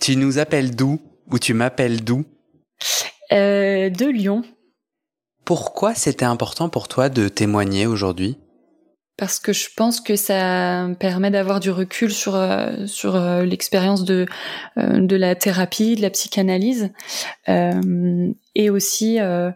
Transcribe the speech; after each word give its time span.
Tu 0.00 0.16
nous 0.16 0.38
appelles 0.38 0.74
d'où 0.76 1.00
Ou 1.30 1.38
tu 1.38 1.54
m'appelles 1.54 2.04
d'où? 2.04 2.24
Euh, 3.32 3.90
de 3.90 4.06
Lyon, 4.06 4.42
Pourquoi 5.44 5.94
c'était 5.94 6.24
important 6.24 6.68
pour 6.68 6.88
toi 6.88 7.08
de 7.08 7.28
témoigner 7.28 7.86
aujourd'hui? 7.86 8.36
Parce 9.16 9.38
que 9.38 9.52
je 9.54 9.68
pense 9.74 10.00
que 10.02 10.14
ça 10.14 10.86
me 10.86 10.94
permet 10.94 11.30
d'avoir 11.30 11.58
du 11.58 11.70
recul 11.70 12.12
sur 12.12 12.34
euh, 12.36 12.86
sur 12.86 13.16
euh, 13.16 13.44
l'expérience 13.44 14.04
de 14.04 14.26
de 14.76 15.16
la 15.16 15.34
thérapie, 15.34 15.96
de 15.96 16.02
la 16.02 16.10
psychanalyse, 16.10 16.90
Euh, 17.48 18.32
et 18.54 18.68
aussi 18.70 19.18
euh, 19.20 19.50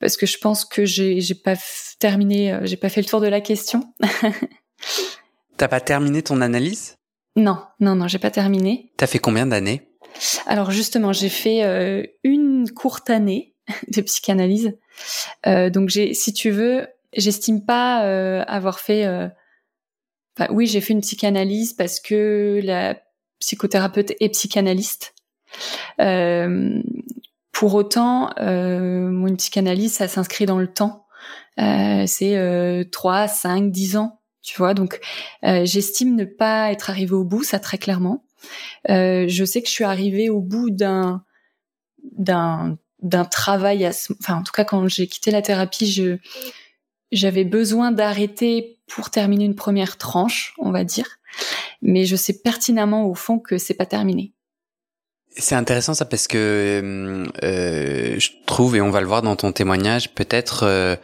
parce 0.00 0.16
que 0.16 0.26
je 0.26 0.38
pense 0.38 0.64
que 0.64 0.84
j'ai 0.84 1.20
j'ai 1.20 1.34
pas 1.34 1.54
terminé, 1.98 2.58
j'ai 2.64 2.76
pas 2.76 2.90
fait 2.90 3.00
le 3.00 3.06
tour 3.06 3.20
de 3.20 3.28
la 3.28 3.40
question. 3.40 3.82
T'as 5.56 5.68
pas 5.68 5.80
terminé 5.80 6.22
ton 6.22 6.40
analyse? 6.42 6.96
Non, 7.36 7.58
non, 7.80 7.94
non, 7.94 8.08
j'ai 8.08 8.18
pas 8.18 8.30
terminé. 8.30 8.92
T'as 8.96 9.06
fait 9.06 9.18
combien 9.18 9.46
d'années? 9.46 9.88
Alors 10.46 10.70
justement, 10.70 11.12
j'ai 11.12 11.28
fait 11.28 11.64
euh, 11.64 12.02
une 12.22 12.70
courte 12.70 13.10
année 13.10 13.54
de 13.88 14.00
psychanalyse. 14.02 14.76
Euh, 15.46 15.70
donc 15.70 15.88
j'ai, 15.88 16.14
si 16.14 16.32
tu 16.32 16.50
veux, 16.50 16.86
j'estime 17.16 17.64
pas 17.64 18.04
euh, 18.04 18.44
avoir 18.46 18.78
fait. 18.78 19.04
euh, 19.06 19.28
enfin, 20.38 20.52
oui, 20.52 20.66
j'ai 20.66 20.80
fait 20.80 20.92
une 20.92 21.00
psychanalyse 21.00 21.72
parce 21.72 22.00
que 22.00 22.60
la 22.62 22.96
psychothérapeute 23.40 24.12
est 24.20 24.28
psychanalyste. 24.30 25.14
Euh, 26.00 26.80
pour 27.52 27.74
autant, 27.74 28.30
euh, 28.40 29.26
une 29.26 29.36
psychanalyse, 29.36 29.94
ça 29.94 30.08
s'inscrit 30.08 30.46
dans 30.46 30.58
le 30.58 30.66
temps. 30.72 31.06
Euh, 31.60 32.04
c'est 32.06 32.36
euh, 32.36 32.84
3, 32.90 33.28
5, 33.28 33.70
10 33.70 33.96
ans, 33.96 34.20
tu 34.44 34.56
vois. 34.58 34.74
Donc, 34.74 35.00
euh, 35.44 35.64
j'estime 35.64 36.14
ne 36.14 36.24
pas 36.24 36.70
être 36.70 36.90
arrivée 36.90 37.14
au 37.14 37.24
bout, 37.24 37.42
ça 37.42 37.58
très 37.58 37.78
clairement. 37.78 38.24
Euh, 38.90 39.24
je 39.26 39.44
sais 39.44 39.62
que 39.62 39.68
je 39.68 39.72
suis 39.72 39.84
arrivée 39.84 40.28
au 40.30 40.40
bout 40.40 40.70
d'un 40.70 41.24
d'un 42.12 42.78
d'un 43.02 43.24
travail 43.24 43.84
à 43.86 43.92
ce- 43.92 44.12
enfin 44.20 44.36
en 44.36 44.42
tout 44.42 44.52
cas 44.52 44.64
quand 44.64 44.86
j'ai 44.88 45.06
quitté 45.06 45.30
la 45.30 45.40
thérapie 45.42 45.90
je 45.90 46.18
j'avais 47.12 47.44
besoin 47.44 47.90
d'arrêter 47.92 48.78
pour 48.86 49.08
terminer 49.10 49.44
une 49.46 49.54
première 49.54 49.96
tranche 49.96 50.54
on 50.58 50.70
va 50.70 50.84
dire 50.84 51.06
mais 51.80 52.04
je 52.04 52.16
sais 52.16 52.34
pertinemment 52.42 53.06
au 53.06 53.14
fond 53.14 53.38
que 53.38 53.56
c'est 53.56 53.74
pas 53.74 53.86
terminé 53.86 54.32
C'est 55.36 55.54
intéressant 55.54 55.94
ça 55.94 56.04
parce 56.04 56.28
que 56.28 56.36
euh, 57.42 58.18
je 58.20 58.30
trouve, 58.46 58.76
et 58.76 58.80
on 58.82 58.90
va 58.90 59.00
le 59.00 59.06
voir 59.06 59.22
dans 59.22 59.36
ton 59.36 59.52
témoignage, 59.52 60.14
peut-être 60.14 60.62
euh, 60.64 60.96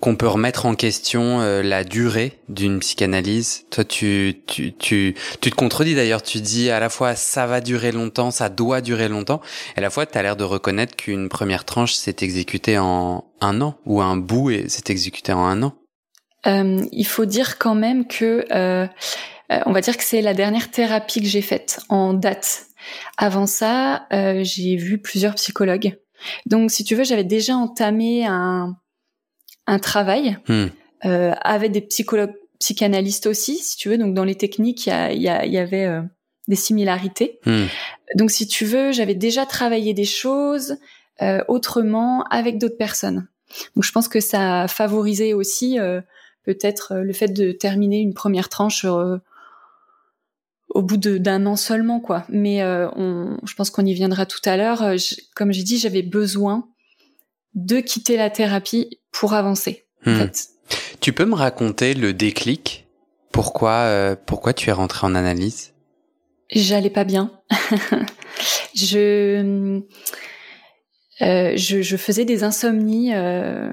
qu'on 0.00 0.16
peut 0.16 0.28
remettre 0.28 0.66
en 0.66 0.74
question 0.74 1.40
euh, 1.40 1.62
la 1.62 1.84
durée 1.84 2.38
d'une 2.48 2.80
psychanalyse. 2.80 3.64
Toi, 3.70 3.84
tu, 3.84 4.42
tu, 4.46 4.74
tu, 4.74 5.14
tu 5.40 5.50
te 5.50 5.54
contredis 5.54 5.94
d'ailleurs, 5.94 6.22
tu 6.22 6.40
dis 6.40 6.70
à 6.70 6.80
la 6.80 6.88
fois 6.88 7.14
ça 7.14 7.46
va 7.46 7.60
durer 7.60 7.92
longtemps, 7.92 8.30
ça 8.30 8.48
doit 8.48 8.80
durer 8.80 9.08
longtemps, 9.08 9.40
et 9.76 9.78
à 9.78 9.82
la 9.82 9.90
fois 9.90 10.06
tu 10.06 10.18
as 10.18 10.22
l'air 10.22 10.36
de 10.36 10.44
reconnaître 10.44 10.96
qu'une 10.96 11.28
première 11.28 11.64
tranche 11.64 11.94
s'est 11.94 12.16
exécutée 12.20 12.78
en 12.78 13.24
un 13.40 13.60
an, 13.60 13.76
ou 13.86 14.00
un 14.02 14.16
bout 14.16 14.50
s'est 14.68 14.84
exécuté 14.88 15.32
en 15.32 15.44
un 15.44 15.62
an. 15.62 15.74
Euh, 16.46 16.84
il 16.92 17.06
faut 17.06 17.24
dire 17.24 17.56
quand 17.58 17.74
même 17.74 18.06
que 18.06 18.44
euh, 18.52 18.86
euh, 19.52 19.60
on 19.66 19.72
va 19.72 19.80
dire 19.80 19.96
que 19.96 20.04
c'est 20.04 20.22
la 20.22 20.34
dernière 20.34 20.70
thérapie 20.70 21.20
que 21.20 21.26
j'ai 21.26 21.42
faite 21.42 21.80
en 21.88 22.14
date. 22.14 22.66
Avant 23.16 23.46
ça, 23.46 24.06
euh, 24.12 24.42
j'ai 24.42 24.76
vu 24.76 24.98
plusieurs 24.98 25.34
psychologues. 25.34 25.98
Donc, 26.46 26.70
si 26.70 26.84
tu 26.84 26.94
veux, 26.94 27.04
j'avais 27.04 27.24
déjà 27.24 27.54
entamé 27.54 28.24
un, 28.26 28.76
un 29.66 29.78
travail 29.78 30.38
Hmm. 30.48 30.66
euh, 31.04 31.32
avec 31.42 31.72
des 31.72 31.80
psychologues 31.80 32.34
psychanalystes 32.60 33.26
aussi, 33.26 33.56
si 33.56 33.76
tu 33.76 33.88
veux. 33.88 33.98
Donc, 33.98 34.14
dans 34.14 34.24
les 34.24 34.36
techniques, 34.36 34.86
il 34.86 34.90
y, 34.90 34.92
a- 34.92 35.12
y, 35.12 35.28
a- 35.28 35.44
y 35.46 35.58
avait 35.58 35.84
euh, 35.86 36.02
des 36.48 36.56
similarités. 36.56 37.40
Hmm. 37.46 37.64
Donc, 38.16 38.30
si 38.30 38.46
tu 38.46 38.64
veux, 38.64 38.92
j'avais 38.92 39.14
déjà 39.14 39.44
travaillé 39.46 39.92
des 39.94 40.04
choses 40.04 40.76
euh, 41.22 41.42
autrement 41.48 42.24
avec 42.30 42.58
d'autres 42.58 42.76
personnes. 42.78 43.26
Donc, 43.76 43.84
je 43.84 43.92
pense 43.92 44.08
que 44.08 44.20
ça 44.20 44.62
a 44.62 44.68
favorisé 44.68 45.34
aussi 45.34 45.78
euh, 45.78 46.00
peut-être 46.44 46.92
euh, 46.92 47.02
le 47.02 47.12
fait 47.12 47.28
de 47.28 47.52
terminer 47.52 47.98
une 48.00 48.14
première 48.14 48.48
tranche 48.48 48.84
euh, 48.84 49.18
au 50.70 50.82
bout 50.82 50.96
de- 50.96 51.18
d'un 51.18 51.46
an 51.46 51.56
seulement, 51.56 52.00
quoi. 52.00 52.24
Mais 52.28 52.62
euh, 52.62 52.88
on, 52.96 53.36
je 53.44 53.54
pense 53.54 53.70
qu'on 53.70 53.84
y 53.84 53.94
viendra 53.94 54.26
tout 54.26 54.40
à 54.44 54.56
l'heure. 54.56 54.82
Comme 55.36 55.52
j'ai 55.52 55.62
dit, 55.62 55.78
j'avais 55.78 56.02
besoin 56.02 56.68
de 57.54 57.80
quitter 57.80 58.16
la 58.16 58.30
thérapie 58.30 59.00
pour 59.12 59.34
avancer. 59.34 59.84
En 60.06 60.10
Hmm. 60.10 60.18
fait. 60.18 60.48
Tu 61.00 61.12
peux 61.12 61.24
me 61.26 61.34
raconter 61.34 61.94
le 61.94 62.12
déclic? 62.12 62.86
Pourquoi, 63.32 63.72
euh, 63.72 64.16
pourquoi 64.26 64.52
tu 64.52 64.70
es 64.70 64.72
rentré 64.72 65.06
en 65.06 65.14
analyse? 65.14 65.72
J'allais 66.50 66.90
pas 66.90 67.04
bien. 67.04 67.32
je, 68.74 69.80
euh, 71.22 71.52
je, 71.56 71.82
je 71.82 71.96
faisais 71.96 72.24
des 72.24 72.44
insomnies. 72.44 73.14
euh, 73.14 73.70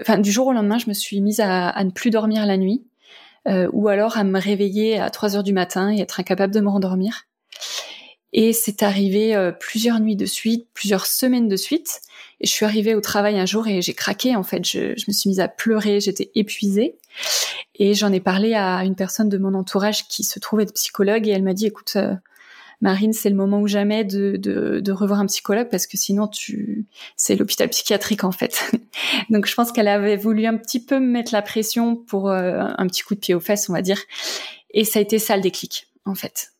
Enfin, 0.00 0.16
du 0.18 0.32
jour 0.32 0.46
au 0.46 0.52
lendemain, 0.54 0.78
je 0.78 0.88
me 0.88 0.94
suis 0.94 1.20
mise 1.20 1.40
à, 1.40 1.68
à 1.68 1.84
ne 1.84 1.90
plus 1.90 2.08
dormir 2.10 2.46
la 2.46 2.56
nuit, 2.56 2.86
euh, 3.46 3.68
ou 3.74 3.88
alors 3.88 4.16
à 4.16 4.24
me 4.24 4.40
réveiller 4.40 4.98
à 4.98 5.10
3 5.10 5.36
heures 5.36 5.42
du 5.42 5.52
matin 5.52 5.92
et 5.92 6.00
être 6.00 6.18
incapable 6.18 6.54
de 6.54 6.60
me 6.60 6.70
rendormir. 6.70 7.24
Et 8.32 8.52
c'est 8.52 8.82
arrivé 8.82 9.34
euh, 9.34 9.52
plusieurs 9.52 10.00
nuits 10.00 10.16
de 10.16 10.26
suite, 10.26 10.66
plusieurs 10.74 11.06
semaines 11.06 11.48
de 11.48 11.56
suite. 11.56 12.00
Et 12.40 12.46
je 12.46 12.52
suis 12.52 12.64
arrivée 12.64 12.94
au 12.94 13.00
travail 13.00 13.38
un 13.38 13.46
jour 13.46 13.68
et 13.68 13.82
j'ai 13.82 13.94
craqué. 13.94 14.34
En 14.36 14.42
fait, 14.42 14.64
je, 14.66 14.94
je 14.96 15.04
me 15.08 15.12
suis 15.12 15.28
mise 15.28 15.40
à 15.40 15.48
pleurer. 15.48 16.00
J'étais 16.00 16.30
épuisée. 16.34 16.96
Et 17.76 17.94
j'en 17.94 18.12
ai 18.12 18.20
parlé 18.20 18.54
à 18.54 18.84
une 18.84 18.94
personne 18.94 19.28
de 19.28 19.38
mon 19.38 19.54
entourage 19.54 20.08
qui 20.08 20.24
se 20.24 20.38
trouve 20.38 20.60
être 20.60 20.74
psychologue 20.74 21.26
et 21.28 21.32
elle 21.32 21.42
m'a 21.42 21.54
dit, 21.54 21.66
écoute, 21.66 21.92
euh, 21.96 22.14
Marine, 22.80 23.12
c'est 23.12 23.30
le 23.30 23.36
moment 23.36 23.60
ou 23.60 23.68
jamais 23.68 24.04
de, 24.04 24.36
de, 24.36 24.80
de 24.80 24.92
revoir 24.92 25.20
un 25.20 25.26
psychologue 25.26 25.68
parce 25.70 25.86
que 25.86 25.96
sinon 25.96 26.26
tu, 26.26 26.84
c'est 27.16 27.36
l'hôpital 27.36 27.68
psychiatrique 27.68 28.24
en 28.24 28.32
fait. 28.32 28.72
Donc 29.30 29.46
je 29.46 29.54
pense 29.54 29.70
qu'elle 29.72 29.88
avait 29.88 30.16
voulu 30.16 30.46
un 30.46 30.56
petit 30.56 30.84
peu 30.84 30.98
me 30.98 31.06
mettre 31.06 31.32
la 31.32 31.42
pression 31.42 31.96
pour 31.96 32.28
euh, 32.28 32.64
un 32.76 32.86
petit 32.88 33.02
coup 33.02 33.14
de 33.14 33.20
pied 33.20 33.34
aux 33.34 33.40
fesses, 33.40 33.68
on 33.68 33.72
va 33.72 33.82
dire. 33.82 34.00
Et 34.72 34.84
ça 34.84 34.98
a 34.98 35.02
été 35.02 35.18
ça 35.18 35.36
le 35.36 35.42
déclic 35.42 35.86
en 36.04 36.16
fait. 36.16 36.51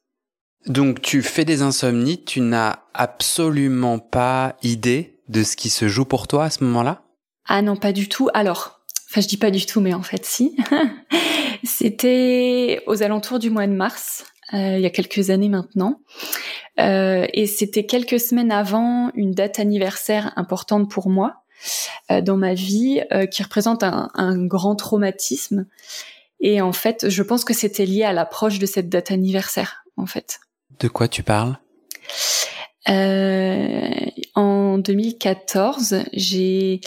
Donc 0.67 1.03
tu 1.03 1.23
fais 1.23 1.44
des 1.44 1.62
insomnies, 1.62 2.25
tu 2.25 2.41
n'as 2.41 2.79
absolument 2.94 3.99
pas 3.99 4.56
idée 4.62 5.19
de 5.29 5.43
ce 5.43 5.56
qui 5.56 5.70
se 5.70 5.88
joue 5.88 6.05
pour 6.05 6.29
toi 6.29 6.44
à 6.44 6.50
ce 6.50 6.62
moment-là? 6.64 7.03
Ah 7.47 7.62
non, 7.62 7.76
pas 7.76 7.93
du 7.93 8.09
tout. 8.09 8.29
Alors, 8.35 8.81
enfin 9.11 9.20
je 9.20 9.29
dis 9.29 9.37
pas 9.37 9.50
du 9.50 9.67
tout, 9.67 9.81
mais 9.81 9.94
en 9.94 10.03
fait 10.03 10.25
si. 10.25 10.56
C'était 11.64 12.82
aux 12.87 13.03
alentours 13.03 13.38
du 13.38 13.50
mois 13.50 13.67
de 13.67 13.73
mars. 13.73 14.25
euh, 14.53 14.76
il 14.76 14.82
y 14.82 14.87
a 14.87 14.91
quelques 14.91 15.31
années 15.31 15.49
maintenant. 15.49 16.00
Euh, 16.81 17.26
et 17.32 17.47
c'était 17.47 17.85
quelques 17.87 18.19
semaines 18.20 18.50
avant 18.53 19.11
une 19.15 19.32
date 19.32 19.58
anniversaire 19.58 20.32
importante 20.37 20.91
pour 20.91 21.08
moi 21.08 21.43
euh, 22.11 22.20
dans 22.20 22.37
ma 22.37 22.55
vie, 22.55 23.03
qui 23.31 23.43
représente 23.43 23.82
un, 23.82 24.11
un 24.15 24.44
grand 24.47 24.75
traumatisme. 24.75 25.67
Et 26.41 26.61
en 26.61 26.73
fait, 26.73 27.08
je 27.08 27.23
pense 27.23 27.44
que 27.44 27.55
c'était 27.55 27.87
lié 27.87 28.03
à 28.05 28.12
l'approche 28.12 28.58
de 28.58 28.67
cette 28.67 28.88
date 28.88 29.11
anniversaire, 29.11 29.85
en 29.97 30.06
fait. 30.06 30.41
De 30.82 30.88
quoi 30.88 31.06
tu 31.06 31.23
parles? 31.23 31.56
Euh, 32.88 33.88
en 34.34 34.79
2014, 34.79 36.02
j'ai 36.12 36.81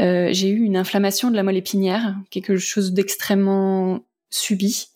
euh, 0.00 0.28
j'ai 0.32 0.50
eu 0.50 0.60
une 0.60 0.76
inflammation 0.76 1.30
de 1.30 1.36
la 1.36 1.42
moelle 1.42 1.56
épinière, 1.56 2.14
quelque 2.30 2.58
chose 2.58 2.92
d'extrêmement 2.92 4.00
subi, 4.28 4.88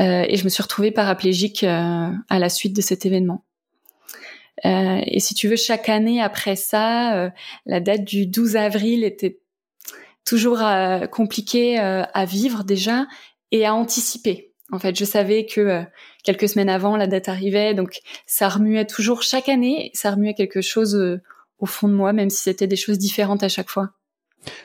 euh, 0.00 0.22
et 0.28 0.36
je 0.36 0.44
me 0.44 0.50
suis 0.50 0.62
retrouvée 0.62 0.90
paraplégique 0.90 1.64
à 1.64 2.12
la 2.28 2.50
suite 2.50 2.76
de 2.76 2.82
cet 2.82 3.06
événement. 3.06 3.46
Et 4.64 5.20
si 5.20 5.34
tu 5.34 5.48
veux, 5.48 5.56
chaque 5.56 5.88
année 5.88 6.20
après 6.20 6.56
ça, 6.56 7.30
la 7.64 7.80
date 7.80 8.04
du 8.04 8.26
12 8.26 8.56
avril 8.56 9.04
était 9.04 9.40
toujours 10.26 10.60
compliquée 11.12 11.78
à 11.78 12.24
vivre 12.26 12.64
déjà 12.64 13.06
et 13.52 13.64
à 13.64 13.72
anticiper. 13.72 14.47
En 14.70 14.78
fait, 14.78 14.96
je 14.96 15.04
savais 15.04 15.46
que 15.46 15.82
quelques 16.24 16.48
semaines 16.48 16.68
avant, 16.68 16.96
la 16.96 17.06
date 17.06 17.28
arrivait, 17.28 17.74
donc 17.74 18.00
ça 18.26 18.48
remuait 18.48 18.84
toujours 18.84 19.22
chaque 19.22 19.48
année, 19.48 19.90
ça 19.94 20.10
remuait 20.10 20.34
quelque 20.34 20.60
chose 20.60 21.20
au 21.58 21.66
fond 21.66 21.88
de 21.88 21.94
moi, 21.94 22.12
même 22.12 22.30
si 22.30 22.42
c'était 22.42 22.66
des 22.66 22.76
choses 22.76 22.98
différentes 22.98 23.42
à 23.42 23.48
chaque 23.48 23.70
fois. 23.70 23.90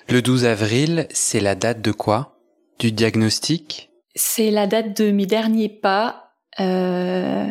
Le 0.10 0.22
12 0.22 0.46
avril, 0.46 1.08
c'est 1.12 1.40
la 1.40 1.56
date 1.56 1.82
de 1.82 1.92
quoi? 1.92 2.38
Du 2.80 2.92
diagnostic? 2.92 3.92
C'est 4.16 4.52
la 4.52 4.68
date 4.68 5.02
de 5.02 5.12
mes 5.12 5.26
derniers 5.26 5.70
pas 5.70 6.34
euh, 6.60 7.48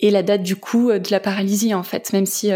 et 0.00 0.10
la 0.10 0.22
date 0.22 0.42
du 0.42 0.56
coup 0.56 0.90
de 0.90 1.10
la 1.10 1.20
paralysie 1.20 1.74
en 1.74 1.82
fait, 1.82 2.12
même 2.12 2.26
si 2.26 2.50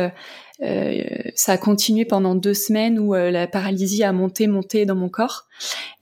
euh, 0.63 0.67
euh, 0.67 1.31
ça 1.35 1.53
a 1.53 1.59
continué 1.59 2.05
pendant 2.05 2.35
deux 2.35 2.55
semaines 2.55 2.99
où 2.99 3.15
euh, 3.15 3.31
la 3.31 3.47
paralysie 3.47 4.05
a 4.05 4.13
monté, 4.13 4.47
monté 4.47 4.87
dans 4.87 4.95
mon 4.95 5.09
corps. 5.09 5.49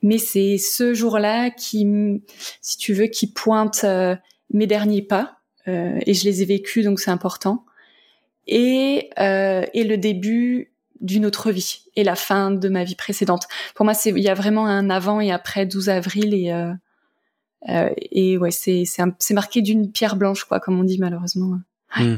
Mais 0.03 0.19
c'est 0.19 0.59
ce 0.59 0.95
jour-là 0.95 1.51
qui, 1.51 1.87
si 2.61 2.77
tu 2.79 2.93
veux, 2.93 3.07
qui 3.07 3.33
pointe 3.33 3.83
euh, 3.85 4.15
mes 4.53 4.67
derniers 4.67 5.03
pas. 5.03 5.39
et 5.67 6.15
je 6.15 6.25
les 6.25 6.43
ai 6.43 6.45
vécus, 6.45 6.85
donc 6.85 7.01
c'est 7.01 7.11
important 7.11 7.65
et, 8.47 9.11
euh, 9.19 9.65
et 9.75 9.85
le 9.85 9.97
début 9.97 10.73
d'une 11.01 11.27
autre 11.27 11.51
vie 11.51 11.85
et 11.97 12.05
la 12.05 12.15
fin 12.15 12.51
de 12.51 12.69
ma 12.69 12.85
vie 12.85 12.95
précédente. 12.95 13.45
Pour 13.75 13.85
moi, 13.85 13.95
il 14.05 14.19
y 14.19 14.29
a 14.29 14.35
vraiment 14.35 14.67
un 14.67 14.89
avant 14.91 15.21
et 15.21 15.33
après 15.33 15.67
12 15.67 15.89
avril 15.89 16.35
et 16.35 16.53
euh, 16.53 16.73
euh, 17.69 17.91
et 17.97 18.39
ouais, 18.39 18.51
c'est 18.51 18.85
c'est 18.85 19.03
c'est 19.19 19.35
marqué 19.35 19.63
d'une 19.63 19.91
pierre 19.91 20.17
blanche 20.17 20.45
quoi, 20.45 20.61
comme 20.61 20.79
on 20.79 20.85
dit 20.85 20.99
malheureusement. 20.99 21.59
Hmm. 21.97 22.17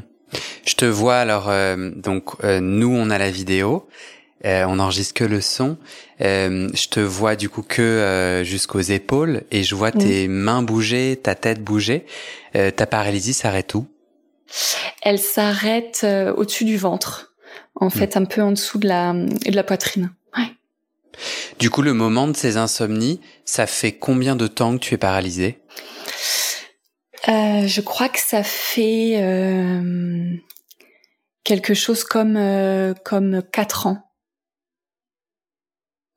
Je 0.64 0.74
te 0.74 0.84
vois 0.84 1.18
alors 1.18 1.48
euh, 1.48 1.90
donc 1.94 2.42
euh, 2.42 2.60
nous 2.60 2.90
on 2.94 3.10
a 3.10 3.18
la 3.18 3.30
vidéo. 3.30 3.88
Euh, 4.44 4.64
on 4.66 4.76
n'enregistre 4.76 5.14
que 5.14 5.24
le 5.24 5.40
son. 5.40 5.78
je 6.20 6.88
te 6.88 7.00
vois 7.00 7.34
du 7.34 7.48
coup 7.48 7.62
que 7.62 8.42
jusqu'aux 8.44 8.80
épaules 8.80 9.44
et 9.50 9.62
je 9.62 9.74
vois 9.74 9.90
tes 9.90 10.28
mains 10.28 10.62
bouger, 10.62 11.18
ta 11.22 11.34
tête 11.34 11.64
bouger. 11.64 12.04
ta 12.52 12.86
paralysie 12.86 13.32
s'arrête 13.32 13.74
où? 13.74 13.86
Elle 15.02 15.18
s'arrête 15.18 16.00
euh, 16.04 16.32
au-dessus 16.34 16.64
du 16.64 16.76
ventre, 16.76 17.34
en 17.74 17.86
hmm. 17.86 17.90
fait, 17.90 18.16
un 18.16 18.24
peu 18.24 18.42
en 18.42 18.52
dessous 18.52 18.78
de 18.78 18.88
la, 18.88 19.12
de 19.12 19.54
la 19.54 19.64
poitrine. 19.64 20.10
Ouais. 20.36 20.50
Du 21.58 21.70
coup, 21.70 21.82
le 21.82 21.94
moment 21.94 22.28
de 22.28 22.36
ces 22.36 22.56
insomnies, 22.56 23.20
ça 23.44 23.66
fait 23.66 23.92
combien 23.92 24.36
de 24.36 24.46
temps 24.46 24.72
que 24.74 24.82
tu 24.82 24.94
es 24.94 24.98
paralysée? 24.98 25.60
Euh, 27.28 27.66
Je 27.66 27.80
crois 27.80 28.08
que 28.08 28.20
ça 28.20 28.42
fait 28.42 29.16
euh, 29.16 30.36
quelque 31.44 31.74
chose 31.74 32.04
comme 32.04 32.36
euh, 32.36 32.94
comme 33.04 33.42
quatre 33.52 33.86
ans. 33.86 33.98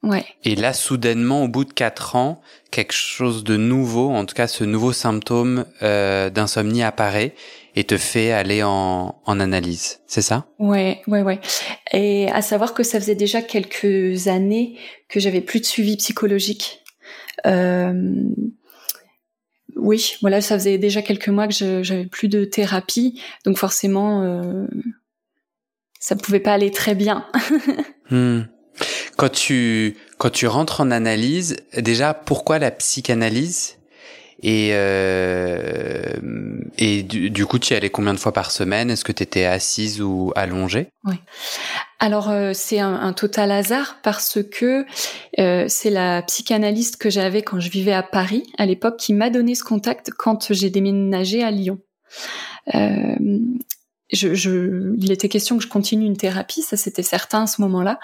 Ouais. 0.03 0.25
Et 0.43 0.55
là, 0.55 0.73
soudainement, 0.73 1.43
au 1.43 1.47
bout 1.47 1.65
de 1.65 1.73
quatre 1.73 2.15
ans, 2.15 2.39
quelque 2.71 2.93
chose 2.93 3.43
de 3.43 3.57
nouveau, 3.57 4.11
en 4.11 4.25
tout 4.25 4.35
cas 4.35 4.47
ce 4.47 4.63
nouveau 4.63 4.93
symptôme 4.93 5.65
euh, 5.81 6.29
d'insomnie 6.29 6.83
apparaît 6.83 7.33
et 7.75 7.83
te 7.83 7.97
fait 7.97 8.31
aller 8.31 8.63
en, 8.63 9.19
en 9.25 9.39
analyse, 9.39 9.99
c'est 10.07 10.21
ça? 10.21 10.47
Ouais, 10.59 11.01
ouais, 11.07 11.23
ouais. 11.23 11.39
Et 11.91 12.29
à 12.31 12.41
savoir 12.41 12.73
que 12.73 12.83
ça 12.83 12.99
faisait 12.99 13.15
déjà 13.15 13.41
quelques 13.41 14.27
années 14.27 14.77
que 15.09 15.19
j'avais 15.19 15.41
plus 15.41 15.59
de 15.59 15.65
suivi 15.65 15.97
psychologique. 15.97 16.83
Euh, 17.45 18.13
oui, 19.75 20.15
voilà, 20.21 20.41
ça 20.41 20.57
faisait 20.57 20.77
déjà 20.77 21.01
quelques 21.01 21.29
mois 21.29 21.47
que 21.47 21.83
j'avais 21.83 22.05
plus 22.05 22.29
de 22.29 22.45
thérapie, 22.45 23.21
donc 23.45 23.57
forcément, 23.57 24.23
euh, 24.23 24.67
ça 25.99 26.15
pouvait 26.15 26.39
pas 26.39 26.53
aller 26.53 26.71
très 26.71 26.95
bien. 26.95 27.25
hmm. 28.11 28.41
Quand 29.17 29.29
tu 29.29 29.97
quand 30.17 30.29
tu 30.29 30.47
rentres 30.47 30.81
en 30.81 30.91
analyse, 30.91 31.57
déjà 31.75 32.13
pourquoi 32.13 32.59
la 32.59 32.71
psychanalyse? 32.71 33.77
Et 34.43 34.69
euh, 34.73 36.13
et 36.77 37.01
du, 37.01 37.45
coup, 37.47 37.57
tu 37.57 37.73
y 37.73 37.75
allais 37.75 37.89
combien 37.89 38.13
de 38.13 38.19
fois 38.19 38.33
par 38.33 38.51
semaine? 38.51 38.91
Est-ce 38.91 39.03
que 39.03 39.11
tu 39.11 39.23
étais 39.23 39.45
assise 39.45 39.99
ou 39.99 40.31
allongée? 40.35 40.89
Oui. 41.05 41.15
Alors 41.99 42.29
euh, 42.29 42.51
c'est 42.53 42.79
un, 42.79 42.93
un, 42.93 43.13
total 43.13 43.51
hasard 43.51 43.97
parce 44.03 44.37
que 44.43 44.85
euh, 45.39 45.65
c'est 45.67 45.89
la 45.89 46.21
psychanalyste 46.21 46.97
que 46.97 47.09
j'avais 47.09 47.41
quand 47.41 47.59
je 47.59 47.71
vivais 47.71 47.93
à 47.93 48.03
Paris 48.03 48.43
à 48.59 48.67
l'époque 48.67 48.97
qui 48.97 49.13
m'a 49.15 49.31
donné 49.31 49.55
ce 49.55 49.63
contact 49.63 50.11
quand 50.15 50.53
j'ai 50.53 50.69
déménagé 50.69 51.43
à 51.43 51.49
Lyon. 51.49 51.79
Euh, 52.75 53.15
je, 54.11 54.33
je, 54.33 54.95
il 54.97 55.11
était 55.11 55.29
question 55.29 55.57
que 55.57 55.63
je 55.63 55.67
continue 55.67 56.05
une 56.05 56.17
thérapie, 56.17 56.61
ça 56.61 56.77
c'était 56.77 57.03
certain 57.03 57.43
à 57.43 57.47
ce 57.47 57.61
moment-là. 57.61 57.99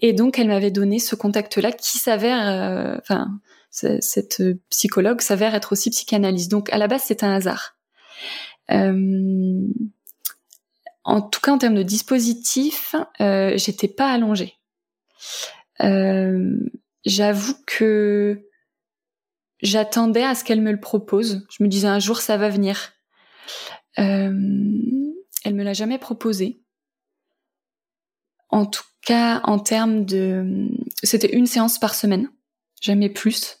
Et 0.00 0.12
donc 0.12 0.38
elle 0.38 0.48
m'avait 0.48 0.70
donné 0.70 0.98
ce 0.98 1.14
contact-là 1.14 1.72
qui 1.72 1.98
s'avère, 1.98 2.48
euh, 2.48 2.96
enfin, 2.98 3.28
cette 3.70 4.42
psychologue 4.70 5.20
s'avère 5.20 5.54
être 5.54 5.72
aussi 5.72 5.90
psychanalyste. 5.90 6.50
Donc 6.50 6.72
à 6.72 6.78
la 6.78 6.88
base 6.88 7.02
c'est 7.04 7.22
un 7.22 7.34
hasard. 7.34 7.76
Euh, 8.70 9.66
en 11.04 11.20
tout 11.20 11.40
cas 11.40 11.52
en 11.52 11.58
termes 11.58 11.74
de 11.74 11.82
dispositif, 11.82 12.94
euh, 13.20 13.52
j'étais 13.56 13.88
pas 13.88 14.10
allongée. 14.10 14.54
Euh, 15.82 16.56
J'avoue 17.04 17.54
que 17.66 18.48
j'attendais 19.60 20.24
à 20.24 20.34
ce 20.34 20.42
qu'elle 20.42 20.62
me 20.62 20.72
le 20.72 20.80
propose. 20.80 21.46
Je 21.50 21.62
me 21.62 21.68
disais 21.68 21.86
un 21.86 21.98
jour 21.98 22.20
ça 22.20 22.36
va 22.36 22.48
venir. 22.48 22.92
Euh, 23.98 24.32
elle 25.44 25.54
me 25.54 25.62
l'a 25.62 25.74
jamais 25.74 25.98
proposé. 25.98 26.60
En 28.48 28.66
tout 28.66 28.84
cas, 29.04 29.40
en 29.44 29.58
termes 29.58 30.04
de, 30.04 30.68
c'était 31.02 31.34
une 31.34 31.46
séance 31.46 31.78
par 31.78 31.94
semaine, 31.94 32.30
jamais 32.80 33.08
plus. 33.08 33.58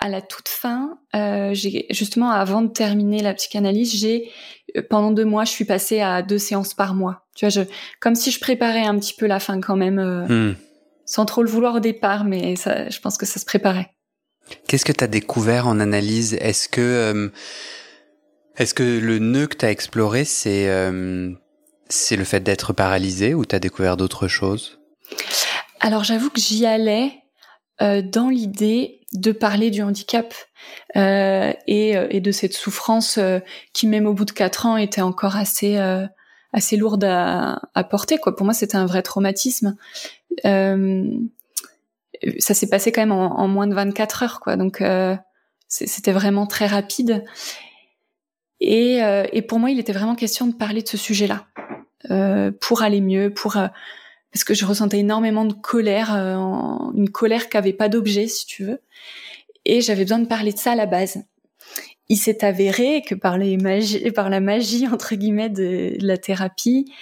À 0.00 0.08
la 0.08 0.22
toute 0.22 0.48
fin, 0.48 0.98
euh, 1.14 1.50
j'ai 1.52 1.86
justement 1.90 2.30
avant 2.30 2.62
de 2.62 2.68
terminer 2.68 3.20
la 3.20 3.34
psychanalyse, 3.34 3.94
j'ai 3.94 4.30
euh, 4.76 4.82
pendant 4.88 5.10
deux 5.10 5.24
mois, 5.24 5.44
je 5.44 5.50
suis 5.50 5.64
passée 5.64 6.00
à 6.00 6.22
deux 6.22 6.38
séances 6.38 6.74
par 6.74 6.94
mois. 6.94 7.26
Tu 7.34 7.44
vois, 7.44 7.50
je, 7.50 7.62
comme 8.00 8.14
si 8.14 8.30
je 8.30 8.40
préparais 8.40 8.84
un 8.84 8.98
petit 8.98 9.14
peu 9.14 9.26
la 9.26 9.40
fin 9.40 9.60
quand 9.60 9.76
même, 9.76 9.98
euh, 9.98 10.50
hmm. 10.50 10.56
sans 11.04 11.26
trop 11.26 11.42
le 11.42 11.50
vouloir 11.50 11.76
au 11.76 11.80
départ, 11.80 12.24
mais 12.24 12.56
ça, 12.56 12.88
je 12.88 13.00
pense 13.00 13.18
que 13.18 13.26
ça 13.26 13.38
se 13.38 13.44
préparait. 13.44 13.90
Qu'est-ce 14.66 14.84
que 14.84 14.92
tu 14.92 15.04
as 15.04 15.08
découvert 15.08 15.66
en 15.66 15.80
analyse? 15.80 16.34
Est-ce 16.34 16.68
que 16.68 16.80
euh, 16.80 17.28
est-ce 18.56 18.74
que 18.74 18.82
le 18.82 19.18
nœud 19.18 19.46
que 19.46 19.56
tu 19.56 19.64
as 19.64 19.70
exploré, 19.70 20.24
c'est 20.24 20.68
euh, 20.68 21.32
c'est 21.88 22.16
le 22.16 22.24
fait 22.24 22.40
d'être 22.40 22.72
paralysé 22.72 23.34
ou 23.34 23.44
tu 23.44 23.54
as 23.56 23.58
découvert 23.58 23.96
d'autres 23.96 24.28
choses? 24.28 24.78
Alors 25.80 26.04
j'avoue 26.04 26.30
que 26.30 26.40
j'y 26.40 26.66
allais 26.66 27.12
euh, 27.80 28.02
dans 28.02 28.28
l'idée 28.28 29.00
de 29.14 29.32
parler 29.32 29.70
du 29.70 29.82
handicap 29.82 30.34
euh, 30.96 31.52
et, 31.66 31.90
et, 32.10 32.20
de 32.20 32.32
cette 32.32 32.54
souffrance 32.54 33.18
qui 33.74 33.86
même 33.86 34.06
au 34.06 34.14
bout 34.14 34.24
de 34.24 34.30
quatre 34.30 34.64
ans 34.64 34.76
était 34.76 35.02
encore 35.02 35.36
assez 35.36 35.76
assez 36.54 36.76
lourde 36.76 37.04
à, 37.04 37.60
à, 37.74 37.84
porter. 37.84 38.18
Quoi. 38.18 38.36
Pour 38.36 38.44
moi, 38.44 38.54
c'était 38.54 38.76
un 38.76 38.86
vrai 38.86 39.02
traumatisme. 39.02 39.76
ça 40.44 40.74
s'est 42.38 42.68
passé 42.68 42.92
quand 42.92 43.02
même 43.02 43.12
en, 43.12 43.38
en, 43.38 43.48
moins 43.48 43.66
de 43.66 43.74
24 43.74 44.22
heures, 44.22 44.40
quoi. 44.40 44.56
Donc 44.56 44.82
c'était 45.68 46.12
vraiment 46.12 46.46
très 46.46 46.66
rapide. 46.66 47.24
Et, 48.64 49.02
euh, 49.02 49.24
et, 49.32 49.42
pour 49.42 49.58
moi, 49.58 49.72
il 49.72 49.80
était 49.80 49.92
vraiment 49.92 50.14
question 50.14 50.46
de 50.46 50.54
parler 50.54 50.82
de 50.82 50.88
ce 50.88 50.96
sujet-là 50.96 51.46
euh, 52.12 52.52
pour 52.60 52.82
aller 52.82 53.00
mieux, 53.00 53.34
pour 53.34 53.56
euh, 53.56 53.66
parce 54.32 54.44
que 54.44 54.54
je 54.54 54.64
ressentais 54.64 55.00
énormément 55.00 55.44
de 55.44 55.52
colère, 55.52 56.14
euh, 56.14 56.36
une 56.94 57.10
colère 57.10 57.48
qui 57.48 57.56
avait 57.56 57.72
pas 57.72 57.88
d'objet, 57.88 58.28
si 58.28 58.46
tu 58.46 58.64
veux, 58.64 58.80
et 59.64 59.80
j'avais 59.80 60.04
besoin 60.04 60.20
de 60.20 60.28
parler 60.28 60.52
de 60.52 60.58
ça 60.58 60.72
à 60.72 60.76
la 60.76 60.86
base. 60.86 61.24
Il 62.08 62.16
s'est 62.16 62.44
avéré 62.44 63.02
que 63.02 63.16
par 63.16 63.36
les 63.36 63.56
magie, 63.56 64.12
par 64.12 64.30
la 64.30 64.38
magie 64.38 64.86
entre 64.86 65.16
guillemets 65.16 65.50
de, 65.50 65.96
la 66.00 66.16
thérapie, 66.16 66.92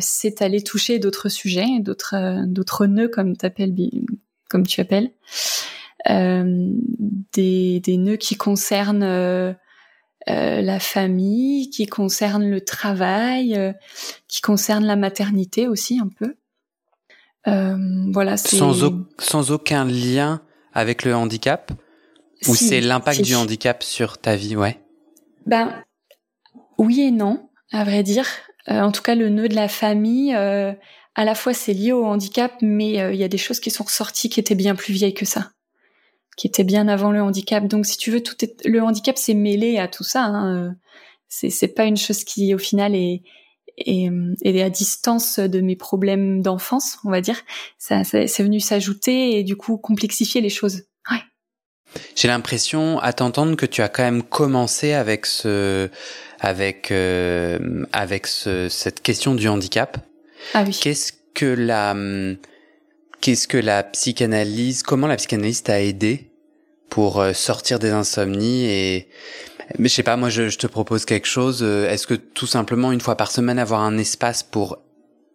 c'est 0.00 0.40
allé 0.40 0.62
toucher 0.62 0.98
d'autres 1.00 1.28
sujets, 1.28 1.80
d'autres 1.80 2.44
d'autres 2.46 2.86
nœuds 2.86 3.08
comme 3.08 3.36
t'appelles 3.36 3.74
comme 4.48 4.66
tu 4.66 4.80
appelles, 4.80 5.12
des, 6.08 7.80
des 7.80 7.96
nœuds 7.96 8.16
qui 8.16 8.36
concernent 8.36 9.56
euh, 10.28 10.62
la 10.62 10.78
famille, 10.78 11.70
qui 11.70 11.86
concerne 11.86 12.48
le 12.48 12.60
travail, 12.60 13.56
euh, 13.56 13.72
qui 14.28 14.40
concerne 14.40 14.84
la 14.84 14.94
maternité 14.94 15.66
aussi 15.66 15.98
un 15.98 16.08
peu. 16.08 16.36
Euh, 17.48 17.76
voilà. 18.12 18.36
Sans, 18.36 18.92
sans 19.18 19.50
aucun 19.50 19.84
lien 19.84 20.42
avec 20.72 21.04
le 21.04 21.14
handicap 21.14 21.72
Ou 22.46 22.54
c'est 22.54 22.80
l'impact 22.80 23.22
du 23.22 23.34
handicap 23.34 23.82
sur 23.82 24.18
ta 24.18 24.36
vie, 24.36 24.54
ouais 24.54 24.80
Ben 25.46 25.82
oui 26.78 27.00
et 27.00 27.10
non, 27.10 27.48
à 27.72 27.82
vrai 27.82 28.04
dire. 28.04 28.26
en 28.68 28.92
tout 28.92 29.02
cas, 29.02 29.16
le 29.16 29.28
nœud 29.28 29.48
de 29.48 29.56
la 29.56 29.68
famille, 29.68 30.32
à 30.34 30.76
la 31.16 31.34
fois 31.34 31.52
c'est 31.52 31.74
lié 31.74 31.92
au 31.92 32.04
handicap, 32.04 32.52
mais 32.62 32.92
il 33.12 33.16
y 33.16 33.24
a 33.24 33.28
des 33.28 33.38
choses 33.38 33.60
qui 33.60 33.70
sont 33.70 33.84
ressorties 33.84 34.28
qui 34.28 34.40
étaient 34.40 34.54
bien 34.54 34.74
plus 34.74 34.94
vieilles 34.94 35.14
que 35.14 35.26
ça, 35.26 35.50
qui 36.36 36.46
étaient 36.46 36.64
bien 36.64 36.88
avant 36.88 37.12
le 37.12 37.22
handicap. 37.22 37.66
Donc, 37.66 37.86
si 37.86 37.96
tu 37.96 38.10
veux, 38.10 38.22
tout 38.22 38.44
est... 38.44 38.64
le 38.64 38.82
handicap 38.82 39.18
s'est 39.18 39.34
mêlé 39.34 39.78
à 39.78 39.88
tout 39.88 40.04
ça. 40.04 40.24
Hein. 40.24 40.74
C'est 41.28 41.50
c'est 41.50 41.68
pas 41.68 41.84
une 41.84 41.96
chose 41.96 42.24
qui, 42.24 42.54
au 42.54 42.58
final, 42.58 42.94
est 42.94 43.22
et, 43.78 44.62
à 44.62 44.70
distance 44.70 45.38
de 45.38 45.60
mes 45.60 45.76
problèmes 45.76 46.42
d'enfance, 46.42 46.98
on 47.04 47.10
va 47.10 47.20
dire, 47.20 47.40
ça, 47.78 48.04
ça 48.04 48.26
c'est 48.26 48.42
venu 48.42 48.60
s'ajouter 48.60 49.38
et 49.38 49.44
du 49.44 49.56
coup 49.56 49.76
complexifier 49.76 50.40
les 50.40 50.50
choses. 50.50 50.82
Ouais. 51.10 51.18
J'ai 52.16 52.28
l'impression, 52.28 52.98
à 53.00 53.12
t'entendre, 53.12 53.56
que 53.56 53.66
tu 53.66 53.82
as 53.82 53.88
quand 53.88 54.02
même 54.02 54.22
commencé 54.22 54.92
avec 54.92 55.26
ce, 55.26 55.90
avec, 56.40 56.90
euh, 56.90 57.84
avec 57.92 58.26
ce, 58.26 58.68
cette 58.68 59.02
question 59.02 59.34
du 59.34 59.48
handicap. 59.48 59.98
Ah 60.54 60.64
oui. 60.66 60.78
Qu'est-ce 60.80 61.12
que 61.34 61.46
la, 61.46 61.94
qu'est-ce 63.22 63.48
que 63.48 63.56
la 63.56 63.82
psychanalyse, 63.82 64.82
comment 64.82 65.06
la 65.06 65.16
psychanalyse 65.16 65.62
t'a 65.62 65.80
aidé 65.80 66.30
pour 66.90 67.20
euh, 67.20 67.32
sortir 67.32 67.78
des 67.78 67.90
insomnies 67.90 68.66
et 68.66 69.08
mais 69.78 69.88
je 69.88 69.94
sais 69.94 70.02
pas, 70.02 70.16
moi 70.16 70.28
je, 70.28 70.50
je 70.50 70.58
te 70.58 70.66
propose 70.66 71.06
quelque 71.06 71.26
chose. 71.26 71.60
Euh, 71.62 71.88
est-ce 71.88 72.06
que 72.06 72.14
tout 72.14 72.46
simplement 72.46 72.92
une 72.92 73.00
fois 73.00 73.16
par 73.16 73.30
semaine 73.30 73.58
avoir 73.58 73.80
un 73.80 73.96
espace 73.96 74.42
pour 74.42 74.78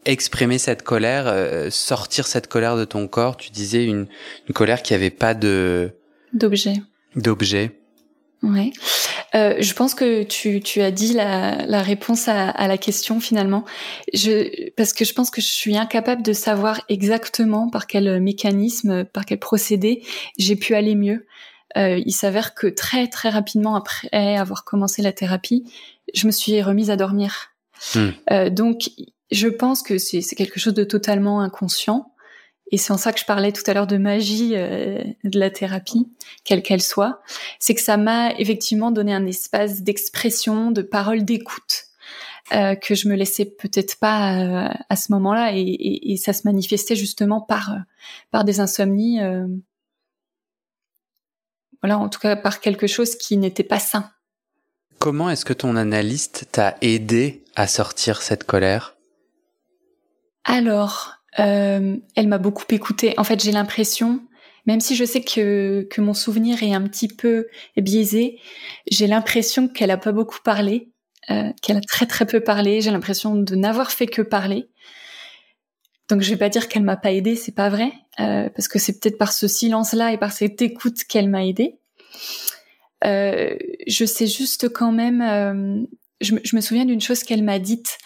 exprimer 0.05 0.59
cette 0.59 0.83
colère, 0.83 1.23
euh, 1.27 1.71
sortir 1.71 2.27
cette 2.27 2.47
colère 2.47 2.77
de 2.77 2.85
ton 2.85 3.07
corps? 3.07 3.37
Tu 3.37 3.49
disais 3.49 3.83
une, 3.83 4.05
une 4.47 4.53
colère 4.53 4.83
qui 4.83 4.93
avait 4.93 5.09
pas 5.09 5.33
de 5.33 5.91
d'objet. 6.33 6.75
D'objet. 7.15 7.71
Ouais. 8.43 8.71
Euh, 9.35 9.55
je 9.59 9.73
pense 9.73 9.93
que 9.93 10.23
tu, 10.23 10.61
tu 10.61 10.81
as 10.81 10.91
dit 10.91 11.13
la, 11.13 11.65
la 11.65 11.81
réponse 11.81 12.27
à, 12.27 12.49
à, 12.49 12.67
la 12.67 12.77
question 12.77 13.19
finalement. 13.19 13.65
Je, 14.13 14.69
parce 14.71 14.93
que 14.93 15.03
je 15.05 15.13
pense 15.13 15.29
que 15.29 15.41
je 15.41 15.47
suis 15.47 15.77
incapable 15.77 16.23
de 16.23 16.33
savoir 16.33 16.81
exactement 16.89 17.69
par 17.69 17.87
quel 17.87 18.21
mécanisme, 18.21 19.03
par 19.03 19.25
quel 19.25 19.39
procédé 19.39 20.03
j'ai 20.37 20.55
pu 20.55 20.75
aller 20.75 20.95
mieux. 20.95 21.25
Euh, 21.75 22.01
il 22.05 22.13
s'avère 22.13 22.55
que 22.55 22.67
très 22.67 23.07
très 23.07 23.29
rapidement 23.29 23.75
après 23.75 24.37
avoir 24.37 24.63
commencé 24.63 25.01
la 25.01 25.11
thérapie, 25.11 25.65
je 26.13 26.25
me 26.25 26.31
suis 26.31 26.61
remise 26.61 26.89
à 26.89 26.95
dormir. 26.95 27.49
Hmm. 27.93 28.09
Euh, 28.31 28.49
donc 28.49 28.91
je 29.31 29.47
pense 29.47 29.83
que 29.83 29.97
c'est 29.97 30.21
quelque 30.35 30.59
chose 30.59 30.73
de 30.73 30.83
totalement 30.83 31.41
inconscient. 31.41 32.11
Et 32.71 32.77
c'est 32.77 32.91
en 32.91 32.97
ça 32.97 33.13
que 33.13 33.19
je 33.19 33.25
parlais 33.25 33.51
tout 33.51 33.63
à 33.67 33.73
l'heure 33.73 33.87
de 33.87 33.97
magie 33.97 34.53
euh, 34.55 35.01
de 35.23 35.39
la 35.39 35.49
thérapie, 35.49 36.07
quelle 36.43 36.61
qu'elle 36.61 36.81
soit. 36.81 37.21
C'est 37.59 37.75
que 37.75 37.81
ça 37.81 37.97
m'a 37.97 38.31
effectivement 38.37 38.91
donné 38.91 39.13
un 39.13 39.25
espace 39.25 39.81
d'expression, 39.81 40.71
de 40.71 40.81
parole, 40.81 41.23
d'écoute. 41.23 41.83
Euh, 42.53 42.75
que 42.75 42.95
je 42.95 43.09
me 43.09 43.15
laissais 43.15 43.43
peut-être 43.43 43.99
pas 43.99 44.39
euh, 44.39 44.69
à 44.89 44.95
ce 44.95 45.11
moment-là 45.11 45.51
et, 45.53 45.59
et, 45.59 46.13
et, 46.13 46.15
ça 46.15 46.31
se 46.31 46.43
manifestait 46.45 46.95
justement 46.95 47.41
par 47.41 47.75
par 48.31 48.45
des 48.45 48.61
insomnies 48.61 49.19
voilà, 51.81 51.99
en 51.99 52.09
tout 52.09 52.19
cas 52.19 52.35
par 52.35 52.59
quelque 52.59 52.87
chose 52.87 53.15
qui 53.15 53.37
n'était 53.37 53.63
pas 53.63 53.79
sain. 53.79 54.09
Comment 54.99 55.29
est-ce 55.29 55.45
que 55.45 55.53
ton 55.53 55.75
analyste 55.75 56.45
t'a 56.51 56.75
aidé 56.81 57.43
à 57.55 57.67
sortir 57.67 58.21
cette 58.21 58.45
colère? 58.45 58.95
Alors, 60.43 61.16
euh, 61.39 61.97
elle 62.15 62.27
m'a 62.27 62.37
beaucoup 62.37 62.65
écouté. 62.69 63.13
En 63.17 63.23
fait, 63.23 63.43
j'ai 63.43 63.51
l'impression, 63.51 64.21
même 64.65 64.79
si 64.79 64.95
je 64.95 65.05
sais 65.05 65.21
que, 65.21 65.87
que 65.89 66.01
mon 66.01 66.13
souvenir 66.13 66.63
est 66.63 66.73
un 66.73 66.81
petit 66.81 67.07
peu 67.07 67.47
biaisé, 67.75 68.39
j'ai 68.89 69.07
l'impression 69.07 69.67
qu'elle 69.67 69.91
a 69.91 69.97
pas 69.97 70.11
beaucoup 70.11 70.39
parlé, 70.43 70.91
euh, 71.29 71.51
qu'elle 71.61 71.77
a 71.77 71.81
très 71.81 72.05
très 72.05 72.25
peu 72.25 72.39
parlé. 72.39 72.81
J'ai 72.81 72.91
l'impression 72.91 73.35
de 73.35 73.55
n'avoir 73.55 73.91
fait 73.91 74.07
que 74.07 74.21
parler. 74.21 74.69
Donc 76.09 76.21
je 76.21 76.29
vais 76.29 76.37
pas 76.37 76.49
dire 76.49 76.69
qu'elle 76.69 76.83
m'a 76.83 76.95
pas 76.95 77.11
aidée, 77.11 77.35
c'est 77.35 77.53
pas 77.53 77.69
vrai, 77.69 77.91
euh, 78.19 78.49
parce 78.49 78.67
que 78.67 78.79
c'est 78.79 78.99
peut-être 78.99 79.17
par 79.17 79.33
ce 79.33 79.47
silence-là 79.47 80.13
et 80.13 80.17
par 80.17 80.31
cette 80.31 80.61
écoute 80.61 81.03
qu'elle 81.03 81.29
m'a 81.29 81.45
aidée. 81.45 81.79
Euh, 83.03 83.55
je 83.87 84.05
sais 84.05 84.27
juste 84.27 84.69
quand 84.69 84.91
même, 84.91 85.21
euh, 85.21 85.85
je, 86.21 86.35
je, 86.43 86.55
me 86.55 86.61
souviens 86.61 86.85
d'une 86.85 87.01
chose 87.01 87.23
qu'elle 87.23 87.43
m'a 87.43 87.59
dite, 87.59 87.97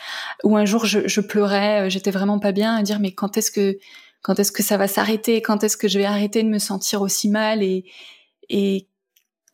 où 0.43 0.57
un 0.57 0.65
jour 0.65 0.85
je, 0.85 1.07
je 1.07 1.21
pleurais, 1.21 1.87
euh, 1.87 1.89
j'étais 1.89 2.11
vraiment 2.11 2.39
pas 2.39 2.51
bien, 2.51 2.75
à 2.75 2.83
dire 2.83 2.99
mais 2.99 3.13
quand 3.13 3.37
est-ce 3.37 3.51
que 3.51 3.77
quand 4.21 4.39
est-ce 4.39 4.51
que 4.51 4.61
ça 4.63 4.77
va 4.77 4.87
s'arrêter, 4.87 5.41
quand 5.41 5.63
est-ce 5.63 5.77
que 5.77 5.87
je 5.87 5.97
vais 5.97 6.05
arrêter 6.05 6.43
de 6.43 6.49
me 6.49 6.59
sentir 6.59 7.01
aussi 7.01 7.29
mal? 7.29 7.63
Et 7.63 7.85
et 8.49 8.87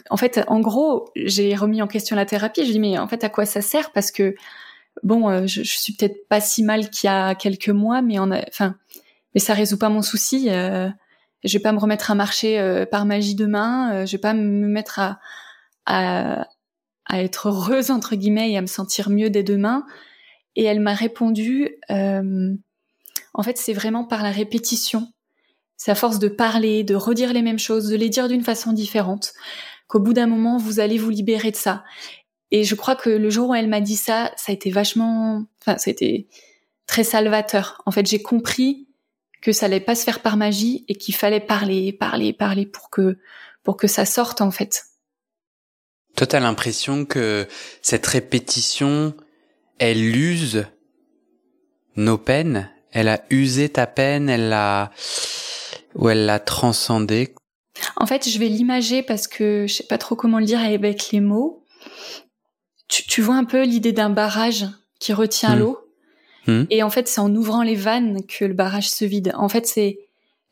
en 0.09 0.17
fait, 0.17 0.43
en 0.47 0.59
gros, 0.59 1.09
j'ai 1.15 1.55
remis 1.55 1.81
en 1.81 1.87
question 1.87 2.15
la 2.15 2.25
thérapie. 2.25 2.65
Je 2.65 2.71
dis 2.71 2.79
mais 2.79 2.97
en 2.97 3.07
fait 3.07 3.23
à 3.23 3.29
quoi 3.29 3.45
ça 3.45 3.61
sert? 3.61 3.91
Parce 3.91 4.11
que 4.11 4.35
bon, 5.03 5.29
euh, 5.29 5.47
je, 5.47 5.63
je, 5.63 5.77
suis 5.77 5.93
peut-être 5.93 6.27
pas 6.27 6.41
si 6.41 6.63
mal 6.63 6.89
qu'il 6.89 7.07
y 7.07 7.11
a 7.11 7.35
quelques 7.35 7.69
mois, 7.69 8.01
mais 8.01 8.19
on 8.19 8.31
enfin, 8.31 8.75
mais 9.33 9.41
ça 9.41 9.53
résout 9.53 9.77
pas 9.77 9.89
mon 9.89 10.01
souci. 10.01 10.49
Euh, 10.49 10.89
je 11.43 11.57
vais 11.57 11.61
pas 11.61 11.71
me 11.71 11.79
remettre 11.79 12.11
à 12.11 12.15
marcher 12.15 12.59
euh, 12.59 12.85
par 12.85 13.05
magie 13.05 13.35
demain. 13.35 13.93
Euh, 13.93 14.05
je 14.05 14.13
vais 14.13 14.21
pas 14.21 14.33
me 14.33 14.67
mettre 14.67 14.99
à, 14.99 15.19
à, 15.85 16.47
à 17.07 17.21
être 17.21 17.47
heureuse 17.47 17.91
entre 17.91 18.15
guillemets 18.15 18.51
et 18.51 18.57
à 18.57 18.61
me 18.61 18.67
sentir 18.67 19.09
mieux 19.09 19.29
dès 19.29 19.43
demain. 19.43 19.85
Et 20.55 20.63
elle 20.63 20.79
m'a 20.79 20.93
répondu, 20.93 21.77
en 21.89 23.43
fait, 23.43 23.57
c'est 23.57 23.73
vraiment 23.73 24.03
par 24.03 24.23
la 24.23 24.31
répétition. 24.31 25.11
C'est 25.77 25.91
à 25.91 25.95
force 25.95 26.17
de 26.17 26.27
parler, 26.27 26.83
de 26.83 26.95
redire 26.95 27.33
les 27.33 27.43
mêmes 27.43 27.59
choses, 27.59 27.89
de 27.89 27.95
les 27.95 28.09
dire 28.09 28.27
d'une 28.27 28.43
façon 28.43 28.73
différente, 28.73 29.33
qu'au 29.87 29.99
bout 29.99 30.13
d'un 30.13 30.25
moment, 30.25 30.57
vous 30.57 30.79
allez 30.79 30.97
vous 30.97 31.11
libérer 31.11 31.51
de 31.51 31.55
ça. 31.55 31.83
Et 32.49 32.63
je 32.63 32.75
crois 32.75 32.95
que 32.95 33.09
le 33.09 33.29
jour 33.29 33.49
où 33.49 33.55
elle 33.55 33.67
m'a 33.67 33.81
dit 33.81 33.95
ça, 33.95 34.31
ça 34.37 34.51
a 34.51 34.53
été 34.53 34.71
vachement, 34.71 35.43
enfin, 35.61 35.77
ça 35.77 35.89
a 35.89 35.91
été 35.91 36.27
très 36.87 37.03
salvateur. 37.03 37.81
En 37.85 37.91
fait, 37.91 38.07
j'ai 38.07 38.21
compris 38.21 38.87
que 39.41 39.51
ça 39.51 39.67
allait 39.67 39.79
pas 39.79 39.93
se 39.93 40.03
faire 40.03 40.21
par 40.21 40.35
magie 40.35 40.83
et 40.87 40.95
qu'il 40.95 41.13
fallait 41.13 41.39
parler, 41.39 41.93
parler, 41.93 42.33
parler 42.33 42.65
pour 42.65 42.89
que, 42.89 43.19
pour 43.63 43.77
que 43.77 43.87
ça 43.87 44.05
sorte, 44.05 44.41
en 44.41 44.49
fait. 44.49 44.85
Toi, 46.17 46.27
t'as 46.27 46.39
l'impression 46.41 47.05
que 47.05 47.47
cette 47.81 48.05
répétition, 48.05 49.13
elle 49.79 50.15
use 50.15 50.65
nos 51.95 52.17
peines, 52.17 52.69
elle 52.91 53.07
a 53.07 53.21
usé 53.29 53.69
ta 53.69 53.87
peine, 53.87 54.29
elle 54.29 54.49
l'a, 54.49 54.91
ou 55.95 56.09
elle 56.09 56.25
l'a 56.25 56.39
transcendée. 56.39 57.33
En 57.95 58.05
fait, 58.05 58.27
je 58.27 58.37
vais 58.37 58.49
l'imager 58.49 59.01
parce 59.01 59.27
que 59.27 59.65
je 59.67 59.73
sais 59.73 59.85
pas 59.85 59.97
trop 59.97 60.15
comment 60.15 60.39
le 60.39 60.45
dire 60.45 60.59
avec 60.59 61.11
les 61.11 61.21
mots 61.21 61.63
tu, 62.87 63.03
tu 63.03 63.21
vois 63.21 63.35
un 63.35 63.43
peu 63.43 63.63
l'idée 63.63 63.91
d'un 63.91 64.09
barrage 64.09 64.65
qui 64.99 65.13
retient 65.13 65.55
hmm. 65.55 65.59
l'eau. 65.59 65.79
Hmm. 66.47 66.63
Et 66.69 66.83
en 66.83 66.89
fait, 66.89 67.07
c'est 67.07 67.19
en 67.19 67.33
ouvrant 67.35 67.63
les 67.63 67.75
vannes 67.75 68.25
que 68.25 68.45
le 68.45 68.53
barrage 68.53 68.89
se 68.89 69.05
vide. 69.05 69.33
En 69.35 69.49
fait, 69.49 69.67
c'est, 69.67 69.99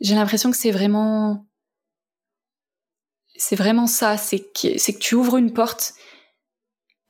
j'ai 0.01 0.15
l'impression 0.15 0.51
que 0.51 0.57
c'est 0.57 0.71
vraiment, 0.71 1.45
c'est 3.37 3.55
vraiment 3.55 3.87
ça. 3.87 4.17
C'est 4.17 4.39
que, 4.39 4.77
c'est 4.77 4.93
que 4.93 4.99
tu 4.99 5.15
ouvres 5.15 5.37
une 5.37 5.53
porte 5.53 5.93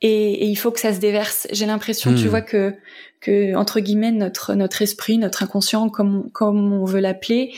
et, 0.02 0.44
et, 0.44 0.46
il 0.46 0.56
faut 0.56 0.70
que 0.70 0.80
ça 0.80 0.92
se 0.92 0.98
déverse. 0.98 1.46
J'ai 1.52 1.66
l'impression, 1.66 2.14
tu 2.14 2.26
hmm. 2.26 2.28
vois, 2.28 2.42
que, 2.42 2.74
que 3.20 3.54
entre 3.54 3.80
guillemets 3.80 4.12
notre 4.12 4.54
notre 4.54 4.82
esprit, 4.82 5.16
notre 5.18 5.42
inconscient, 5.42 5.88
comme 5.88 6.30
comme 6.32 6.72
on 6.72 6.84
veut 6.84 7.00
l'appeler, 7.00 7.54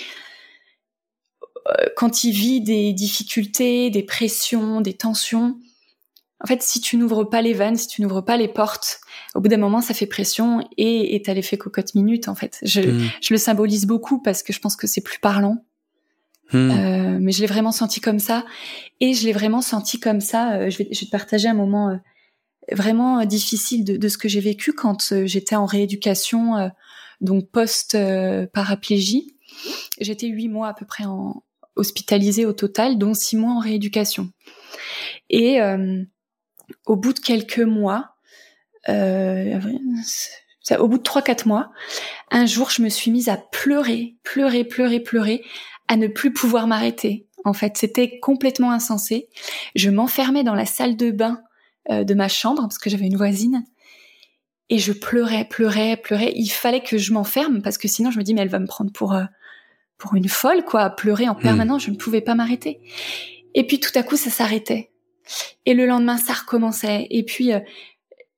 euh, 1.69 1.87
quand 1.97 2.25
il 2.25 2.33
vit 2.33 2.61
des 2.61 2.93
difficultés, 2.93 3.91
des 3.91 4.05
pressions, 4.05 4.81
des 4.81 4.95
tensions, 4.95 5.59
en 6.41 6.47
fait, 6.47 6.63
si 6.63 6.81
tu 6.81 6.97
n'ouvres 6.97 7.25
pas 7.25 7.43
les 7.43 7.53
vannes, 7.53 7.77
si 7.77 7.89
tu 7.89 8.03
n'ouvres 8.03 8.21
pas 8.21 8.37
les 8.37 8.47
portes, 8.47 9.01
au 9.35 9.41
bout 9.41 9.49
d'un 9.49 9.57
moment, 9.57 9.81
ça 9.81 9.93
fait 9.93 10.07
pression 10.07 10.61
et 10.77 11.21
t'as 11.25 11.35
l'effet 11.35 11.59
cocotte 11.59 11.97
minute, 11.97 12.29
en 12.29 12.37
fait. 12.37 12.61
Je, 12.63 12.81
hmm. 12.81 13.11
je, 13.21 13.35
le 13.35 13.39
symbolise 13.39 13.87
beaucoup 13.87 14.23
parce 14.23 14.45
que 14.45 14.53
je 14.53 14.61
pense 14.61 14.77
que 14.77 14.87
c'est 14.87 15.01
plus 15.01 15.19
parlant. 15.19 15.65
Hmm. 16.53 16.71
Euh, 16.71 17.19
mais 17.21 17.33
je 17.33 17.41
l'ai 17.41 17.47
vraiment 17.47 17.73
senti 17.73 18.01
comme 18.01 18.19
ça. 18.19 18.45
Et 19.01 19.15
je 19.15 19.25
l'ai 19.25 19.33
vraiment 19.33 19.63
senti 19.63 20.01
comme 20.01 20.21
ça. 20.21 20.55
Euh, 20.55 20.71
je, 20.71 20.79
vais, 20.79 20.89
je, 20.93 21.01
vais, 21.01 21.07
te 21.07 21.11
partager 21.11 21.49
un 21.49 21.55
moment 21.55 21.91
euh, 21.91 21.97
vraiment 22.73 23.25
difficile 23.25 23.85
de, 23.85 23.97
de, 23.97 24.09
ce 24.09 24.19
que 24.19 24.29
j'ai 24.29 24.41
vécu 24.41 24.73
quand 24.73 25.13
euh, 25.13 25.27
j'étais 25.27 25.57
en 25.57 25.67
rééducation, 25.67 26.57
euh, 26.57 26.69
donc 27.21 27.51
post-paraplégie. 27.51 29.35
J'étais 30.01 30.29
huit 30.29 30.49
mois 30.49 30.69
à 30.69 30.75
peu 30.75 30.87
près 30.87 31.05
en 31.05 31.43
hospitalisée 31.77 32.47
au 32.47 32.53
total, 32.53 32.99
dont 32.99 33.15
six 33.15 33.37
mois 33.37 33.53
en 33.53 33.61
rééducation. 33.61 34.31
Et 35.31 35.61
au 36.87 36.97
bout 36.97 37.13
de 37.13 37.19
quelques 37.19 37.61
mois, 37.61 38.17
euh, 38.89 39.61
au 40.79 40.89
bout 40.89 40.99
de 40.99 41.03
trois 41.03 41.23
quatre 41.23 41.47
mois, 41.47 41.71
un 42.31 42.47
jour, 42.47 42.71
je 42.71 42.83
me 42.83 42.89
suis 42.89 43.11
mise 43.11 43.29
à 43.29 43.37
pleurer, 43.37 44.17
pleurer, 44.23 44.65
pleurer, 44.65 45.01
pleurer, 45.01 45.45
à 45.89 45.97
ne 45.97 46.07
plus 46.07 46.33
pouvoir 46.33 46.67
m'arrêter. 46.67 47.27
En 47.45 47.53
fait, 47.53 47.77
c'était 47.77 48.19
complètement 48.21 48.73
insensé. 48.73 49.29
Je 49.75 49.91
m'enfermais 49.91 50.45
dans 50.45 50.55
la 50.55 50.67
salle 50.67 50.97
de 50.97 51.11
bain 51.11 51.41
euh, 51.91 52.05
de 52.05 52.15
ma 52.15 52.29
chambre 52.29 52.63
parce 52.63 52.79
que 52.79 52.91
j'avais 52.91 53.07
une 53.07 53.17
voisine 53.17 53.65
et 54.71 54.79
je 54.79 54.93
pleurais, 54.93 55.45
pleurais, 55.45 55.97
pleurais. 55.97 56.33
Il 56.37 56.49
fallait 56.49 56.83
que 56.83 56.99
je 56.99 57.13
m'enferme 57.13 57.63
parce 57.63 57.79
que 57.79 57.89
sinon, 57.89 58.11
je 58.11 58.19
me 58.19 58.25
dis 58.25 58.35
mais 58.35 58.43
elle 58.43 58.49
va 58.49 58.59
me 58.59 58.67
prendre 58.67 58.93
pour 58.93 59.15
euh, 59.15 59.25
pour 59.97 60.15
une 60.15 60.29
folle 60.29 60.65
quoi, 60.65 60.83
à 60.83 60.91
pleurer 60.91 61.29
en 61.29 61.35
hmm. 61.35 61.41
permanence. 61.41 61.85
Je 61.85 61.91
ne 61.91 61.97
pouvais 61.97 62.21
pas 62.21 62.35
m'arrêter. 62.35 62.81
Et 63.55 63.67
puis 63.67 63.81
tout 63.81 63.91
à 63.95 64.03
coup, 64.03 64.17
ça 64.17 64.31
s'arrêtait. 64.31 64.91
Et 65.67 65.75
le 65.75 65.87
lendemain, 65.87 66.17
ça 66.17 66.33
recommençait. 66.33 67.07
Et 67.11 67.23
puis, 67.25 67.53
euh, 67.53 67.61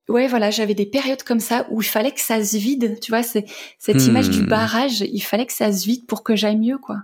ouais, 0.08 0.26
voilà, 0.26 0.50
j'avais 0.50 0.74
des 0.74 0.86
périodes 0.86 1.22
comme 1.22 1.40
ça 1.40 1.66
où 1.70 1.82
il 1.82 1.86
fallait 1.86 2.12
que 2.12 2.20
ça 2.20 2.42
se 2.42 2.56
vide. 2.56 2.98
Tu 3.00 3.10
vois, 3.12 3.22
c'est 3.22 3.44
cette 3.78 4.04
image 4.06 4.30
du 4.30 4.42
hmm. 4.42 4.46
barrage. 4.46 5.00
Il 5.00 5.20
fallait 5.20 5.46
que 5.46 5.52
ça 5.52 5.72
se 5.72 5.84
vide 5.86 6.06
pour 6.06 6.22
que 6.22 6.34
j'aille 6.36 6.56
mieux, 6.56 6.78
quoi. 6.78 6.98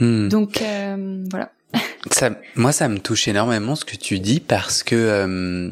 Hmm. 0.00 0.28
Donc 0.28 0.62
euh, 0.62 1.24
voilà. 1.30 1.52
Ça, 2.10 2.30
moi, 2.54 2.72
ça 2.72 2.88
me 2.88 2.98
touche 2.98 3.28
énormément 3.28 3.74
ce 3.76 3.84
que 3.84 3.96
tu 3.96 4.18
dis 4.20 4.40
parce 4.40 4.82
que 4.82 4.94
euh, 4.94 5.70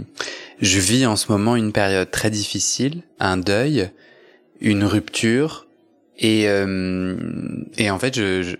je 0.60 0.78
vis 0.80 1.06
en 1.06 1.16
ce 1.16 1.32
moment 1.32 1.56
une 1.56 1.72
période 1.72 2.10
très 2.10 2.30
difficile, 2.30 3.02
un 3.20 3.38
deuil, 3.38 3.90
une 4.60 4.84
rupture, 4.84 5.66
et 6.18 6.48
euh, 6.48 7.16
et 7.78 7.90
en 7.90 7.98
fait, 7.98 8.14
je, 8.16 8.42
je 8.42 8.56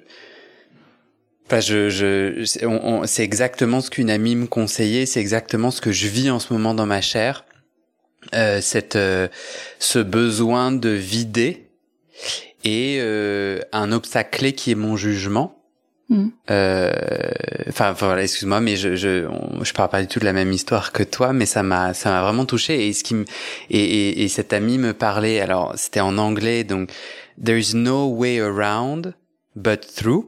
Enfin, 1.47 1.61
je, 1.61 1.89
je, 1.91 3.05
c'est 3.07 3.23
exactement 3.23 3.81
ce 3.81 3.89
qu'une 3.89 4.11
amie 4.11 4.35
me 4.35 4.47
conseillait, 4.47 5.07
c'est 5.07 5.21
exactement 5.21 5.71
ce 5.71 5.81
que 5.81 5.93
je 5.93 6.09
vis 6.09 6.29
en 6.29 6.41
ce 6.41 6.53
moment 6.53 6.75
dans 6.75 6.87
ma 6.87 7.01
chair, 7.01 7.45
euh, 8.35 8.61
cette, 8.61 8.97
euh, 8.97 9.29
ce 9.79 10.01
besoin 10.01 10.73
de 10.73 10.89
vider 10.89 11.69
et 12.65 12.99
euh, 12.99 13.61
un 13.71 13.93
obstacle 13.93 14.39
clé 14.39 14.53
qui 14.55 14.73
est 14.73 14.77
mon 14.77 14.97
jugement. 14.97 15.56
Mm. 16.09 16.29
Euh, 16.51 16.93
enfin, 17.69 17.93
voilà, 17.93 18.23
excuse-moi, 18.23 18.61
mais 18.61 18.77
je, 18.77 18.95
je, 18.95 19.29
je 19.63 19.73
parle 19.73 19.89
pas 19.89 20.01
du 20.01 20.07
tout 20.07 20.21
de 20.21 20.25
la 20.25 20.33
même 20.33 20.53
histoire 20.53 20.93
que 20.93 21.03
toi, 21.03 21.33
mais 21.33 21.47
ça 21.47 21.63
m'a, 21.63 21.95
ça 21.95 22.11
m'a 22.11 22.23
vraiment 22.23 22.45
touché. 22.45 22.87
Et 22.87 22.93
ce 22.93 23.03
qui 23.03 23.15
me, 23.15 23.25
et, 23.71 23.81
et, 23.81 24.23
et 24.23 24.29
cet 24.29 24.53
ami 24.53 24.79
me 24.79 24.93
parlait. 24.93 25.41
Alors, 25.41 25.73
c'était 25.77 26.01
en 26.01 26.19
anglais, 26.19 26.65
donc 26.65 26.91
there 27.43 27.59
is 27.59 27.75
no 27.75 28.09
way 28.09 28.41
around 28.41 29.15
but 29.57 29.81
through. 29.95 30.27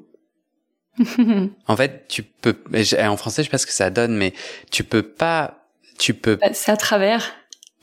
en 1.68 1.76
fait, 1.76 2.06
tu 2.08 2.24
peux, 2.24 2.56
en 3.00 3.16
français, 3.16 3.42
je 3.42 3.46
sais 3.46 3.50
pas 3.50 3.58
ce 3.58 3.66
que 3.66 3.72
ça 3.72 3.90
donne, 3.90 4.16
mais 4.16 4.32
tu 4.70 4.82
peux 4.82 5.02
pas, 5.02 5.64
tu 5.98 6.12
peux. 6.12 6.36
Bah, 6.36 6.48
c'est 6.52 6.72
à 6.72 6.76
travers. 6.76 7.34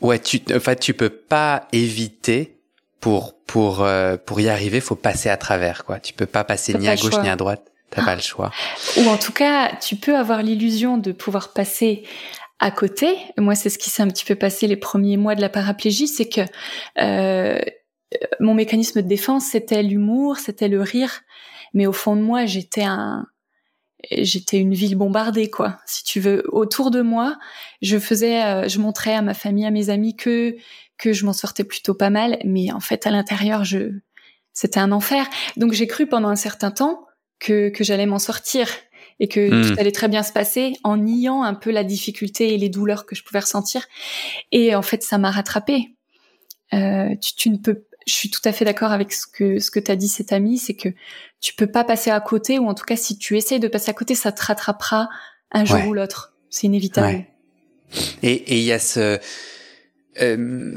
Ouais, 0.01 0.19
tu, 0.19 0.41
en 0.53 0.59
fait, 0.59 0.79
tu 0.79 0.93
peux 0.93 1.09
pas 1.09 1.67
éviter 1.71 2.59
pour 2.99 3.39
pour 3.45 3.83
euh, 3.83 4.17
pour 4.17 4.41
y 4.41 4.49
arriver, 4.49 4.81
faut 4.81 4.95
passer 4.95 5.29
à 5.29 5.37
travers, 5.37 5.85
quoi. 5.85 5.99
Tu 5.99 6.13
peux 6.13 6.25
pas 6.25 6.43
passer 6.43 6.73
ni 6.73 6.89
à 6.89 6.95
gauche 6.97 7.17
ni 7.21 7.29
à 7.29 7.37
droite. 7.37 7.71
T'as 7.95 8.05
pas 8.05 8.15
le 8.15 8.21
choix. 8.21 8.51
Ou 8.97 9.07
en 9.07 9.17
tout 9.17 9.31
cas, 9.31 9.75
tu 9.75 9.95
peux 9.95 10.15
avoir 10.15 10.43
l'illusion 10.43 10.97
de 10.97 11.11
pouvoir 11.11 11.53
passer 11.53 12.03
à 12.59 12.71
côté. 12.71 13.15
Moi, 13.37 13.55
c'est 13.55 13.69
ce 13.69 13.77
qui 13.77 13.89
s'est 13.89 14.03
un 14.03 14.07
petit 14.07 14.25
peu 14.25 14.35
passé 14.35 14.67
les 14.67 14.77
premiers 14.77 15.17
mois 15.17 15.35
de 15.35 15.41
la 15.41 15.49
paraplégie, 15.49 16.07
c'est 16.07 16.29
que 16.29 16.41
euh, 17.01 17.59
mon 18.39 18.53
mécanisme 18.53 19.01
de 19.01 19.07
défense, 19.07 19.45
c'était 19.45 19.83
l'humour, 19.83 20.37
c'était 20.37 20.67
le 20.67 20.81
rire 20.81 21.21
mais 21.75 21.85
au 21.85 21.93
fond 21.93 22.15
de 22.15 22.21
moi, 22.21 22.45
j'étais 22.45 22.83
un, 22.83 23.27
j'étais 24.09 24.57
une 24.57 24.73
ville 24.73 24.95
bombardée, 24.95 25.51
quoi. 25.51 25.77
Si 25.85 26.03
tu 26.03 26.19
veux, 26.21 26.43
autour 26.47 26.89
de 26.89 27.01
moi, 27.01 27.37
je 27.81 27.99
faisais, 27.99 28.43
euh, 28.43 28.67
je 28.67 28.79
montrais 28.79 29.13
à 29.13 29.21
ma 29.21 29.35
famille, 29.35 29.65
à 29.65 29.71
mes 29.71 29.91
amis 29.91 30.15
que 30.15 30.55
que 30.97 31.11
je 31.11 31.25
m'en 31.25 31.33
sortais 31.33 31.65
plutôt 31.65 31.93
pas 31.93 32.09
mal, 32.09 32.39
mais 32.45 32.71
en 32.71 32.79
fait, 32.79 33.05
à 33.05 33.11
l'intérieur, 33.11 33.65
je, 33.65 33.99
c'était 34.53 34.79
un 34.79 34.93
enfer. 34.93 35.27
Donc, 35.57 35.73
j'ai 35.73 35.87
cru 35.87 36.07
pendant 36.07 36.29
un 36.29 36.37
certain 36.37 36.71
temps 36.71 37.04
que 37.39 37.69
que 37.69 37.83
j'allais 37.83 38.05
m'en 38.05 38.19
sortir 38.19 38.67
et 39.19 39.27
que 39.27 39.49
hmm. 39.49 39.73
tout 39.73 39.79
allait 39.79 39.91
très 39.91 40.07
bien 40.07 40.23
se 40.23 40.33
passer 40.33 40.73
en 40.83 40.97
niant 40.97 41.43
un 41.43 41.53
peu 41.53 41.71
la 41.71 41.83
difficulté 41.83 42.53
et 42.53 42.57
les 42.57 42.69
douleurs 42.69 43.05
que 43.05 43.15
je 43.15 43.23
pouvais 43.23 43.39
ressentir. 43.39 43.85
Et 44.51 44.75
en 44.75 44.81
fait, 44.81 45.03
ça 45.03 45.17
m'a 45.17 45.31
rattrapé. 45.31 45.95
Euh, 46.73 47.15
tu, 47.21 47.35
tu, 47.35 47.49
ne 47.49 47.57
peux 47.57 47.85
je 48.07 48.13
suis 48.13 48.29
tout 48.29 48.41
à 48.45 48.51
fait 48.51 48.65
d'accord 48.65 48.91
avec 48.91 49.13
ce 49.13 49.25
que 49.25 49.59
ce 49.59 49.71
que 49.71 49.79
t'as 49.79 49.95
dit 49.95 50.07
cet 50.07 50.31
ami, 50.31 50.57
c'est 50.57 50.75
que 50.75 50.89
tu 51.41 51.53
peux 51.55 51.67
pas 51.67 51.83
passer 51.83 52.11
à 52.11 52.19
côté 52.19 52.59
ou 52.59 52.67
en 52.67 52.73
tout 52.73 52.85
cas 52.85 52.95
si 52.95 53.17
tu 53.17 53.37
essayes 53.37 53.59
de 53.59 53.67
passer 53.67 53.89
à 53.89 53.93
côté, 53.93 54.15
ça 54.15 54.31
te 54.31 54.43
rattrapera 54.43 55.09
un 55.51 55.65
jour 55.65 55.87
ou 55.87 55.93
l'autre. 55.93 56.33
C'est 56.49 56.67
inévitable. 56.67 57.25
Et 58.23 58.57
il 58.57 58.63
y 58.63 58.71
a 58.71 58.79
ce 58.79 59.19
euh, 60.21 60.73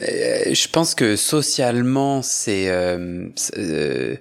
je 0.52 0.68
pense 0.68 0.94
que 0.94 1.16
socialement, 1.16 2.22
c'est, 2.22 2.68
euh, 2.68 3.28
euh, 3.56 4.16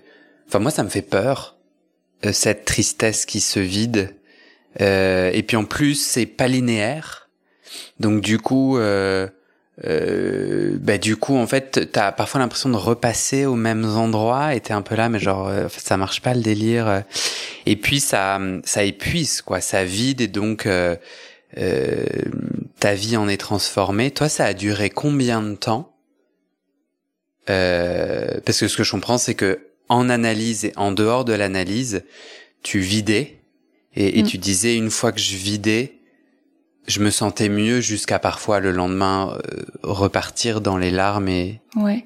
enfin 0.48 0.60
moi 0.60 0.72
ça 0.72 0.84
me 0.84 0.90
fait 0.90 1.02
peur 1.02 1.57
cette 2.32 2.66
tristesse 2.66 3.26
qui 3.26 3.42
se 3.42 3.60
vide. 3.60 4.16
et 4.80 5.44
puis 5.48 5.58
en 5.58 5.66
plus 5.66 5.96
c'est 5.96 6.26
pas 6.26 6.48
linéaire, 6.48 7.30
donc 8.00 8.22
du 8.22 8.40
coup 8.40 8.78
euh, 9.86 10.78
bah 10.82 10.98
du 10.98 11.18
coup 11.18 11.38
en 11.38 11.46
fait 11.46 11.92
t'as 11.92 12.12
parfois 12.12 12.40
l'impression 12.40 12.70
de 12.70 12.78
repasser 12.78 13.46
aux 13.46 13.56
mêmes 13.56 13.86
endroits 13.86 14.56
et 14.56 14.60
t'es 14.60 14.74
un 14.74 14.82
peu 14.82 14.96
là 14.96 15.08
mais 15.08 15.20
genre 15.20 15.48
euh, 15.48 15.68
ça 15.70 15.98
marche 15.98 16.22
pas 16.22 16.34
le 16.34 16.42
délire. 16.42 17.04
Et 17.68 17.76
puis 17.76 18.00
ça 18.00 18.40
ça 18.64 18.84
épuise 18.84 19.42
quoi. 19.42 19.62
Ça 19.62 19.84
vide 19.84 20.22
et 20.22 20.28
donc 20.28 20.66
euh, 20.66 20.96
euh, 21.58 22.06
ta 22.80 22.96
vie 22.96 23.18
en 23.18 23.28
est 23.28 23.38
transformée. 23.38 24.10
Toi 24.12 24.30
ça 24.30 24.46
a 24.46 24.54
duré 24.54 24.90
combien 24.90 25.44
de 25.44 25.56
temps? 25.56 25.94
Euh, 27.50 28.40
parce 28.46 28.60
que 28.60 28.68
ce 28.68 28.78
que 28.78 28.84
je 28.84 28.92
comprends 28.92 29.18
c'est 29.20 29.36
que 29.36 29.67
en 29.90 30.10
analyse 30.10 30.66
et 30.66 30.74
en 30.76 30.92
dehors 30.92 31.26
de 31.26 31.34
l'analyse 31.34 32.04
tu 32.64 32.80
vidais. 32.80 33.40
Et, 33.96 34.20
et 34.20 34.24
mm. 34.24 34.28
tu 34.28 34.38
disais 34.38 34.76
une 34.76 34.92
fois 34.92 35.12
que 35.12 35.20
je 35.20 35.36
vidais 35.36 35.98
je 36.88 37.02
me 37.02 37.10
sentais 37.10 37.50
mieux 37.50 37.82
jusqu'à 37.82 38.18
parfois 38.18 38.60
le 38.60 38.72
lendemain 38.72 39.38
euh, 39.38 39.66
repartir 39.84 40.62
dans 40.62 40.78
les 40.78 40.92
larmes 40.92 41.28
et 41.28 41.62
ouais. 41.76 42.04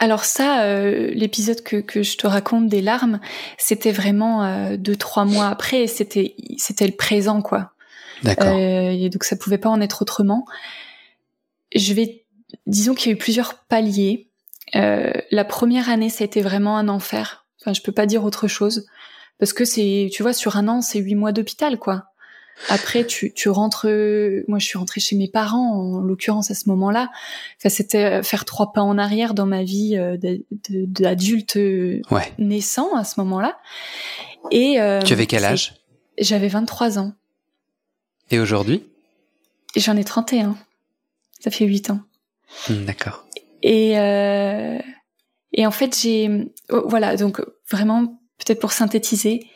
Alors 0.00 0.24
ça 0.24 0.64
euh, 0.64 1.10
l'épisode 1.14 1.62
que, 1.62 1.76
que 1.76 2.02
je 2.02 2.16
te 2.16 2.26
raconte 2.26 2.68
des 2.68 2.82
larmes 2.82 3.20
c'était 3.58 3.92
vraiment 3.92 4.44
euh, 4.44 4.76
deux 4.76 4.96
trois 4.96 5.24
mois 5.24 5.46
après 5.46 5.86
c'était 5.86 6.34
c'était 6.58 6.86
le 6.86 6.96
présent 6.96 7.42
quoi. 7.42 7.70
D'accord. 8.22 8.56
Et 8.58 9.10
donc 9.10 9.24
ça 9.24 9.36
pouvait 9.36 9.58
pas 9.58 9.68
en 9.68 9.80
être 9.80 10.02
autrement. 10.02 10.46
Je 11.74 11.92
vais 11.92 12.24
disons 12.66 12.94
qu'il 12.94 13.10
y 13.10 13.14
a 13.14 13.16
eu 13.16 13.18
plusieurs 13.18 13.54
paliers 13.68 14.30
la 14.74 15.44
première 15.44 15.88
année 15.88 16.10
ça 16.10 16.24
a 16.24 16.26
été 16.26 16.42
vraiment 16.42 16.76
un 16.76 16.88
enfer 16.88 17.46
enfin 17.60 17.72
je 17.72 17.80
peux 17.80 17.92
pas 17.92 18.06
dire 18.06 18.24
autre 18.24 18.48
chose 18.48 18.86
parce 19.38 19.52
que 19.52 19.64
c'est 19.64 20.10
tu 20.12 20.22
vois 20.22 20.32
sur 20.32 20.56
un 20.56 20.68
an 20.68 20.80
c'est 20.80 20.98
huit 20.98 21.14
mois 21.14 21.32
d'hôpital 21.32 21.78
quoi 21.78 22.06
après, 22.68 23.04
tu, 23.04 23.32
tu 23.34 23.48
rentres. 23.48 23.86
Moi, 24.48 24.58
je 24.58 24.64
suis 24.64 24.78
rentrée 24.78 25.00
chez 25.00 25.16
mes 25.16 25.28
parents, 25.28 25.72
en 25.72 26.00
l'occurrence 26.00 26.50
à 26.50 26.54
ce 26.54 26.68
moment-là. 26.68 27.10
Enfin, 27.58 27.68
c'était 27.68 28.04
euh, 28.04 28.22
faire 28.22 28.44
trois 28.44 28.72
pas 28.72 28.80
en 28.80 28.96
arrière 28.96 29.34
dans 29.34 29.46
ma 29.46 29.62
vie 29.62 29.96
euh, 29.96 30.16
d'adulte 30.70 31.56
ouais. 31.56 32.32
naissant 32.38 32.94
à 32.94 33.04
ce 33.04 33.20
moment-là. 33.20 33.58
Et 34.50 34.80
euh, 34.80 35.02
tu 35.02 35.12
avais 35.12 35.26
quel 35.26 35.44
âge? 35.44 35.74
J'avais 36.18 36.48
23 36.48 36.98
ans. 36.98 37.12
Et 38.30 38.38
aujourd'hui? 38.38 38.84
J'en 39.76 39.96
ai 39.96 40.04
31. 40.04 40.56
Ça 41.40 41.50
fait 41.50 41.64
8 41.64 41.90
ans. 41.90 42.00
D'accord. 42.70 43.23
Et 43.64 43.98
euh, 43.98 44.78
et 45.54 45.66
en 45.66 45.70
fait, 45.70 45.98
j'ai 45.98 46.50
oh, 46.68 46.84
voilà 46.86 47.16
donc 47.16 47.40
vraiment 47.70 48.20
peut-être 48.38 48.60
pour 48.60 48.72
synthétiser, 48.72 49.48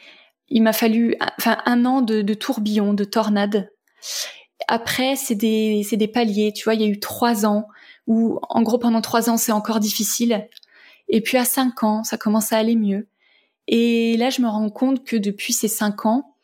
il 0.49 0.63
m'a 0.63 0.73
fallu 0.73 1.15
enfin 1.39 1.59
un 1.67 1.85
an 1.85 2.01
de, 2.01 2.23
de 2.23 2.35
tourbillon, 2.35 2.95
de 2.95 3.05
tornade. 3.05 3.71
Après, 4.67 5.15
c'est 5.15 5.35
des 5.35 5.83
c'est 5.89 5.99
des 5.99 6.09
paliers. 6.09 6.55
Tu 6.55 6.65
vois, 6.65 6.75
il 6.75 6.81
y 6.81 6.85
a 6.85 6.89
eu 6.89 6.99
trois 6.99 7.45
ans 7.45 7.69
où, 8.07 8.39
en 8.49 8.63
gros, 8.63 8.79
pendant 8.79 9.03
trois 9.03 9.29
ans, 9.29 9.37
c'est 9.37 9.53
encore 9.53 9.79
difficile. 9.79 10.49
Et 11.09 11.21
puis 11.21 11.37
à 11.37 11.45
cinq 11.45 11.83
ans, 11.85 12.03
ça 12.03 12.17
commence 12.17 12.53
à 12.53 12.59
aller 12.59 12.77
mieux. 12.77 13.09
Et 13.67 14.17
là, 14.17 14.31
je 14.31 14.41
me 14.41 14.49
rends 14.49 14.71
compte 14.71 15.05
que 15.05 15.17
depuis 15.17 15.53
ces 15.53 15.69
cinq 15.69 16.07
ans, 16.07 16.35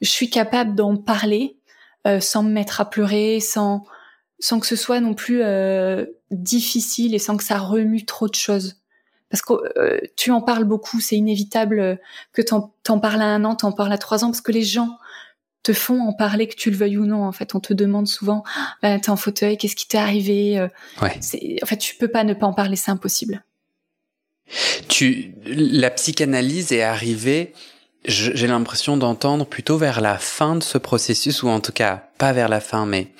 je 0.00 0.10
suis 0.10 0.28
capable 0.28 0.74
d'en 0.74 0.96
parler 0.96 1.56
euh, 2.08 2.18
sans 2.18 2.42
me 2.42 2.50
mettre 2.50 2.80
à 2.80 2.90
pleurer, 2.90 3.38
sans 3.38 3.84
sans 4.40 4.58
que 4.58 4.66
ce 4.66 4.74
soit 4.74 4.98
non 4.98 5.14
plus 5.14 5.40
euh, 5.42 6.04
difficile 6.32 7.14
et 7.14 7.18
sans 7.18 7.36
que 7.36 7.44
ça 7.44 7.58
remue 7.58 8.04
trop 8.04 8.28
de 8.28 8.34
choses 8.34 8.82
parce 9.32 9.40
que 9.40 9.54
euh, 9.78 9.98
tu 10.14 10.30
en 10.30 10.42
parles 10.42 10.64
beaucoup, 10.64 11.00
c'est 11.00 11.16
inévitable 11.16 11.80
euh, 11.80 11.96
que 12.34 12.42
t'en 12.42 12.74
en 12.86 12.98
parles 12.98 13.22
à 13.22 13.24
un 13.24 13.44
an, 13.46 13.56
t'en 13.56 13.72
parles 13.72 13.92
à 13.92 13.96
trois 13.96 14.24
ans, 14.24 14.28
parce 14.28 14.42
que 14.42 14.52
les 14.52 14.62
gens 14.62 14.98
te 15.62 15.72
font 15.72 16.00
en 16.00 16.12
parler, 16.12 16.46
que 16.46 16.54
tu 16.54 16.70
le 16.70 16.76
veuilles 16.76 16.98
ou 16.98 17.06
non. 17.06 17.24
En 17.24 17.32
fait, 17.32 17.54
on 17.54 17.60
te 17.60 17.72
demande 17.72 18.06
souvent, 18.06 18.44
bah, 18.82 18.98
t'es 18.98 19.08
en 19.08 19.16
fauteuil, 19.16 19.56
qu'est-ce 19.56 19.74
qui 19.74 19.88
t'est 19.88 19.96
arrivé 19.96 20.58
euh. 20.58 20.68
En 21.00 21.66
fait, 21.66 21.78
tu 21.78 21.96
peux 21.96 22.08
pas 22.08 22.24
ne 22.24 22.34
pas 22.34 22.46
en 22.46 22.52
parler, 22.52 22.76
c'est 22.76 22.90
impossible. 22.90 23.42
Tu, 24.88 25.32
la 25.46 25.88
psychanalyse 25.90 26.70
est 26.72 26.82
arrivée. 26.82 27.54
J'ai 28.04 28.46
l'impression 28.46 28.98
d'entendre 28.98 29.46
plutôt 29.46 29.78
vers 29.78 30.02
la 30.02 30.18
fin 30.18 30.56
de 30.56 30.62
ce 30.62 30.76
processus, 30.76 31.42
ou 31.42 31.48
en 31.48 31.60
tout 31.60 31.72
cas 31.72 32.10
pas 32.18 32.34
vers 32.34 32.50
la 32.50 32.60
fin, 32.60 32.84
mais 32.84 33.12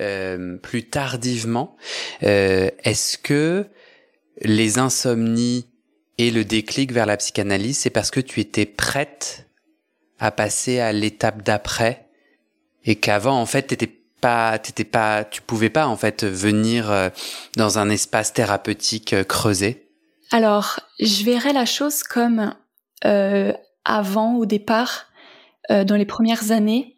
euh, 0.00 0.56
plus 0.58 0.88
tardivement. 0.88 1.76
Euh, 2.22 2.70
Est-ce 2.84 3.18
que 3.18 3.66
les 4.40 4.78
insomnies 4.78 5.66
et 6.18 6.30
le 6.30 6.44
déclic 6.44 6.92
vers 6.92 7.06
la 7.06 7.16
psychanalyse, 7.16 7.78
c'est 7.78 7.90
parce 7.90 8.10
que 8.10 8.20
tu 8.20 8.40
étais 8.40 8.66
prête 8.66 9.48
à 10.18 10.30
passer 10.30 10.80
à 10.80 10.92
l'étape 10.92 11.42
d'après 11.42 12.08
et 12.84 12.96
qu'avant, 12.96 13.40
en 13.40 13.46
fait, 13.46 13.62
t'étais 13.62 13.90
pas, 14.20 14.58
t'étais 14.58 14.84
pas, 14.84 15.24
tu 15.24 15.42
pouvais 15.42 15.70
pas, 15.70 15.86
en 15.86 15.96
fait, 15.96 16.24
venir 16.24 16.90
euh, 16.90 17.08
dans 17.56 17.78
un 17.78 17.88
espace 17.88 18.32
thérapeutique 18.32 19.14
creusé? 19.24 19.88
Alors, 20.30 20.80
je 20.98 21.24
verrais 21.24 21.52
la 21.52 21.64
chose 21.66 22.02
comme 22.02 22.54
avant, 23.84 24.36
au 24.36 24.44
départ, 24.44 25.06
dans 25.70 25.96
les 25.96 26.04
premières 26.04 26.50
années, 26.50 26.96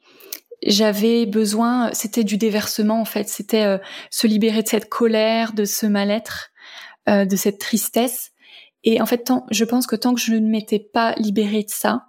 j'avais 0.66 1.26
besoin, 1.26 1.90
c'était 1.92 2.24
du 2.24 2.36
déversement 2.36 3.00
en 3.00 3.04
fait, 3.04 3.28
c'était 3.28 3.64
euh, 3.64 3.78
se 4.10 4.26
libérer 4.26 4.62
de 4.62 4.68
cette 4.68 4.88
colère, 4.88 5.52
de 5.52 5.64
ce 5.64 5.86
mal-être, 5.86 6.50
euh, 7.08 7.24
de 7.24 7.36
cette 7.36 7.58
tristesse. 7.58 8.30
Et 8.84 9.00
en 9.00 9.06
fait, 9.06 9.24
tant, 9.24 9.46
je 9.50 9.64
pense 9.64 9.86
que 9.86 9.96
tant 9.96 10.14
que 10.14 10.20
je 10.20 10.32
ne 10.32 10.48
m'étais 10.48 10.78
pas 10.78 11.14
libérée 11.16 11.62
de 11.62 11.70
ça, 11.70 12.06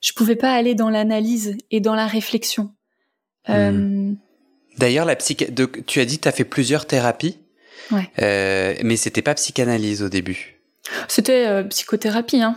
je 0.00 0.12
pouvais 0.12 0.36
pas 0.36 0.52
aller 0.52 0.74
dans 0.74 0.90
l'analyse 0.90 1.56
et 1.70 1.80
dans 1.80 1.94
la 1.94 2.06
réflexion. 2.06 2.74
Hmm. 3.48 3.52
Euh, 3.52 4.12
D'ailleurs, 4.78 5.06
la 5.06 5.16
psych... 5.16 5.46
tu 5.86 6.00
as 6.00 6.04
dit 6.04 6.16
que 6.18 6.22
tu 6.22 6.28
as 6.28 6.32
fait 6.32 6.44
plusieurs 6.44 6.86
thérapies, 6.86 7.38
ouais. 7.92 8.10
mais 8.82 8.96
c'était 8.96 9.22
pas 9.22 9.34
psychanalyse 9.34 10.02
au 10.02 10.08
début. 10.08 10.60
C'était 11.08 11.64
psychothérapie, 11.68 12.42
hein. 12.42 12.56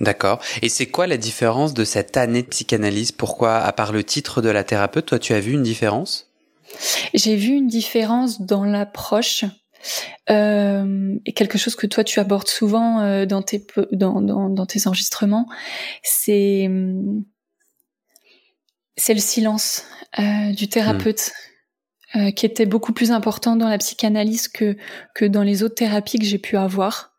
D'accord. 0.00 0.40
Et 0.62 0.68
c'est 0.68 0.86
quoi 0.86 1.06
la 1.06 1.16
différence 1.16 1.74
de 1.74 1.84
cette 1.84 2.16
année 2.16 2.42
de 2.42 2.48
psychanalyse? 2.48 3.12
Pourquoi, 3.12 3.58
à 3.58 3.72
part 3.72 3.92
le 3.92 4.02
titre 4.02 4.40
de 4.40 4.48
la 4.48 4.64
thérapeute, 4.64 5.06
toi, 5.06 5.18
tu 5.18 5.34
as 5.34 5.40
vu 5.40 5.52
une 5.52 5.62
différence? 5.62 6.30
J'ai 7.14 7.36
vu 7.36 7.48
une 7.48 7.66
différence 7.66 8.40
dans 8.40 8.64
l'approche. 8.64 9.44
Euh, 10.28 11.14
et 11.24 11.32
quelque 11.32 11.56
chose 11.56 11.74
que 11.74 11.86
toi 11.86 12.04
tu 12.04 12.20
abordes 12.20 12.48
souvent 12.48 13.00
euh, 13.00 13.24
dans 13.24 13.40
tes 13.40 13.66
dans, 13.92 14.20
dans, 14.20 14.50
dans 14.50 14.66
tes 14.66 14.86
enregistrements, 14.86 15.48
c'est 16.02 16.68
c'est 18.98 19.14
le 19.14 19.20
silence 19.20 19.84
euh, 20.18 20.52
du 20.52 20.68
thérapeute. 20.68 21.32
Euh, 22.16 22.32
qui 22.32 22.44
était 22.44 22.66
beaucoup 22.66 22.92
plus 22.92 23.12
important 23.12 23.54
dans 23.54 23.68
la 23.68 23.78
psychanalyse 23.78 24.48
que 24.48 24.76
que 25.14 25.24
dans 25.24 25.44
les 25.44 25.62
autres 25.62 25.76
thérapies 25.76 26.18
que 26.18 26.24
j'ai 26.24 26.38
pu 26.38 26.56
avoir. 26.56 27.12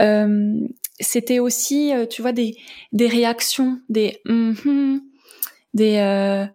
Euh, 0.00 0.66
c'était 1.00 1.38
aussi, 1.38 1.92
euh, 1.92 2.06
tu 2.06 2.22
vois, 2.22 2.32
des, 2.32 2.56
des 2.92 3.06
réactions, 3.06 3.80
des 3.88 4.20
mm 4.24 4.98
des, 5.74 6.48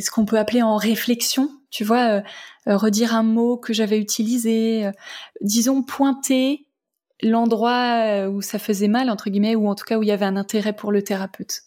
ce 0.00 0.10
qu'on 0.10 0.24
peut 0.24 0.38
appeler 0.38 0.62
en 0.62 0.76
réflexion, 0.76 1.50
tu 1.70 1.84
vois, 1.84 2.22
euh, 2.66 2.76
redire 2.76 3.14
un 3.14 3.22
mot 3.22 3.58
que 3.58 3.74
j'avais 3.74 3.98
utilisé, 3.98 4.90
disons 5.42 5.82
pointer 5.82 6.66
l'endroit 7.22 8.26
où 8.28 8.40
ça 8.40 8.58
faisait 8.58 8.88
mal 8.88 9.10
entre 9.10 9.28
guillemets, 9.28 9.54
ou 9.54 9.68
en 9.68 9.74
tout 9.74 9.84
cas 9.84 9.98
où 9.98 10.02
il 10.02 10.08
y 10.08 10.12
avait 10.12 10.24
un 10.24 10.36
intérêt 10.36 10.72
pour 10.74 10.92
le 10.92 11.02
thérapeute. 11.02 11.64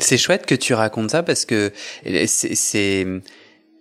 C'est 0.00 0.16
chouette 0.16 0.46
que 0.46 0.54
tu 0.54 0.72
racontes 0.72 1.10
ça 1.10 1.22
parce 1.22 1.44
que 1.44 1.72
c'est 2.26 3.06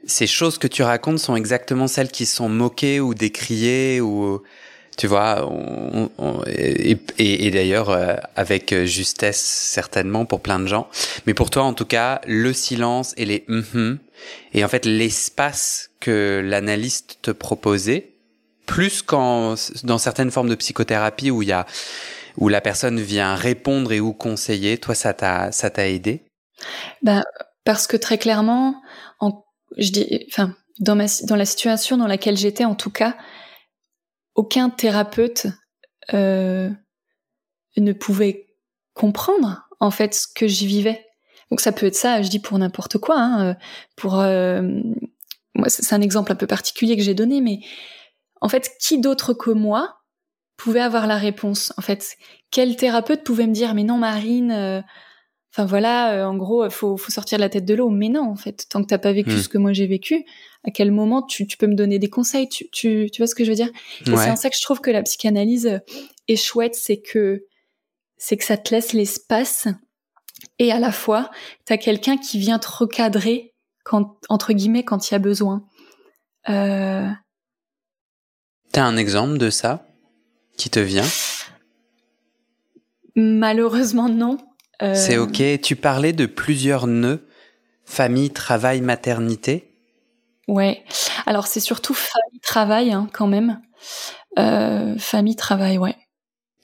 ces 0.05 0.27
choses 0.27 0.57
que 0.57 0.67
tu 0.67 0.83
racontes 0.83 1.19
sont 1.19 1.35
exactement 1.35 1.87
celles 1.87 2.11
qui 2.11 2.25
sont 2.25 2.49
moquées 2.49 2.99
ou 2.99 3.13
décriées 3.13 4.01
ou 4.01 4.41
tu 4.97 5.07
vois, 5.07 5.49
et, 6.47 7.51
d'ailleurs 7.51 7.89
euh, 7.89 8.15
avec 8.35 8.73
justesse 8.85 9.39
certainement 9.39 10.25
pour 10.25 10.41
plein 10.41 10.59
de 10.59 10.67
gens. 10.67 10.87
Mais 11.25 11.33
pour 11.33 11.49
toi, 11.49 11.63
en 11.63 11.73
tout 11.73 11.85
cas, 11.85 12.21
le 12.25 12.53
silence 12.53 13.13
et 13.17 13.25
les 13.25 13.45
mm 13.47 13.97
et 14.53 14.63
en 14.63 14.67
fait 14.67 14.85
l'espace 14.85 15.91
que 15.99 16.41
l'analyste 16.43 17.19
te 17.21 17.31
proposait, 17.31 18.13
plus 18.65 19.01
qu'en 19.01 19.55
dans 19.83 19.97
certaines 19.97 20.31
formes 20.31 20.49
de 20.49 20.55
psychothérapie 20.55 21.31
où 21.31 21.41
il 21.41 21.49
y 21.49 21.51
a 21.51 21.65
où 22.37 22.49
la 22.49 22.61
personne 22.61 22.99
vient 22.99 23.35
répondre 23.35 23.91
et 23.91 23.99
ou 23.99 24.13
conseiller, 24.13 24.77
toi 24.77 24.95
ça 24.95 25.13
t'a 25.13 25.51
ça 25.51 25.69
t'a 25.69 25.87
aidé? 25.87 26.23
Ben 27.01 27.23
parce 27.63 27.87
que 27.87 27.97
très 27.97 28.17
clairement, 28.17 28.75
en, 29.19 29.43
je 29.77 29.91
dis, 29.91 30.25
enfin 30.31 30.55
dans 30.79 30.95
ma 30.95 31.05
dans 31.23 31.35
la 31.35 31.45
situation 31.45 31.97
dans 31.97 32.07
laquelle 32.07 32.37
j'étais 32.37 32.65
en 32.65 32.75
tout 32.75 32.91
cas 32.91 33.15
aucun 34.35 34.69
thérapeute 34.69 35.47
euh, 36.13 36.69
ne 37.77 37.93
pouvait 37.93 38.47
comprendre 38.93 39.67
en 39.79 39.91
fait 39.91 40.13
ce 40.13 40.27
que 40.27 40.47
j'y 40.47 40.67
vivais. 40.67 41.05
Donc 41.49 41.61
ça 41.61 41.71
peut 41.71 41.85
être 41.85 41.95
ça, 41.95 42.21
je 42.21 42.29
dis 42.29 42.39
pour 42.39 42.57
n'importe 42.57 42.97
quoi. 42.97 43.19
Hein, 43.19 43.45
euh, 43.45 43.53
pour 43.95 44.19
euh, 44.19 44.61
moi, 45.55 45.69
c'est 45.69 45.95
un 45.95 46.01
exemple 46.01 46.31
un 46.31 46.35
peu 46.35 46.47
particulier 46.47 46.97
que 46.97 47.03
j'ai 47.03 47.13
donné, 47.13 47.41
mais 47.41 47.59
en 48.41 48.49
fait, 48.49 48.71
qui 48.79 48.99
d'autre 48.99 49.33
que 49.33 49.51
moi 49.51 50.01
pouvait 50.57 50.81
avoir 50.81 51.07
la 51.07 51.17
réponse? 51.17 51.73
En 51.77 51.81
fait, 51.81 52.17
quel 52.51 52.75
thérapeute 52.75 53.23
pouvait 53.23 53.47
me 53.47 53.53
dire 53.53 53.73
mais 53.73 53.83
non, 53.83 53.97
Marine, 53.97 54.51
euh, 54.51 54.81
Enfin 55.57 55.65
voilà, 55.65 56.11
euh, 56.11 56.25
en 56.25 56.35
gros, 56.35 56.69
faut, 56.69 56.97
faut 56.97 57.11
sortir 57.13 57.39
la 57.39 57.47
tête 57.47 57.63
de 57.63 57.73
l'eau. 57.73 57.89
Mais 57.89 58.09
non, 58.09 58.29
en 58.29 58.35
fait, 58.35 58.65
tant 58.69 58.81
que 58.81 58.87
t'as 58.87 58.97
pas 58.97 59.13
vécu 59.13 59.31
hmm. 59.31 59.37
ce 59.37 59.47
que 59.47 59.57
moi 59.57 59.71
j'ai 59.71 59.87
vécu, 59.87 60.25
à 60.65 60.71
quel 60.71 60.91
moment 60.91 61.21
tu, 61.21 61.47
tu, 61.47 61.55
peux 61.55 61.67
me 61.67 61.75
donner 61.75 61.97
des 61.97 62.09
conseils? 62.09 62.49
Tu, 62.49 62.69
tu, 62.71 63.09
tu 63.09 63.21
vois 63.21 63.27
ce 63.27 63.35
que 63.35 63.45
je 63.45 63.51
veux 63.51 63.55
dire? 63.55 63.69
Et 64.01 64.17
c'est 64.17 64.31
en 64.31 64.35
ça 64.35 64.49
que 64.49 64.57
je 64.57 64.61
trouve 64.61 64.81
que 64.81 64.91
la 64.91 65.01
psychanalyse 65.01 65.79
est 66.27 66.35
chouette, 66.35 66.75
c'est 66.75 66.97
que 66.97 67.45
c'est 68.17 68.35
que 68.35 68.43
ça 68.43 68.57
te 68.57 68.73
laisse 68.75 68.91
l'espace 68.91 69.69
et 70.59 70.71
à 70.71 70.79
la 70.79 70.91
fois 70.91 71.31
t'as 71.65 71.77
quelqu'un 71.77 72.17
qui 72.17 72.37
vient 72.37 72.59
te 72.59 72.67
recadrer 72.67 73.53
quand 73.83 74.17
entre 74.29 74.51
guillemets 74.51 74.83
quand 74.83 75.09
il 75.09 75.13
y 75.13 75.15
a 75.15 75.19
besoin. 75.19 75.65
Euh... 76.49 77.09
T'as 78.71 78.83
un 78.83 78.97
exemple 78.97 79.37
de 79.37 79.49
ça? 79.49 79.87
Qui 80.57 80.69
te 80.69 80.79
vient? 80.79 81.05
Malheureusement 83.15 84.09
non. 84.09 84.37
C'est 84.79 85.15
euh, 85.15 85.23
ok. 85.23 85.61
Tu 85.61 85.75
parlais 85.75 86.13
de 86.13 86.25
plusieurs 86.25 86.87
nœuds 86.87 87.25
famille, 87.85 88.31
travail, 88.31 88.81
maternité. 88.81 89.71
Ouais. 90.47 90.83
Alors 91.25 91.47
c'est 91.47 91.59
surtout 91.59 91.93
famille, 91.93 92.39
travail 92.41 92.91
hein, 92.91 93.07
quand 93.13 93.27
même. 93.27 93.61
Euh, 94.37 94.95
famille, 94.97 95.35
travail, 95.35 95.77
ouais. 95.77 95.95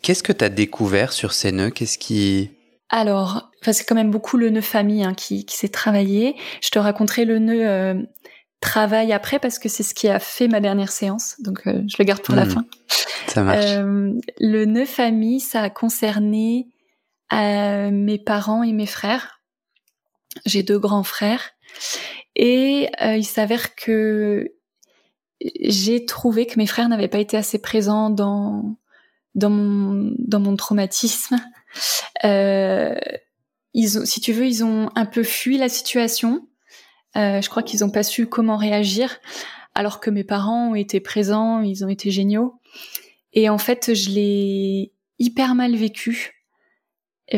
Qu'est-ce 0.02 0.24
que 0.24 0.34
tu 0.34 0.44
as 0.44 0.50
découvert 0.50 1.14
sur 1.14 1.34
ces 1.34 1.52
nœuds? 1.52 1.70
Qu'est-ce 1.72 1.98
qui 1.98 2.52
alors, 2.94 3.50
c'est 3.62 3.86
quand 3.86 3.96
même 3.96 4.12
beaucoup 4.12 4.36
le 4.36 4.50
nœud 4.50 4.60
famille 4.60 5.06
hein, 5.06 5.14
qui, 5.14 5.46
qui 5.46 5.56
s'est 5.56 5.70
travaillé. 5.70 6.36
Je 6.62 6.72
te 6.72 6.78
raconterai 6.78 7.24
le 7.24 7.40
nœud 7.40 7.66
euh, 7.66 7.94
travail 8.60 9.14
après 9.14 9.40
parce 9.40 9.60
que 9.60 9.70
c'est 9.70 9.82
ce 9.82 9.94
qui 9.94 10.10
a 10.10 10.20
fait 10.20 10.50
ma 10.50 10.60
dernière 10.60 10.92
séance. 10.92 11.38
Donc, 11.40 11.62
je 11.66 11.96
le 11.98 12.04
garde 12.04 12.22
pour 12.22 12.36
la 12.36 12.44
hmm. 12.44 12.50
fin. 12.50 12.66
Ça 13.28 13.44
marche. 13.44 13.78
le 14.42 14.66
nœud 14.66 14.84
famille, 14.84 15.40
ça 15.40 15.62
a 15.62 15.70
concerné 15.70 16.68
à 17.32 17.90
mes 17.90 18.20
parents 18.20 18.62
et 18.62 18.74
mes 18.74 18.86
frères. 18.86 19.42
J'ai 20.46 20.62
deux 20.62 20.78
grands 20.78 21.04
frères. 21.04 21.52
Et 22.36 22.90
euh, 23.02 23.16
il 23.18 23.26
s'avère 23.26 23.76
que 23.76 24.52
j'ai 25.62 26.06
trouvé 26.06 26.46
que 26.46 26.60
mes 26.60 26.68
frères 26.68 26.90
n'avaient 26.90 27.08
pas 27.08 27.18
été 27.18 27.36
assez 27.38 27.60
présents 27.60 28.10
dans 28.10 28.78
dans 29.34 29.50
mon 29.50 30.14
dans 30.20 30.40
mon 30.40 30.56
traumatisme. 30.56 31.38
Euh, 32.26 32.96
ils 33.74 33.98
ont, 33.98 34.06
si 34.06 34.20
tu 34.20 34.34
veux, 34.34 34.46
ils 34.46 34.64
ont 34.64 34.90
un 34.96 35.06
peu 35.06 35.24
fui 35.24 35.58
la 35.58 35.70
situation. 35.70 36.48
Euh, 37.16 37.42
je 37.42 37.50
crois 37.50 37.64
qu'ils 37.64 37.80
n'ont 37.80 37.90
pas 37.90 38.04
su 38.04 38.28
comment 38.28 38.58
réagir, 38.58 39.20
alors 39.74 40.00
que 40.00 40.10
mes 40.10 40.26
parents 40.26 40.72
ont 40.72 40.76
été 40.76 41.00
présents, 41.00 41.62
ils 41.62 41.84
ont 41.84 41.90
été 41.90 42.12
géniaux. 42.12 42.60
Et 43.34 43.50
en 43.50 43.58
fait, 43.58 43.94
je 43.94 44.10
l'ai 44.10 44.92
hyper 45.20 45.56
mal 45.56 45.76
vécu 45.76 46.41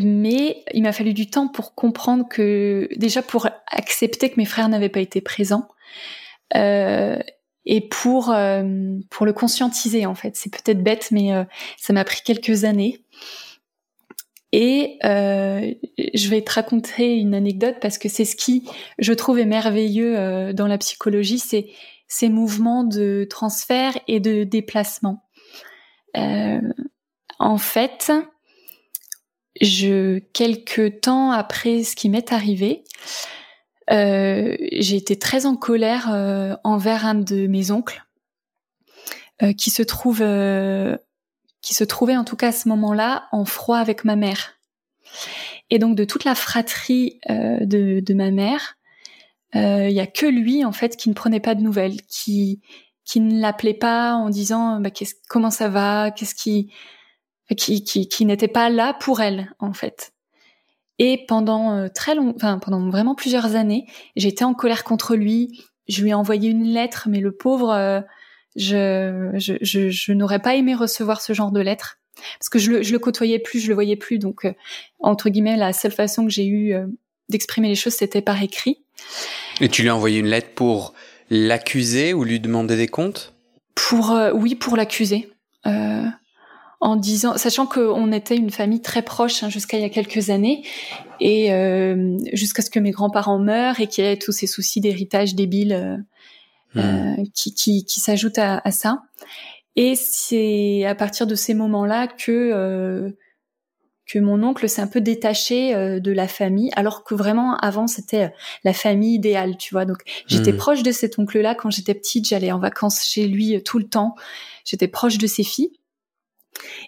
mais 0.02 0.64
il 0.74 0.84
m'a 0.84 0.92
fallu 0.92 1.14
du 1.14 1.30
temps 1.30 1.48
pour 1.48 1.76
comprendre 1.76 2.28
que 2.28 2.90
déjà 2.96 3.22
pour 3.22 3.48
accepter 3.68 4.30
que 4.30 4.36
mes 4.38 4.46
frères 4.46 4.70
n'avaient 4.70 4.90
pas 4.90 5.00
été 5.00 5.22
présents 5.22 5.68
euh, 6.56 7.20
et 7.66 7.82
pour 7.88 8.32
euh, 8.32 8.64
pour 9.10 9.26
le 9.26 9.34
conscientiser 9.34 10.06
en 10.06 10.16
fait. 10.16 10.36
C'est 10.36 10.52
peut-être 10.52 10.84
bête 10.84 11.10
mais 11.12 11.34
euh, 11.34 11.44
ça 11.78 11.94
m'a 11.94 12.04
pris 12.04 12.22
quelques 12.24 12.64
années. 12.64 13.04
Et 14.52 15.00
euh, 15.04 15.74
je 16.14 16.30
vais 16.30 16.42
te 16.42 16.52
raconter 16.52 17.16
une 17.16 17.34
anecdote 17.34 17.78
parce 17.82 17.98
que 17.98 18.08
c'est 18.08 18.26
ce 18.26 18.36
qui 18.36 18.68
je 19.00 19.14
trouve 19.14 19.40
est 19.40 19.46
merveilleux 19.46 20.18
euh, 20.18 20.54
dans 20.54 20.68
la 20.68 20.78
psychologie 20.78 21.40
c'est 21.40 21.68
ces 22.08 22.30
mouvements 22.30 22.84
de 22.84 23.26
transfert 23.28 23.98
et 24.08 24.20
de 24.20 24.44
déplacement. 24.44 25.24
En 27.40 27.58
fait 27.58 28.12
je, 29.62 30.20
quelques 30.34 31.02
temps 31.02 31.32
après 31.32 31.84
ce 31.84 31.96
qui 31.96 32.10
m'est 32.10 32.32
arrivé, 32.32 32.84
euh, 33.92 34.56
j'ai 34.72 34.96
été 34.96 35.18
très 35.18 35.46
en 35.46 35.56
colère 35.56 36.14
euh, 36.14 36.56
envers 36.64 37.06
un 37.06 37.16
de 37.16 37.48
mes 37.48 37.72
oncles, 37.72 38.04
euh, 39.42 39.52
qui 39.52 39.72
se 39.72 39.82
trouve, 39.82 40.22
euh, 40.22 40.96
qui 41.62 41.74
se 41.74 41.84
trouvait 41.84 42.16
en 42.16 42.24
tout 42.24 42.36
cas 42.36 42.50
à 42.50 42.52
ce 42.52 42.70
moment-là 42.70 43.28
en 43.32 43.46
froid 43.46 43.78
avec 43.78 44.06
ma 44.06 44.16
mère. 44.16 44.54
Et 45.70 45.80
donc 45.80 45.96
de 45.96 46.06
toute 46.06 46.24
la 46.24 46.36
fratrie 46.36 47.20
euh, 47.30 47.58
de, 47.66 48.00
de, 48.00 48.14
ma 48.14 48.32
mère, 48.32 48.78
il 49.56 49.92
y 49.92 50.00
a 50.00 50.08
que 50.08 50.26
lui 50.26 50.66
en 50.66 50.72
fait 50.72 50.98
qui 50.98 51.10
ne 51.10 51.14
prenait 51.14 51.40
pas 51.40 51.56
de 51.56 51.62
nouvelles, 51.62 52.02
qui 52.04 52.62
qui 53.06 53.20
ne 53.20 53.40
l'appelait 53.40 53.74
pas 53.74 54.14
en 54.14 54.30
disant 54.30 54.80
bah, 54.80 54.90
comment 55.30 55.52
ça 55.52 55.68
va, 55.68 56.12
qu'est-ce 56.12 56.36
qui 56.36 56.72
qui, 57.58 57.84
qui, 57.84 58.08
qui 58.08 58.26
n'était 58.26 58.48
pas 58.48 58.70
là 58.70 58.94
pour 58.94 59.22
elle 59.22 59.54
en 59.60 59.74
fait. 59.74 60.14
Et 61.00 61.26
pendant 61.28 61.76
euh, 61.76 61.88
très 61.94 62.16
long, 62.16 62.34
enfin 62.36 62.60
pendant 62.60 62.90
vraiment 62.90 63.16
plusieurs 63.16 63.56
années, 63.56 63.86
j'étais 64.16 64.44
en 64.44 64.54
colère 64.54 64.84
contre 64.84 65.16
lui. 65.16 65.64
Je 65.88 66.02
lui 66.02 66.12
ai 66.12 66.14
envoyé 66.14 66.50
une 66.50 66.64
lettre, 66.64 67.08
mais 67.10 67.20
le 67.20 67.32
pauvre, 67.32 67.72
euh, 67.72 68.00
je, 68.56 69.32
je, 69.34 69.56
je, 69.62 69.90
je 69.90 70.14
n'aurais 70.14 70.40
pas 70.40 70.56
aimé 70.56 70.76
recevoir 70.76 71.20
ce 71.20 71.34
genre 71.34 71.52
de 71.52 71.60
lettre 71.60 71.98
parce 72.40 72.48
que 72.48 72.60
je 72.60 72.72
le, 72.72 72.84
je 72.84 72.94
le 72.94 73.00
côtoyais 73.00 73.40
plus, 73.40 73.60
je 73.60 73.68
le 73.68 73.74
voyais 73.74 73.96
plus. 73.96 74.20
Donc 74.20 74.46
euh, 74.46 74.54
entre 75.00 75.30
guillemets, 75.30 75.58
la 75.58 75.74
seule 75.74 75.92
façon 75.92 76.26
que 76.26 76.32
j'ai 76.32 76.46
eu 76.46 76.76
d'exprimer 77.28 77.68
les 77.68 77.76
choses, 77.76 77.94
c'était 77.94 78.22
par 78.22 78.42
écrit. 78.42 78.84
Et 79.60 79.68
tu 79.68 79.82
lui 79.82 79.90
as 79.90 79.96
envoyé 79.96 80.20
une 80.20 80.28
lettre 80.28 80.54
pour 80.56 80.94
l'accuser 81.30 82.14
ou 82.14 82.24
lui 82.24 82.40
demander 82.40 82.78
des 82.78 82.88
comptes? 82.88 83.34
Pour 83.76 84.16
oui, 84.34 84.56
pour 84.56 84.78
l'accuser. 84.78 85.30
Euh, 86.84 86.88
en 86.88 86.96
disant, 86.96 87.38
sachant 87.38 87.66
qu'on 87.66 88.12
était 88.12 88.36
une 88.36 88.50
famille 88.50 88.82
très 88.82 89.02
proche 89.02 89.44
hein, 89.44 89.50
jusqu'à 89.50 89.78
il 89.78 89.82
y 89.82 89.86
a 89.86 89.90
quelques 89.90 90.30
années, 90.30 90.64
et 91.20 91.54
euh, 91.54 92.18
jusqu'à 92.34 92.62
ce 92.62 92.70
que 92.70 92.80
mes 92.80 92.92
grands-parents 92.92 93.40
meurent 93.40 93.80
et 93.80 93.88
qu'il 93.88 94.04
y 94.04 94.08
ait 94.08 94.18
tous 94.18 94.32
ces 94.32 94.48
soucis 94.48 94.82
d'héritage 94.82 95.36
débile 95.36 96.06
hmm. 96.76 97.24
qui, 97.34 97.54
qui, 97.54 97.86
qui 97.86 98.00
s'ajoutent 98.00 98.40
à, 98.40 98.62
à, 98.64 98.72
ça. 98.72 99.04
Et 99.76 99.96
c'est 99.96 100.86
à 100.86 100.96
partir 100.96 101.26
de 101.26 101.36
ces 101.36 101.54
moments-là 101.54 102.08
que 102.08 103.14
que 104.06 104.20
mon 104.20 104.44
oncle 104.44 104.68
s'est 104.68 104.82
un 104.82 104.88
peu 104.88 105.02
détaché 105.02 105.74
euh, 105.74 106.00
de 106.00 106.12
la 106.12 106.28
famille, 106.28 106.70
alors 106.76 107.04
que 107.04 107.16
vraiment 107.16 107.56
avant 107.58 107.88
c'était 107.88 108.24
euh, 108.24 108.30
la 108.64 108.74
famille 108.74 109.16
idéale, 109.16 109.58
tu 109.58 109.74
vois. 109.74 109.86
Donc 109.86 109.98
j'étais 110.28 110.52
hmm. 110.52 110.58
proche 110.58 110.84
de 110.84 110.92
cet 110.92 111.18
oncle-là 111.18 111.56
quand 111.56 111.72
j'étais 111.72 111.94
petite, 111.94 112.28
j'allais 112.28 112.52
en 112.52 112.60
vacances 112.60 113.04
chez 113.04 113.28
lui 113.28 113.56
euh, 113.56 113.62
tout 113.62 113.80
le 113.80 113.88
temps. 113.88 114.16
J'étais 114.66 114.88
proche 114.88 115.18
de 115.18 115.28
ses 115.28 115.44
filles. 115.44 115.72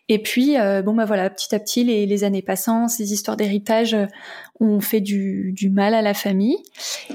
Et 0.09 0.21
puis 0.21 0.55
bon 0.83 0.93
bah 0.93 1.05
voilà, 1.05 1.29
petit 1.29 1.53
à 1.55 1.59
petit 1.59 1.83
les, 1.83 2.05
les 2.05 2.23
années 2.23 2.41
passant, 2.41 2.87
ces 2.87 3.13
histoires 3.13 3.37
d'héritage 3.37 3.95
ont 4.59 4.79
fait 4.79 5.01
du, 5.01 5.51
du, 5.53 5.69
mal 5.69 5.93
à 5.93 6.01
la 6.01 6.13
famille. 6.13 6.57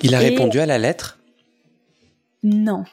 Il 0.03 0.15
a 0.15 0.19
répondu 0.19 0.61
à 0.61 0.67
la 0.67 0.79
lettre? 0.79 1.19
Non. 2.43 2.85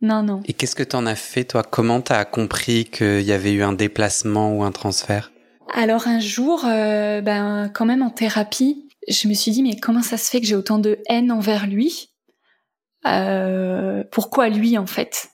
Non, 0.00 0.22
non. 0.22 0.42
Et 0.46 0.52
qu'est-ce 0.52 0.74
que 0.74 0.82
t'en 0.82 1.06
as 1.06 1.14
fait, 1.14 1.44
toi? 1.44 1.62
Comment 1.62 2.00
t'as 2.00 2.24
compris 2.24 2.86
qu'il 2.86 3.22
y 3.22 3.32
avait 3.32 3.52
eu 3.52 3.62
un 3.62 3.72
déplacement 3.72 4.52
ou 4.52 4.64
un 4.64 4.72
transfert? 4.72 5.30
Alors 5.72 6.08
un 6.08 6.20
jour, 6.20 6.64
euh, 6.66 7.20
ben 7.20 7.70
quand 7.72 7.86
même 7.86 8.02
en 8.02 8.10
thérapie, 8.10 8.88
je 9.08 9.28
me 9.28 9.34
suis 9.34 9.52
dit 9.52 9.62
mais 9.62 9.76
comment 9.76 10.02
ça 10.02 10.16
se 10.16 10.28
fait 10.28 10.40
que 10.40 10.46
j'ai 10.46 10.56
autant 10.56 10.78
de 10.78 10.98
haine 11.08 11.30
envers 11.30 11.66
lui? 11.66 12.10
Euh, 13.06 14.02
Pourquoi 14.10 14.48
lui 14.48 14.76
en 14.76 14.86
fait? 14.86 15.28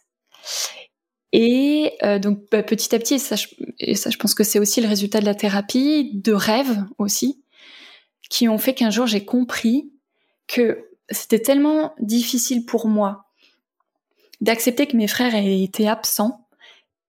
Et 1.33 1.93
euh, 2.03 2.19
donc 2.19 2.41
bah, 2.51 2.63
petit 2.63 2.95
à 2.95 2.99
petit, 2.99 3.15
et 3.15 3.19
ça, 3.19 3.37
je, 3.37 4.17
pense 4.17 4.35
que 4.35 4.45
c'est 4.45 4.59
aussi 4.59 4.81
le 4.81 4.89
résultat 4.89 5.21
de 5.21 5.27
la 5.27 5.35
thérapie, 5.35 6.11
de 6.15 6.33
rêves 6.33 6.85
aussi, 6.97 7.45
qui 8.31 8.49
ont 8.49 8.59
fait 8.59 8.75
qu'un 8.75 8.91
jour 8.91 9.07
j'ai 9.07 9.25
compris 9.25 9.93
que 10.47 10.89
c'était 11.11 11.41
tellement 11.41 11.95
difficile 12.01 12.65
pour 12.65 12.89
moi 12.89 13.25
d'accepter 14.41 14.87
que 14.87 14.97
mes 14.97 15.09
frères 15.09 15.35
aient 15.35 15.63
été 15.63 15.89
absents, 15.89 16.47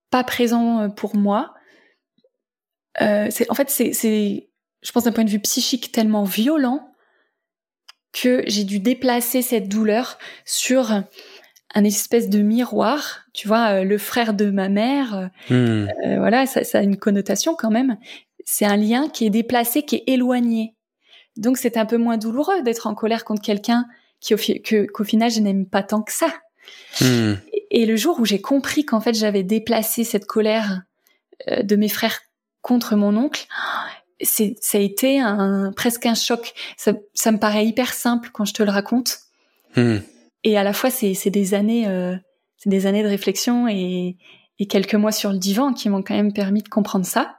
pas 0.09 0.23
présents 0.23 0.89
pour 0.89 1.15
moi, 1.15 1.53
euh, 3.01 3.27
c'est 3.29 3.49
en 3.51 3.53
fait 3.53 3.69
c'est 3.69 4.49
je 4.81 4.91
pense 4.91 5.03
d'un 5.03 5.11
point 5.11 5.23
de 5.23 5.29
vue 5.29 5.39
psychique 5.39 5.91
tellement 5.91 6.23
violent 6.23 6.93
que 8.11 8.43
j'ai 8.47 8.63
dû 8.63 8.79
déplacer 8.79 9.41
cette 9.41 9.69
douleur 9.69 10.17
sur 10.45 11.03
un 11.75 11.83
espèce 11.83 12.29
de 12.29 12.39
miroir, 12.39 13.21
tu 13.33 13.47
vois, 13.47 13.79
euh, 13.79 13.83
le 13.83 13.97
frère 13.97 14.33
de 14.33 14.49
ma 14.49 14.69
mère, 14.69 15.31
euh, 15.51 15.85
hmm. 15.85 16.17
voilà, 16.17 16.45
ça, 16.45 16.63
ça, 16.63 16.79
a 16.79 16.81
une 16.81 16.97
connotation 16.97 17.55
quand 17.55 17.69
même. 17.69 17.97
C'est 18.45 18.65
un 18.65 18.77
lien 18.77 19.09
qui 19.09 19.25
est 19.25 19.29
déplacé, 19.29 19.83
qui 19.83 19.97
est 19.97 20.03
éloigné. 20.07 20.75
Donc 21.37 21.57
c'est 21.57 21.77
un 21.77 21.85
peu 21.85 21.97
moins 21.97 22.17
douloureux 22.17 22.63
d'être 22.63 22.87
en 22.87 22.95
colère 22.95 23.23
contre 23.23 23.41
quelqu'un 23.41 23.85
qui 24.19 24.35
qu'au 24.93 25.03
final 25.03 25.31
je 25.31 25.39
n'aime 25.39 25.65
pas 25.65 25.83
tant 25.83 26.01
que 26.01 26.11
ça. 26.11 26.33
Hmm. 27.01 27.35
Et, 27.53 27.81
et, 27.81 27.85
le 27.85 27.95
jour 27.95 28.19
où 28.19 28.25
j'ai 28.25 28.41
compris 28.41 28.83
qu'en 28.83 28.99
fait 28.99 29.13
j'avais 29.13 29.43
déplacé 29.43 30.03
cette 30.03 30.25
colère 30.25 30.81
de 31.47 31.75
mes 31.75 31.87
frères 31.87 32.19
contre 32.61 32.95
mon 32.95 33.15
oncle, 33.15 33.47
c'est 34.21 34.55
ça 34.59 34.77
a 34.77 34.81
été 34.81 35.19
un 35.19 35.71
presque 35.71 36.05
un 36.05 36.15
choc. 36.15 36.53
Ça, 36.77 36.93
ça, 37.13 37.31
me 37.31 37.37
paraît 37.37 37.65
hyper 37.65 37.93
simple 37.93 38.29
quand 38.33 38.45
je 38.45 38.53
te 38.53 38.63
le 38.63 38.71
raconte. 38.71 39.19
Hmm. 39.75 39.99
Et 40.43 40.57
à 40.57 40.63
la 40.63 40.73
fois, 40.73 40.89
c'est 40.89 41.29
des 41.29 41.53
années, 41.53 41.87
euh, 41.87 42.15
c'est 42.57 42.69
des 42.69 42.85
années 42.85 43.03
de 43.03 43.07
réflexion 43.07 43.67
et, 43.67 44.17
et, 44.59 44.67
quelques 44.67 44.95
mois 44.95 45.11
sur 45.11 45.31
le 45.31 45.37
divan 45.37 45.73
qui 45.73 45.89
m'ont 45.89 46.01
quand 46.01 46.15
même 46.15 46.33
permis 46.33 46.63
de 46.63 46.69
comprendre 46.69 47.05
ça. 47.05 47.35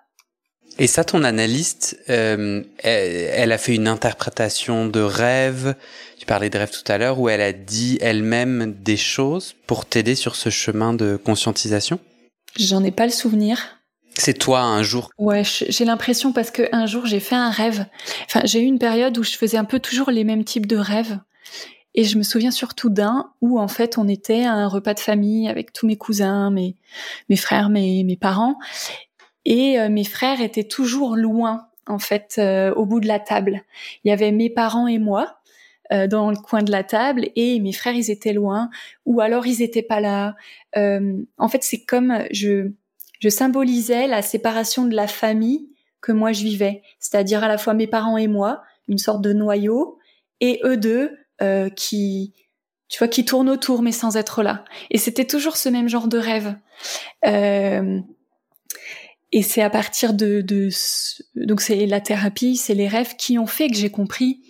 Et 0.78 0.86
ça, 0.86 1.04
ton 1.04 1.24
analyste, 1.24 1.98
euh, 2.08 2.62
elle, 2.78 3.30
elle, 3.34 3.52
a 3.52 3.58
fait 3.58 3.74
une 3.74 3.88
interprétation 3.88 4.86
de 4.86 5.00
rêve. 5.00 5.74
Tu 6.18 6.26
parlais 6.26 6.48
de 6.48 6.58
rêve 6.58 6.70
tout 6.70 6.90
à 6.90 6.96
l'heure, 6.96 7.18
où 7.18 7.28
elle 7.28 7.40
a 7.40 7.52
dit 7.52 7.98
elle-même 8.00 8.74
des 8.80 8.96
choses 8.96 9.54
pour 9.66 9.84
t'aider 9.84 10.14
sur 10.14 10.36
ce 10.36 10.48
chemin 10.48 10.94
de 10.94 11.16
conscientisation? 11.16 11.98
J'en 12.58 12.84
ai 12.84 12.90
pas 12.90 13.04
le 13.04 13.12
souvenir. 13.12 13.80
C'est 14.14 14.38
toi 14.38 14.60
un 14.60 14.82
jour? 14.82 15.10
Ouais, 15.18 15.42
j'ai 15.44 15.84
l'impression 15.84 16.32
parce 16.32 16.50
que 16.50 16.68
un 16.72 16.86
jour 16.86 17.06
j'ai 17.06 17.20
fait 17.20 17.36
un 17.36 17.50
rêve. 17.50 17.86
Enfin, 18.26 18.42
j'ai 18.44 18.60
eu 18.60 18.64
une 18.64 18.78
période 18.78 19.16
où 19.18 19.22
je 19.22 19.36
faisais 19.36 19.56
un 19.56 19.64
peu 19.64 19.78
toujours 19.78 20.10
les 20.10 20.24
mêmes 20.24 20.44
types 20.44 20.66
de 20.66 20.76
rêves. 20.76 21.18
Et 22.00 22.04
je 22.04 22.16
me 22.16 22.22
souviens 22.22 22.50
surtout 22.50 22.88
d'un 22.88 23.30
où 23.42 23.60
en 23.60 23.68
fait 23.68 23.98
on 23.98 24.08
était 24.08 24.44
à 24.44 24.54
un 24.54 24.68
repas 24.68 24.94
de 24.94 25.00
famille 25.00 25.50
avec 25.50 25.74
tous 25.74 25.86
mes 25.86 25.98
cousins, 25.98 26.50
mes 26.50 26.74
mes 27.28 27.36
frères, 27.36 27.68
mes 27.68 28.04
mes 28.04 28.16
parents, 28.16 28.56
et 29.44 29.78
euh, 29.78 29.90
mes 29.90 30.04
frères 30.04 30.40
étaient 30.40 30.64
toujours 30.64 31.14
loin 31.14 31.68
en 31.86 31.98
fait 31.98 32.36
euh, 32.38 32.72
au 32.72 32.86
bout 32.86 33.00
de 33.00 33.06
la 33.06 33.20
table. 33.20 33.60
Il 34.02 34.08
y 34.08 34.12
avait 34.12 34.32
mes 34.32 34.48
parents 34.48 34.86
et 34.86 34.98
moi 34.98 35.40
euh, 35.92 36.06
dans 36.06 36.30
le 36.30 36.38
coin 36.38 36.62
de 36.62 36.70
la 36.70 36.84
table 36.84 37.28
et 37.36 37.60
mes 37.60 37.74
frères 37.74 37.92
ils 37.92 38.10
étaient 38.10 38.32
loin 38.32 38.70
ou 39.04 39.20
alors 39.20 39.46
ils 39.46 39.60
étaient 39.60 39.82
pas 39.82 40.00
là. 40.00 40.36
en 40.74 41.48
fait 41.50 41.62
c'est 41.62 41.84
comme 41.84 42.24
je 42.30 42.70
je 43.18 43.28
symbolisais 43.28 44.06
la 44.06 44.22
séparation 44.22 44.86
de 44.86 44.96
la 44.96 45.06
famille 45.06 45.68
que 46.00 46.12
moi 46.12 46.32
je 46.32 46.44
vivais, 46.44 46.80
c'est-à-dire 46.98 47.44
à 47.44 47.48
la 47.48 47.58
fois 47.58 47.74
mes 47.74 47.86
parents 47.86 48.16
et 48.16 48.26
moi, 48.26 48.62
une 48.88 48.96
sorte 48.96 49.20
de 49.20 49.34
noyau, 49.34 49.98
et 50.40 50.62
eux 50.64 50.78
deux 50.78 51.14
euh, 51.42 51.68
qui, 51.70 52.34
tu 52.88 52.98
vois, 52.98 53.08
qui 53.08 53.24
tournent 53.24 53.50
autour 53.50 53.82
mais 53.82 53.92
sans 53.92 54.16
être 54.16 54.42
là. 54.42 54.64
Et 54.90 54.98
c'était 54.98 55.26
toujours 55.26 55.56
ce 55.56 55.68
même 55.68 55.88
genre 55.88 56.08
de 56.08 56.18
rêve. 56.18 56.56
Euh, 57.26 58.00
et 59.32 59.42
c'est 59.42 59.62
à 59.62 59.70
partir 59.70 60.12
de, 60.12 60.40
de 60.40 60.68
donc 61.36 61.60
c'est 61.60 61.86
la 61.86 62.00
thérapie, 62.00 62.56
c'est 62.56 62.74
les 62.74 62.88
rêves 62.88 63.16
qui 63.16 63.38
ont 63.38 63.46
fait 63.46 63.68
que 63.68 63.76
j'ai 63.76 63.90
compris 63.90 64.42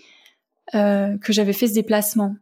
euh, 0.74 1.18
que 1.18 1.33
j'avais 1.33 1.53
fait 1.53 1.66
ce 1.66 1.74
déplacement. 1.74 2.37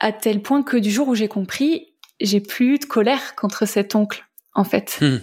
À 0.00 0.12
tel 0.12 0.42
point 0.42 0.62
que 0.62 0.76
du 0.76 0.90
jour 0.90 1.08
où 1.08 1.14
j'ai 1.14 1.28
compris, 1.28 1.94
j'ai 2.20 2.40
plus 2.40 2.74
eu 2.74 2.78
de 2.78 2.84
colère 2.84 3.34
contre 3.34 3.66
cet 3.66 3.94
oncle 3.94 4.26
en 4.54 4.64
fait. 4.64 4.98
Hmm. 5.00 5.18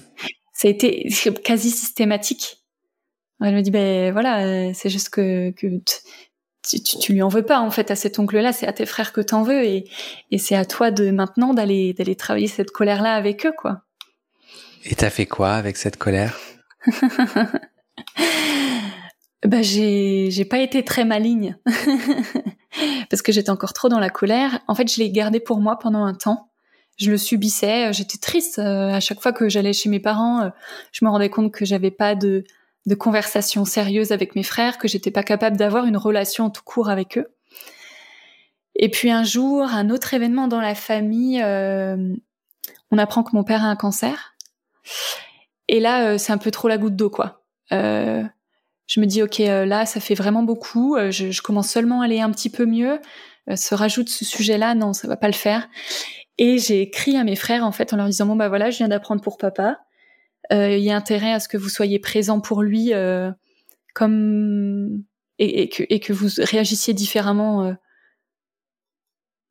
Ça 0.54 0.68
a 0.68 0.72
été 0.72 1.10
quasi 1.44 1.70
systématique. 1.70 2.66
Elle 3.42 3.56
me 3.56 3.62
dit, 3.62 3.72
ben 3.72 4.14
voilà, 4.14 4.74
c'est 4.74 4.90
juste 4.90 5.10
que, 5.10 5.52
que 5.52 5.68
tu, 6.68 6.82
tu, 6.82 7.14
lui 7.14 7.22
en 7.22 7.28
veux 7.28 7.44
pas 7.44 7.60
en 7.60 7.72
fait 7.72 7.92
à 7.92 7.96
cet 7.96 8.20
oncle-là, 8.20 8.54
c'est 8.54 8.68
à 8.68 8.74
tes 8.74 8.86
frères 8.86 9.14
que 9.14 9.22
t'en 9.22 9.44
veux 9.44 9.64
et, 9.64 9.90
et 10.32 10.38
c'est 10.38 10.56
à 10.56 10.66
toi 10.66 10.92
de 10.92 11.12
maintenant 11.12 11.54
d'aller 11.54 11.94
d'aller 11.94 12.16
travailler 12.16 12.48
cette 12.48 12.72
colère-là 12.72 13.14
avec 13.14 13.46
eux 13.46 13.54
quoi. 13.58 13.82
Et 14.84 14.96
t'as 14.96 15.10
fait 15.10 15.26
quoi 15.26 15.54
avec 15.54 15.78
cette 15.78 15.98
colère? 15.98 16.38
Bah 19.46 19.62
j'ai 19.62 20.32
j'ai 20.32 20.46
pas 20.46 20.58
été 20.58 20.84
très 20.84 21.06
maligne 21.06 21.56
parce 23.12 23.22
que 23.22 23.32
j'étais 23.32 23.52
encore 23.52 23.74
trop 23.74 23.90
dans 23.90 24.00
la 24.00 24.10
colère. 24.10 24.60
En 24.68 24.74
fait, 24.74 24.92
je 24.92 24.98
l'ai 24.98 25.12
gardé 25.12 25.40
pour 25.40 25.60
moi 25.60 25.78
pendant 25.78 26.04
un 26.04 26.16
temps 26.16 26.50
je 26.98 27.12
le 27.12 27.18
subissais. 27.18 27.92
J'étais 27.94 28.18
triste 28.18 28.60
euh, 28.60 28.90
à 28.90 29.00
chaque 29.00 29.22
fois 29.22 29.34
que 29.34 29.50
j'allais 29.50 29.74
chez 29.74 29.90
mes 29.90 30.00
parents. 30.00 30.42
Euh, 30.42 30.50
je 30.92 31.04
me 31.04 31.10
rendais 31.10 31.30
compte 31.30 31.52
que 31.52 31.66
j'avais 31.66 31.92
pas 31.92 32.16
de, 32.16 32.44
de 32.86 32.96
conversation 32.96 33.66
sérieuse 33.66 34.12
avec 34.12 34.36
mes 34.36 34.44
frères, 34.44 34.78
que 34.78 34.88
j'étais 34.88 35.12
pas 35.12 35.24
capable 35.24 35.58
d'avoir 35.58 35.86
une 35.86 35.98
relation 35.98 36.50
tout 36.50 36.64
court 36.64 36.90
avec 36.90 37.18
eux. 37.18 37.28
Et 38.76 38.90
puis 38.90 39.10
un 39.10 39.24
jour, 39.24 39.64
un 39.64 39.90
autre 39.90 40.14
événement 40.14 40.48
dans 40.48 40.62
la 40.62 40.76
famille, 40.76 41.42
euh, 41.42 42.14
on 42.92 42.98
apprend 42.98 43.24
que 43.24 43.36
mon 43.36 43.44
père 43.44 43.64
a 43.64 43.68
un 43.68 43.76
cancer. 43.76 44.36
Et 45.68 45.80
là, 45.80 46.18
c'est 46.18 46.34
un 46.34 46.38
peu 46.38 46.52
trop 46.52 46.68
la 46.68 46.78
goutte 46.78 46.96
d'eau, 46.96 47.10
quoi. 47.10 47.42
je 47.72 49.00
me 49.00 49.06
dis, 49.06 49.24
ok, 49.24 49.40
là, 49.40 49.86
ça 49.86 50.00
fait 50.00 50.14
vraiment 50.14 50.44
beaucoup. 50.44 50.96
Je, 51.10 51.32
je, 51.32 51.42
commence 51.42 51.70
seulement 51.70 52.02
à 52.02 52.06
aller 52.06 52.22
un 52.22 52.30
petit 52.30 52.50
peu 52.50 52.66
mieux. 52.66 53.00
se 53.56 53.74
rajoute 53.74 54.10
ce 54.10 54.26
sujet-là, 54.26 54.76
non, 54.76 54.94
ça 54.94 55.08
va 55.08 55.18
pas 55.18 55.28
le 55.28 55.34
faire. 55.34 55.68
Et 56.38 56.58
j'ai 56.58 56.82
écrit 56.82 57.16
à 57.18 57.24
mes 57.24 57.36
frères 57.36 57.64
en 57.64 57.72
fait 57.72 57.94
en 57.94 57.98
leur 57.98 58.08
disant 58.08 58.26
bon 58.26 58.36
bah 58.36 58.50
voilà 58.50 58.70
je 58.70 58.78
viens 58.78 58.88
d'apprendre 58.88 59.22
pour 59.22 59.38
papa. 59.38 59.80
Euh, 60.52 60.78
il 60.78 60.84
y 60.84 60.92
a 60.92 60.96
intérêt 60.96 61.34
à 61.34 61.40
ce 61.40 61.48
que 61.48 61.58
vous 61.58 61.70
soyez 61.70 62.00
présent 62.00 62.40
pour 62.40 62.62
lui 62.62 62.94
euh, 62.94 63.32
comme 63.94 65.04
et, 65.40 65.64
et, 65.64 65.70
que, 65.70 65.84
et 65.90 66.00
que 66.00 66.14
vous 66.14 66.30
réagissiez 66.38 66.94
différemment 66.94 67.66
euh, 67.66 67.74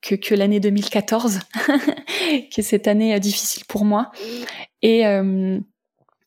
que, 0.01 0.15
que 0.15 0.35
l'année 0.35 0.61
2014, 0.61 1.41
que 2.55 2.63
cette 2.63 2.87
année 2.87 3.19
difficile 3.21 3.65
pour 3.67 3.85
moi. 3.85 4.11
Et 4.83 5.05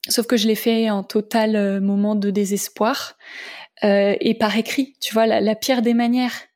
sauf 0.09 0.25
que 0.25 0.37
je 0.37 0.47
l'ai 0.47 0.55
fait 0.55 0.89
en 0.89 1.03
total 1.03 1.79
moment 1.81 2.15
de 2.15 2.31
désespoir 2.31 3.17
et 3.83 4.35
par 4.39 4.57
écrit. 4.57 4.95
Tu 4.99 5.13
vois 5.13 5.27
la, 5.27 5.41
la 5.41 5.55
pire 5.55 5.83
des 5.83 5.93
manières 5.93 6.47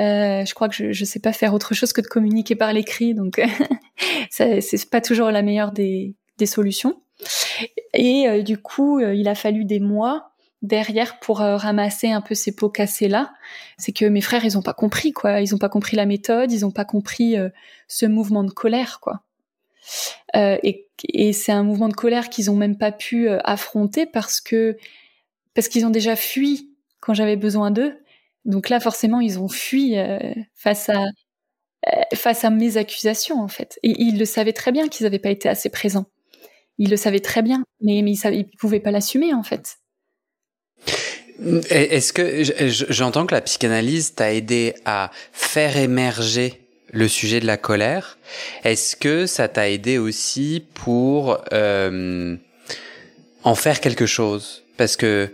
euh, 0.00 0.44
je 0.44 0.54
crois 0.54 0.68
que 0.68 0.74
je, 0.74 0.92
je 0.92 1.04
sais 1.04 1.20
pas 1.20 1.32
faire 1.32 1.54
autre 1.54 1.74
chose 1.74 1.92
que 1.92 2.00
de 2.00 2.06
communiquer 2.06 2.54
par 2.54 2.72
l'écrit, 2.72 3.14
donc 3.14 3.40
c'est 4.30 4.90
pas 4.90 5.00
toujours 5.00 5.30
la 5.30 5.42
meilleure 5.42 5.72
des, 5.72 6.14
des 6.38 6.46
solutions. 6.46 7.00
Et 7.94 8.28
euh, 8.28 8.42
du 8.42 8.58
coup, 8.58 9.00
euh, 9.00 9.14
il 9.14 9.28
a 9.28 9.34
fallu 9.34 9.64
des 9.64 9.80
mois 9.80 10.30
derrière 10.62 11.18
pour 11.20 11.40
euh, 11.40 11.56
ramasser 11.56 12.10
un 12.10 12.20
peu 12.20 12.34
ces 12.34 12.54
pots 12.54 12.70
cassés 12.70 13.08
là, 13.08 13.32
c'est 13.78 13.92
que 13.92 14.04
mes 14.04 14.20
frères 14.20 14.44
ils 14.44 14.56
ont 14.58 14.62
pas 14.62 14.74
compris 14.74 15.12
quoi, 15.12 15.40
ils 15.40 15.54
ont 15.54 15.58
pas 15.58 15.68
compris 15.68 15.96
la 15.96 16.06
méthode, 16.06 16.50
ils 16.50 16.64
ont 16.64 16.70
pas 16.70 16.84
compris 16.84 17.36
ce 17.88 18.06
mouvement 18.06 18.42
de 18.42 18.50
colère 18.50 18.98
quoi. 19.00 19.22
Et, 20.34 20.88
et 21.04 21.32
c'est 21.32 21.52
un 21.52 21.62
mouvement 21.62 21.88
de 21.88 21.94
colère 21.94 22.30
qu'ils 22.30 22.50
ont 22.50 22.56
même 22.56 22.78
pas 22.78 22.90
pu 22.90 23.28
affronter 23.44 24.06
parce 24.06 24.40
que 24.40 24.76
parce 25.54 25.68
qu'ils 25.68 25.86
ont 25.86 25.90
déjà 25.90 26.16
fui 26.16 26.70
quand 27.00 27.14
j'avais 27.14 27.36
besoin 27.36 27.70
d'eux. 27.70 27.94
Donc 28.44 28.70
là 28.70 28.80
forcément 28.80 29.20
ils 29.20 29.38
ont 29.38 29.48
fui 29.48 29.94
face 30.54 30.88
à 30.88 31.04
face 32.14 32.44
à 32.44 32.50
mes 32.50 32.78
accusations 32.78 33.40
en 33.40 33.48
fait. 33.48 33.78
Et 33.82 33.94
ils 34.02 34.18
le 34.18 34.24
savaient 34.24 34.54
très 34.54 34.72
bien 34.72 34.88
qu'ils 34.88 35.04
n'avaient 35.04 35.18
pas 35.18 35.30
été 35.30 35.48
assez 35.48 35.68
présents. 35.68 36.06
Ils 36.78 36.90
le 36.90 36.96
savaient 36.96 37.20
très 37.20 37.42
bien, 37.42 37.64
mais, 37.80 37.98
ils, 37.98 38.04
ne 38.04 38.58
pouvaient 38.58 38.80
pas 38.80 38.90
l'assumer 38.90 39.32
en 39.32 39.42
fait. 39.42 39.78
Est-ce 41.70 42.12
que 42.12 42.42
j'entends 42.90 43.26
que 43.26 43.34
la 43.34 43.42
psychanalyse 43.42 44.14
t'a 44.14 44.32
aidé 44.32 44.74
à 44.84 45.10
faire 45.32 45.76
émerger 45.76 46.62
le 46.92 47.08
sujet 47.08 47.40
de 47.40 47.46
la 47.46 47.56
colère 47.56 48.18
Est-ce 48.64 48.96
que 48.96 49.26
ça 49.26 49.48
t'a 49.48 49.68
aidé 49.68 49.98
aussi 49.98 50.64
pour 50.74 51.38
euh, 51.52 52.36
en 53.42 53.54
faire 53.54 53.80
quelque 53.80 54.06
chose? 54.06 54.64
Parce 54.76 54.96
que 54.96 55.30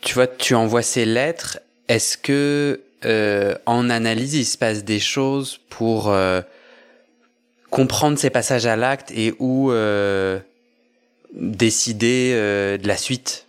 tu 0.00 0.14
vois, 0.14 0.26
tu 0.26 0.54
envoies 0.54 0.82
ces 0.82 1.04
lettres. 1.04 1.60
Est-ce 1.88 2.18
que 2.18 2.80
euh, 3.04 3.54
en 3.66 3.90
analyse 3.90 4.34
il 4.34 4.44
se 4.44 4.58
passe 4.58 4.84
des 4.84 5.00
choses 5.00 5.58
pour 5.68 6.08
euh, 6.08 6.40
comprendre 7.72 8.18
ces 8.18 8.30
passages 8.30 8.66
à 8.66 8.76
l'acte 8.76 9.10
et 9.10 9.34
ou 9.40 9.72
euh, 9.72 10.38
décider 11.34 12.32
euh, 12.34 12.78
de 12.78 12.86
la 12.86 12.96
suite 12.96 13.48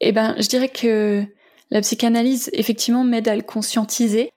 eh 0.00 0.12
ben, 0.12 0.36
je 0.38 0.48
dirais 0.48 0.68
que 0.68 1.24
la 1.70 1.80
psychanalyse, 1.80 2.50
effectivement, 2.52 3.04
m'aide 3.04 3.28
à 3.28 3.36
le 3.36 3.42
conscientiser. 3.42 4.30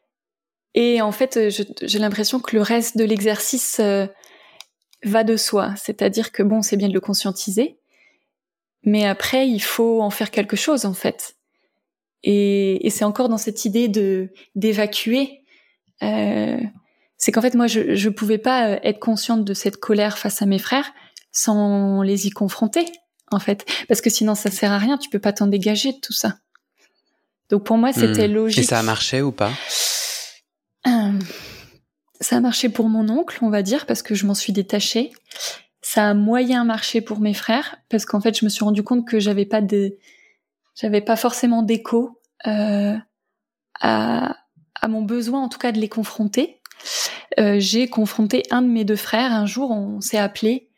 Et 0.74 1.02
en 1.02 1.12
fait, 1.12 1.40
j'ai 1.82 2.00
l'impression 2.00 2.40
que 2.40 2.56
le 2.56 2.62
reste 2.62 2.98
de 2.98 3.04
l'exercice 3.04 3.80
euh, 3.80 4.08
va 5.04 5.24
de 5.24 5.38
soi. 5.38 5.74
C'est-à-dire 5.78 6.32
que 6.32 6.44
bon, 6.44 6.62
c'est 6.62 6.78
bien 6.78 6.88
de 6.88 6.94
le 6.94 7.02
conscientiser, 7.02 7.78
mais 8.84 9.06
après, 9.06 9.48
il 9.48 9.62
faut 9.62 10.02
en 10.02 10.10
faire 10.10 10.32
quelque 10.32 10.56
chose, 10.56 10.86
en 10.86 10.94
fait. 10.94 11.36
Et, 12.24 12.88
c'est 12.90 13.06
encore 13.06 13.30
dans 13.30 13.38
cette 13.38 13.66
idée 13.66 13.88
de 13.88 14.32
d'évacuer. 14.56 15.42
Euh, 16.04 16.60
c'est 17.22 17.32
qu'en 17.32 17.42
fait, 17.42 17.54
moi, 17.54 17.68
je 17.68 17.96
je 17.96 18.10
pouvais 18.10 18.40
pas 18.40 18.68
euh, 18.68 18.80
être 18.82 19.00
consciente 19.00 19.46
de 19.46 19.54
cette 19.54 19.78
colère 19.78 20.18
face 20.18 20.42
à 20.42 20.48
mes 20.48 20.58
frères 20.58 20.92
sans 21.32 22.02
les 22.02 22.26
y 22.26 22.32
confronter 22.32 22.86
en 23.30 23.40
fait, 23.40 23.66
parce 23.88 24.02
que 24.02 24.10
sinon 24.10 24.36
ça 24.36 24.52
sert 24.52 24.72
à 24.72 24.80
rien. 24.80 24.98
Tu 24.98 25.10
peux 25.10 25.20
pas 25.20 25.32
t'en 25.32 25.48
dégager 25.48 25.94
de 25.94 26.00
tout 26.00 26.14
ça. 26.14 26.40
Donc 27.50 27.64
pour 27.64 27.78
moi, 27.78 27.94
c'était 27.94 28.28
hmm. 28.28 28.34
logique. 28.34 28.60
Et 28.60 28.64
ça 28.64 28.80
a 28.80 28.84
marché 28.84 29.22
ou 29.22 29.32
pas? 29.32 29.52
Euh, 30.88 31.20
Ça 32.20 32.38
a 32.38 32.40
marché 32.40 32.70
pour 32.70 32.90
mon 32.90 33.08
oncle, 33.08 33.38
on 33.44 33.50
va 33.50 33.62
dire, 33.62 33.86
parce 33.86 34.02
que 34.02 34.16
je 34.16 34.26
m'en 34.26 34.34
suis 34.34 34.52
détachée. 34.52 35.12
Ça 35.82 36.10
a 36.10 36.14
moyen 36.16 36.66
marché 36.66 37.02
pour 37.02 37.20
mes 37.20 37.36
frères, 37.36 37.78
parce 37.88 38.06
qu'en 38.06 38.20
fait, 38.20 38.38
je 38.38 38.46
me 38.46 38.50
suis 38.50 38.66
rendu 38.66 38.84
compte 38.84 39.08
que 39.08 39.20
j'avais 39.20 39.46
pas 39.46 39.62
de, 39.62 39.96
j'avais 40.76 41.02
pas 41.02 41.16
forcément 41.16 41.62
d'écho 41.62 42.20
euh, 42.48 42.98
à, 43.80 44.36
à 44.82 44.88
mon 44.88 45.04
besoin, 45.04 45.42
en 45.42 45.50
tout 45.50 45.60
cas, 45.60 45.72
de 45.72 45.80
les 45.80 45.90
confronter. 45.90 46.62
Euh, 47.40 47.56
j'ai 47.60 47.88
confronté 47.88 48.44
un 48.52 48.62
de 48.62 48.68
mes 48.68 48.84
deux 48.84 48.96
frères 48.96 49.32
un 49.32 49.46
jour, 49.46 49.72
on 49.72 50.02
s'est 50.02 50.18
appelé. 50.18 50.70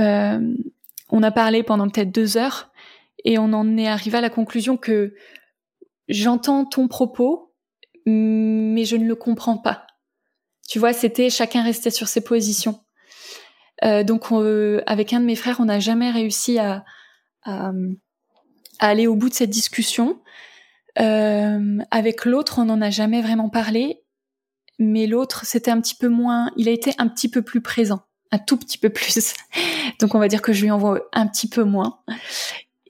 Euh, 0.00 0.54
on 1.10 1.22
a 1.22 1.30
parlé 1.30 1.62
pendant 1.62 1.88
peut-être 1.88 2.10
deux 2.10 2.36
heures 2.36 2.72
et 3.24 3.38
on 3.38 3.52
en 3.52 3.76
est 3.76 3.88
arrivé 3.88 4.18
à 4.18 4.20
la 4.20 4.30
conclusion 4.30 4.76
que 4.76 5.14
j'entends 6.08 6.64
ton 6.64 6.88
propos, 6.88 7.54
mais 8.06 8.84
je 8.84 8.96
ne 8.96 9.06
le 9.06 9.14
comprends 9.14 9.58
pas. 9.58 9.86
Tu 10.68 10.78
vois, 10.78 10.92
c'était 10.92 11.30
chacun 11.30 11.62
restait 11.62 11.90
sur 11.90 12.08
ses 12.08 12.22
positions. 12.22 12.80
Euh, 13.84 14.02
donc, 14.02 14.26
avec 14.86 15.12
un 15.12 15.20
de 15.20 15.26
mes 15.26 15.36
frères, 15.36 15.60
on 15.60 15.66
n'a 15.66 15.80
jamais 15.80 16.10
réussi 16.10 16.58
à, 16.58 16.84
aller 18.78 19.06
au 19.06 19.14
bout 19.14 19.28
de 19.28 19.34
cette 19.34 19.50
discussion. 19.50 20.20
Euh, 21.00 21.78
avec 21.90 22.24
l'autre, 22.24 22.58
on 22.58 22.66
n'en 22.66 22.80
a 22.80 22.90
jamais 22.90 23.20
vraiment 23.20 23.48
parlé, 23.48 24.03
mais 24.78 25.06
l'autre, 25.06 25.44
c'était 25.44 25.70
un 25.70 25.80
petit 25.80 25.94
peu 25.94 26.08
moins. 26.08 26.50
Il 26.56 26.68
a 26.68 26.72
été 26.72 26.92
un 26.98 27.08
petit 27.08 27.28
peu 27.28 27.42
plus 27.42 27.60
présent 27.60 28.04
un 28.34 28.38
tout 28.38 28.56
petit 28.56 28.78
peu 28.78 28.90
plus. 28.90 29.34
Donc 30.00 30.14
on 30.14 30.18
va 30.18 30.28
dire 30.28 30.42
que 30.42 30.52
je 30.52 30.62
lui 30.62 30.70
envoie 30.70 31.00
un 31.12 31.26
petit 31.26 31.48
peu 31.48 31.62
moins. 31.62 32.00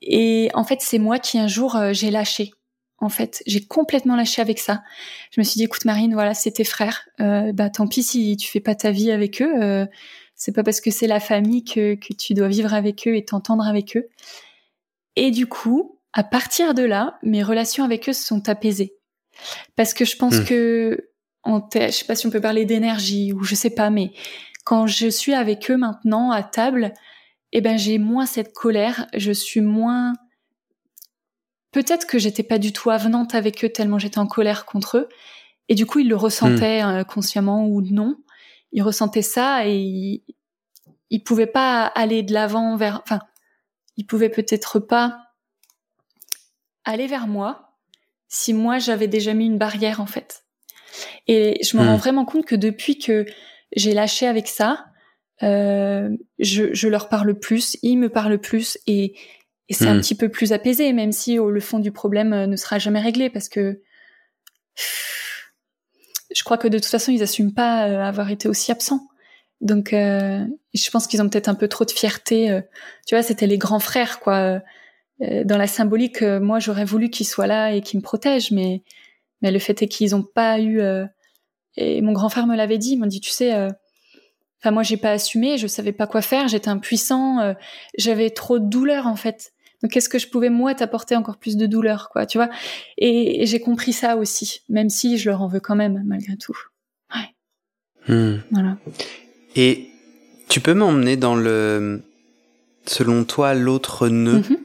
Et 0.00 0.50
en 0.54 0.64
fait, 0.64 0.78
c'est 0.80 0.98
moi 0.98 1.18
qui 1.18 1.38
un 1.38 1.46
jour 1.46 1.76
euh, 1.76 1.92
j'ai 1.92 2.10
lâché. 2.10 2.52
En 2.98 3.10
fait, 3.10 3.42
j'ai 3.46 3.64
complètement 3.64 4.16
lâché 4.16 4.40
avec 4.40 4.58
ça. 4.58 4.82
Je 5.30 5.40
me 5.40 5.44
suis 5.44 5.58
dit, 5.58 5.64
écoute 5.64 5.84
Marine, 5.84 6.14
voilà, 6.14 6.32
c'est 6.32 6.52
tes 6.52 6.64
frères. 6.64 7.06
Euh, 7.20 7.52
bah 7.52 7.68
tant 7.68 7.86
pis 7.86 8.02
si 8.02 8.36
tu 8.36 8.48
fais 8.48 8.60
pas 8.60 8.74
ta 8.74 8.90
vie 8.90 9.10
avec 9.10 9.42
eux. 9.42 9.62
Euh, 9.62 9.86
c'est 10.34 10.52
pas 10.52 10.62
parce 10.62 10.80
que 10.80 10.90
c'est 10.90 11.06
la 11.06 11.20
famille 11.20 11.64
que, 11.64 11.94
que 11.94 12.14
tu 12.14 12.34
dois 12.34 12.48
vivre 12.48 12.72
avec 12.72 13.06
eux 13.06 13.14
et 13.16 13.24
t'entendre 13.24 13.66
avec 13.66 13.96
eux. 13.96 14.08
Et 15.16 15.30
du 15.30 15.46
coup, 15.46 16.00
à 16.12 16.24
partir 16.24 16.74
de 16.74 16.82
là, 16.82 17.18
mes 17.22 17.42
relations 17.42 17.84
avec 17.84 18.08
eux 18.08 18.12
se 18.12 18.24
sont 18.24 18.48
apaisées. 18.48 18.94
Parce 19.76 19.92
que 19.92 20.04
je 20.04 20.16
pense 20.16 20.36
hmm. 20.36 20.44
que, 20.44 21.10
en 21.44 21.68
je 21.72 21.90
sais 21.90 22.04
pas 22.04 22.14
si 22.14 22.26
on 22.26 22.30
peut 22.30 22.40
parler 22.40 22.64
d'énergie 22.64 23.33
ou 23.33 23.44
je 23.44 23.54
sais 23.54 23.70
pas, 23.70 23.90
mais 23.90 24.12
quand 24.64 24.87
je 24.87 25.09
suis 25.09 25.35
avec 25.35 25.70
eux 25.70 25.76
maintenant 25.76 26.30
à 26.30 26.42
table, 26.42 26.92
eh 27.52 27.61
ben 27.61 27.78
j'ai 27.78 27.98
moins 27.98 28.26
cette 28.26 28.52
colère, 28.52 29.07
je 29.14 29.33
suis 29.33 29.61
moins 29.61 30.14
peut-être 31.70 32.07
que 32.07 32.18
j'étais 32.18 32.42
pas 32.42 32.59
du 32.59 32.72
tout 32.72 32.90
avenante 32.90 33.35
avec 33.35 33.64
eux 33.64 33.68
tellement 33.68 33.98
j'étais 33.98 34.18
en 34.18 34.26
colère 34.26 34.64
contre 34.64 34.98
eux 34.98 35.09
et 35.68 35.74
du 35.74 35.87
coup 35.87 35.98
ils 35.98 36.09
le 36.09 36.16
ressentaient 36.16 36.83
hmm. 36.83 36.88
euh, 36.88 37.04
consciemment 37.04 37.66
ou 37.66 37.83
non, 37.83 38.16
ils 38.72 38.83
ressentaient 38.83 39.22
ça 39.22 39.66
et 39.66 39.76
ils, 39.76 40.24
ils 41.11 41.22
pouvaient 41.22 41.46
pas 41.46 41.85
aller 41.87 42.22
de 42.22 42.33
l'avant 42.33 42.76
vers 42.76 43.00
enfin 43.02 43.20
ils 43.96 44.07
pouvaient 44.07 44.30
peut-être 44.30 44.78
pas 44.78 45.18
aller 46.85 47.07
vers 47.07 47.26
moi 47.26 47.76
si 48.28 48.52
moi 48.52 48.78
j'avais 48.78 49.09
déjà 49.09 49.35
mis 49.35 49.46
une 49.46 49.59
barrière 49.59 50.00
en 50.00 50.07
fait. 50.07 50.43
Et 51.26 51.59
je 51.64 51.76
me 51.76 51.83
rends 51.83 51.94
hmm. 51.94 52.00
vraiment 52.00 52.24
compte 52.24 52.46
que 52.46 52.54
depuis 52.54 52.98
que 52.98 53.24
j'ai 53.76 53.92
lâché 53.92 54.26
avec 54.26 54.48
ça. 54.48 54.87
Euh, 55.42 56.11
je, 56.38 56.72
je, 56.72 56.88
leur 56.88 57.09
parle 57.09 57.35
plus, 57.35 57.76
ils 57.83 57.96
me 57.96 58.09
parlent 58.09 58.38
plus 58.38 58.78
et, 58.87 59.16
et 59.68 59.74
c'est 59.74 59.88
un 59.88 59.96
hmm. 59.96 60.00
petit 60.00 60.14
peu 60.14 60.28
plus 60.28 60.52
apaisé, 60.52 60.92
même 60.92 61.11
si 61.11 61.40
oh, 61.40 61.50
le 61.50 61.61
fond 61.61 61.80
du 61.80 61.90
problème 61.90 62.33
euh, 62.33 62.46
ne 62.46 62.54
sera 62.54 62.78
jamais 62.78 63.00
réglé 63.00 63.30
parce 63.30 63.48
que 63.48 63.83
je 66.35 66.42
crois 66.42 66.59
que 66.59 66.68
de 66.68 66.78
toute 66.78 66.87
façon 66.87 67.12
ils 67.12 67.20
n'assument 67.20 67.54
pas 67.54 67.88
euh, 67.88 68.02
avoir 68.02 68.30
été 68.30 68.48
aussi 68.48 68.72
absents. 68.72 69.07
Donc 69.61 69.92
euh, 69.92 70.44
je 70.74 70.90
pense 70.90 71.07
qu'ils 71.07 71.22
ont 71.22 71.28
peut-être 71.28 71.48
un 71.48 71.54
peu 71.54 71.68
trop 71.68 71.85
de 71.85 71.90
fierté. 71.90 72.50
Euh, 72.50 72.61
tu 73.07 73.14
vois, 73.14 73.22
c'était 73.22 73.46
les 73.46 73.59
grands 73.59 73.80
frères 73.80 74.20
quoi. 74.20 74.61
dans 75.20 75.57
la 75.57 75.66
symbolique, 75.66 76.22
moi 76.22 76.59
j'aurais 76.59 76.85
voulu 76.85 77.09
qu'ils 77.09 77.26
soient 77.26 77.46
là 77.46 77.72
et 77.72 77.80
qu'ils 77.80 78.00
me 78.00 78.02
protègent, 78.02 78.50
mais 78.50 78.83
mais 79.44 79.52
le 79.52 79.61
fait 79.61 79.80
est 79.83 79.87
qu'ils 79.87 80.11
n'ont 80.11 80.24
pas 80.24 80.59
eu 80.59 80.80
et 81.76 82.02
mon 82.02 82.12
grand 82.12 82.28
frère 82.28 82.46
me 82.46 82.57
l'avait 82.57 82.78
dit, 82.78 82.92
il 82.92 82.98
m'a 82.98 83.07
dit, 83.07 83.20
tu 83.20 83.30
sais, 83.30 83.54
euh, 83.54 83.70
enfin 84.61 84.70
moi 84.70 84.83
j'ai 84.83 84.96
pas 84.96 85.11
assumé, 85.11 85.59
je 85.59 85.66
savais 85.66 85.92
pas 85.92 86.07
quoi 86.07 86.22
faire, 86.22 86.48
j'étais 86.48 86.68
impuissant, 86.68 87.40
euh, 87.40 87.54
j'avais 87.98 88.30
trop 88.30 88.59
de 88.59 88.68
douleur 88.68 89.07
en 89.07 89.16
fait. 89.16 89.52
Donc 89.83 89.92
qu'est-ce 89.92 90.09
que 90.09 90.18
je 90.18 90.28
pouvais 90.28 90.50
moi 90.50 90.74
t'apporter 90.74 91.16
encore 91.16 91.37
plus 91.37 91.57
de 91.57 91.66
douleur, 91.66 92.09
quoi, 92.11 92.26
tu 92.26 92.38
vois? 92.38 92.48
Et, 92.96 93.44
j'ai 93.44 93.61
compris 93.61 93.92
ça 93.92 94.16
aussi, 94.16 94.62
même 94.68 94.88
si 94.88 95.18
je 95.18 95.28
leur 95.28 95.42
en 95.42 95.48
veux 95.48 95.61
quand 95.61 95.76
même 95.76 96.02
malgré 96.07 96.37
tout. 96.37 96.57
Ouais. 97.14 98.14
Hmm. 98.14 98.38
Voilà. 98.50 98.78
Et 99.57 99.90
tu 100.48 100.61
peux 100.61 100.74
m'emmener 100.74 101.16
dans 101.16 101.35
le, 101.35 102.02
selon 102.87 103.24
toi, 103.24 103.54
l'autre 103.54 104.09
nœud 104.09 104.40
mm-hmm. 104.40 104.59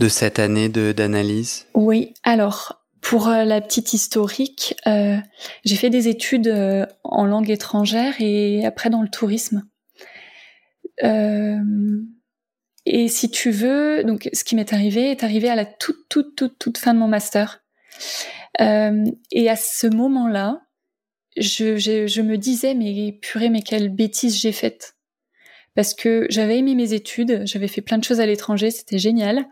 de 0.00 0.08
cette 0.08 0.38
année 0.38 0.68
de 0.68 0.92
d'analyse? 0.92 1.66
Oui. 1.74 2.14
Alors 2.22 2.85
pour 3.06 3.28
euh, 3.28 3.44
la 3.44 3.60
petite 3.60 3.92
historique, 3.92 4.74
euh, 4.88 5.16
j'ai 5.64 5.76
fait 5.76 5.90
des 5.90 6.08
études 6.08 6.48
euh, 6.48 6.86
en 7.04 7.24
langue 7.24 7.50
étrangère 7.50 8.14
et 8.18 8.66
après 8.66 8.90
dans 8.90 9.00
le 9.00 9.08
tourisme. 9.08 9.62
et 11.00 11.60
si 13.08 13.30
tu 13.30 13.52
veux, 13.52 14.02
donc 14.02 14.28
ce 14.32 14.42
qui 14.42 14.56
m'est 14.56 14.72
arrivé 14.72 15.12
est 15.12 15.22
arrivé 15.22 15.48
à 15.48 15.54
la 15.54 15.64
toute 15.64 16.08
toute 16.08 16.34
toute 16.34 16.58
toute 16.58 16.78
fin 16.78 16.94
de 16.94 16.98
mon 16.98 17.06
master. 17.06 17.62
et 18.58 19.48
à 19.48 19.56
ce 19.56 19.86
moment-là, 19.86 20.62
je, 21.36 21.76
je, 21.76 22.22
me 22.22 22.36
disais 22.36 22.74
mais 22.74 23.16
purée 23.22 23.50
mais 23.50 23.62
quelle 23.62 23.88
bêtise 23.88 24.36
j'ai 24.36 24.52
faite 24.52 24.96
parce 25.76 25.94
que 25.94 26.26
j'avais 26.28 26.58
aimé 26.58 26.74
mes 26.74 26.92
études, 26.92 27.42
j'avais 27.44 27.68
fait 27.68 27.82
plein 27.82 27.98
de 27.98 28.04
choses 28.04 28.18
à 28.18 28.26
l'étranger, 28.26 28.72
c'était 28.72 28.98
génial. 28.98 29.46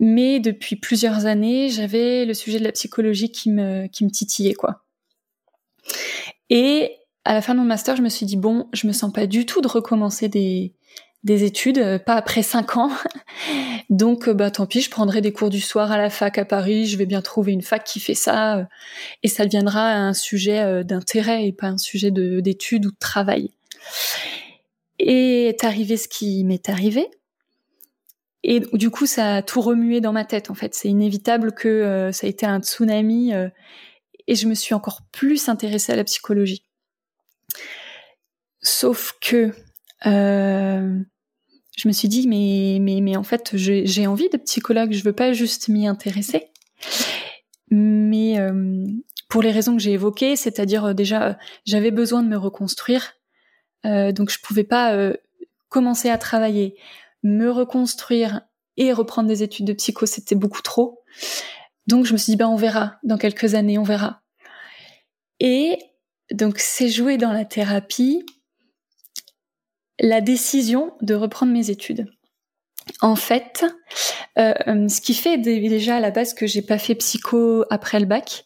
Mais 0.00 0.40
depuis 0.40 0.76
plusieurs 0.76 1.26
années, 1.26 1.68
j'avais 1.68 2.24
le 2.24 2.34
sujet 2.34 2.58
de 2.58 2.64
la 2.64 2.72
psychologie 2.72 3.30
qui 3.30 3.50
me, 3.50 3.86
qui 3.86 4.04
me 4.04 4.10
titillait, 4.10 4.54
quoi. 4.54 4.84
Et 6.50 6.92
à 7.24 7.34
la 7.34 7.42
fin 7.42 7.54
de 7.54 7.60
mon 7.60 7.64
master, 7.64 7.96
je 7.96 8.02
me 8.02 8.08
suis 8.08 8.26
dit, 8.26 8.36
bon, 8.36 8.68
je 8.72 8.86
me 8.86 8.92
sens 8.92 9.12
pas 9.12 9.26
du 9.26 9.46
tout 9.46 9.60
de 9.60 9.68
recommencer 9.68 10.28
des, 10.28 10.74
des 11.22 11.44
études, 11.44 11.78
euh, 11.78 11.98
pas 11.98 12.14
après 12.14 12.42
cinq 12.42 12.76
ans. 12.76 12.90
Donc, 13.90 14.28
bah 14.28 14.50
tant 14.50 14.66
pis, 14.66 14.80
je 14.80 14.90
prendrai 14.90 15.20
des 15.20 15.32
cours 15.32 15.50
du 15.50 15.60
soir 15.60 15.92
à 15.92 15.98
la 15.98 16.10
fac 16.10 16.38
à 16.38 16.44
Paris. 16.44 16.86
Je 16.86 16.96
vais 16.96 17.06
bien 17.06 17.22
trouver 17.22 17.52
une 17.52 17.62
fac 17.62 17.84
qui 17.84 18.00
fait 18.00 18.14
ça, 18.14 18.66
et 19.22 19.28
ça 19.28 19.44
deviendra 19.44 19.92
un 19.92 20.12
sujet 20.12 20.84
d'intérêt 20.84 21.46
et 21.46 21.52
pas 21.52 21.68
un 21.68 21.78
sujet 21.78 22.10
d'études 22.10 22.86
ou 22.86 22.90
de 22.90 22.98
travail. 22.98 23.50
Et 24.98 25.48
est 25.48 25.64
arrivé 25.64 25.96
ce 25.96 26.08
qui 26.08 26.44
m'est 26.44 26.68
arrivé. 26.68 27.08
Et 28.46 28.60
du 28.74 28.90
coup, 28.90 29.06
ça 29.06 29.36
a 29.36 29.42
tout 29.42 29.60
remué 29.60 30.00
dans 30.00 30.12
ma 30.12 30.24
tête. 30.24 30.50
En 30.50 30.54
fait, 30.54 30.74
c'est 30.74 30.88
inévitable 30.88 31.52
que 31.52 32.10
ça 32.12 32.26
a 32.26 32.30
été 32.30 32.44
un 32.46 32.60
tsunami. 32.60 33.32
et 34.26 34.34
je 34.34 34.46
me 34.46 34.54
suis 34.54 34.74
encore 34.74 35.00
plus 35.10 35.48
intéressée 35.48 35.92
à 35.92 35.96
la 35.96 36.04
psychologie. 36.04 36.62
Sauf 38.64 39.14
que 39.20 39.52
euh, 40.06 40.98
je 41.76 41.88
me 41.88 41.92
suis 41.92 42.08
dit, 42.08 42.26
mais, 42.26 42.78
mais, 42.80 43.00
mais 43.00 43.16
en 43.16 43.22
fait, 43.22 43.50
j'ai 43.54 44.06
envie 44.06 44.28
de 44.30 44.38
psychologue, 44.38 44.92
je 44.92 45.04
veux 45.04 45.12
pas 45.12 45.32
juste 45.32 45.68
m'y 45.68 45.86
intéresser. 45.86 46.48
Mais 47.70 48.38
euh, 48.38 48.86
pour 49.28 49.42
les 49.42 49.50
raisons 49.50 49.76
que 49.76 49.82
j'ai 49.82 49.92
évoquées, 49.92 50.36
c'est-à-dire 50.36 50.86
euh, 50.86 50.94
déjà, 50.94 51.38
j'avais 51.66 51.90
besoin 51.90 52.22
de 52.22 52.28
me 52.28 52.36
reconstruire, 52.36 53.14
donc 53.84 54.30
je 54.30 54.38
pouvais 54.42 54.64
pas 54.64 55.12
commencer 55.68 56.08
à 56.08 56.16
travailler, 56.16 56.74
me 57.24 57.50
reconstruire 57.50 58.42
et 58.76 58.92
reprendre 58.92 59.28
des 59.28 59.42
études 59.42 59.66
de 59.66 59.72
psycho, 59.72 60.06
c'était 60.06 60.34
beaucoup 60.34 60.62
trop. 60.62 61.02
Donc 61.86 62.06
je 62.06 62.12
me 62.12 62.18
suis 62.18 62.32
dit, 62.32 62.36
ben 62.36 62.48
on 62.48 62.56
verra, 62.56 62.98
dans 63.02 63.18
quelques 63.18 63.54
années, 63.54 63.78
on 63.78 63.82
verra. 63.82 64.22
Et 65.40 65.78
donc 66.32 66.58
c'est 66.58 66.88
joué 66.88 67.16
dans 67.16 67.32
la 67.32 67.44
thérapie 67.44 68.24
la 70.00 70.20
décision 70.20 70.96
de 71.02 71.14
reprendre 71.14 71.52
mes 71.52 71.70
études. 71.70 72.06
En 73.00 73.16
fait, 73.16 73.64
euh, 74.38 74.88
ce 74.88 75.00
qui 75.00 75.14
fait 75.14 75.38
déjà 75.38 75.96
à 75.96 76.00
la 76.00 76.10
base 76.10 76.34
que 76.34 76.46
j'ai 76.46 76.62
pas 76.62 76.78
fait 76.78 76.94
psycho 76.94 77.64
après 77.70 78.00
le 78.00 78.06
bac, 78.06 78.44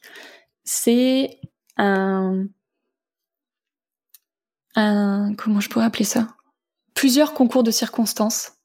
c'est 0.65 1.41
un, 1.77 2.47
un 4.75 5.35
comment 5.37 5.61
je 5.61 5.69
pourrais 5.69 5.87
appeler 5.87 6.05
ça? 6.05 6.29
Plusieurs 6.95 7.35
concours 7.35 7.63
de 7.63 7.71
circonstances. 7.71 8.58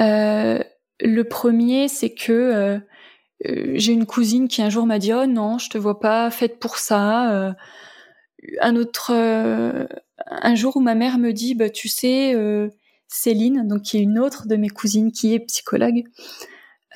Euh, 0.00 0.62
le 1.00 1.24
premier, 1.24 1.88
c'est 1.88 2.14
que 2.14 2.32
euh, 2.32 2.78
j'ai 3.74 3.92
une 3.92 4.06
cousine 4.06 4.48
qui 4.48 4.62
un 4.62 4.70
jour 4.70 4.86
m'a 4.86 4.98
dit 4.98 5.12
oh 5.12 5.26
non, 5.26 5.58
je 5.58 5.70
te 5.70 5.78
vois 5.78 6.00
pas 6.00 6.30
faite 6.30 6.58
pour 6.58 6.78
ça. 6.78 7.54
un 8.60 8.76
autre 8.76 9.12
un 10.26 10.54
jour 10.54 10.76
où 10.76 10.80
ma 10.80 10.94
mère 10.94 11.18
me 11.18 11.32
dit, 11.32 11.54
bah, 11.54 11.70
tu 11.70 11.88
sais, 11.88 12.34
euh, 12.34 12.68
Céline, 13.08 13.66
donc 13.68 13.82
qui 13.82 13.98
est 13.98 14.02
une 14.02 14.18
autre 14.18 14.46
de 14.46 14.56
mes 14.56 14.68
cousines 14.68 15.12
qui 15.12 15.34
est 15.34 15.40
psychologue, 15.40 16.04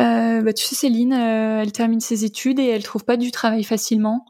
euh, 0.00 0.42
bah, 0.42 0.52
tu 0.52 0.64
sais, 0.64 0.74
Céline, 0.74 1.12
euh, 1.12 1.62
elle 1.62 1.72
termine 1.72 2.00
ses 2.00 2.24
études 2.24 2.58
et 2.58 2.66
elle 2.66 2.82
trouve 2.82 3.04
pas 3.04 3.16
du 3.16 3.30
travail 3.30 3.64
facilement, 3.64 4.24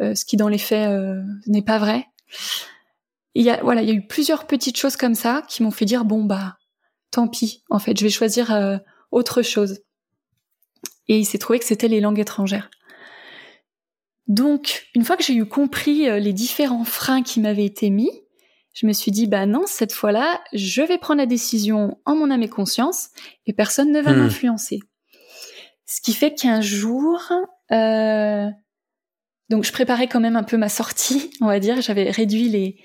ce 0.00 0.24
qui 0.24 0.36
dans 0.36 0.48
les 0.48 0.58
faits 0.58 0.90
n'est 1.46 1.62
pas 1.62 1.78
vrai. 1.78 2.06
Il 3.34 3.44
y 3.44 3.50
a, 3.50 3.62
voilà, 3.62 3.82
il 3.82 3.88
y 3.88 3.92
a 3.92 3.94
eu 3.94 4.04
plusieurs 4.04 4.48
petites 4.48 4.76
choses 4.76 4.96
comme 4.96 5.14
ça 5.14 5.44
qui 5.48 5.62
m'ont 5.62 5.70
fait 5.70 5.84
dire, 5.84 6.04
bon 6.04 6.24
bah, 6.24 6.56
tant 7.12 7.28
pis, 7.28 7.62
en 7.70 7.78
fait, 7.78 7.96
je 7.96 8.02
vais 8.02 8.10
choisir 8.10 8.80
autre 9.12 9.42
chose. 9.42 9.80
Et 11.06 11.18
il 11.18 11.24
s'est 11.24 11.38
trouvé 11.38 11.60
que 11.60 11.64
c'était 11.64 11.88
les 11.88 12.00
langues 12.00 12.18
étrangères. 12.18 12.70
Donc, 14.26 14.88
une 14.94 15.04
fois 15.04 15.16
que 15.16 15.22
j'ai 15.22 15.34
eu 15.34 15.46
compris 15.46 16.20
les 16.20 16.32
différents 16.32 16.84
freins 16.84 17.22
qui 17.22 17.38
m'avaient 17.38 17.64
été 17.64 17.90
mis, 17.90 18.10
je 18.74 18.86
me 18.86 18.92
suis 18.92 19.10
dit, 19.10 19.26
bah 19.26 19.46
non, 19.46 19.64
cette 19.66 19.92
fois-là, 19.92 20.40
je 20.52 20.82
vais 20.82 20.98
prendre 20.98 21.20
la 21.20 21.26
décision 21.26 21.98
en 22.06 22.16
mon 22.16 22.30
âme 22.30 22.42
et 22.42 22.48
conscience 22.48 23.10
et 23.46 23.52
personne 23.52 23.92
ne 23.92 24.00
va 24.00 24.12
hmm. 24.12 24.18
m'influencer. 24.18 24.80
Ce 25.86 26.00
qui 26.00 26.14
fait 26.14 26.34
qu'un 26.34 26.62
jour, 26.62 27.20
euh, 27.70 28.48
donc 29.52 29.64
je 29.64 29.72
préparais 29.72 30.08
quand 30.08 30.18
même 30.18 30.36
un 30.36 30.42
peu 30.42 30.56
ma 30.56 30.70
sortie, 30.70 31.30
on 31.42 31.46
va 31.46 31.60
dire. 31.60 31.80
J'avais 31.82 32.10
réduit 32.10 32.48
les, 32.48 32.76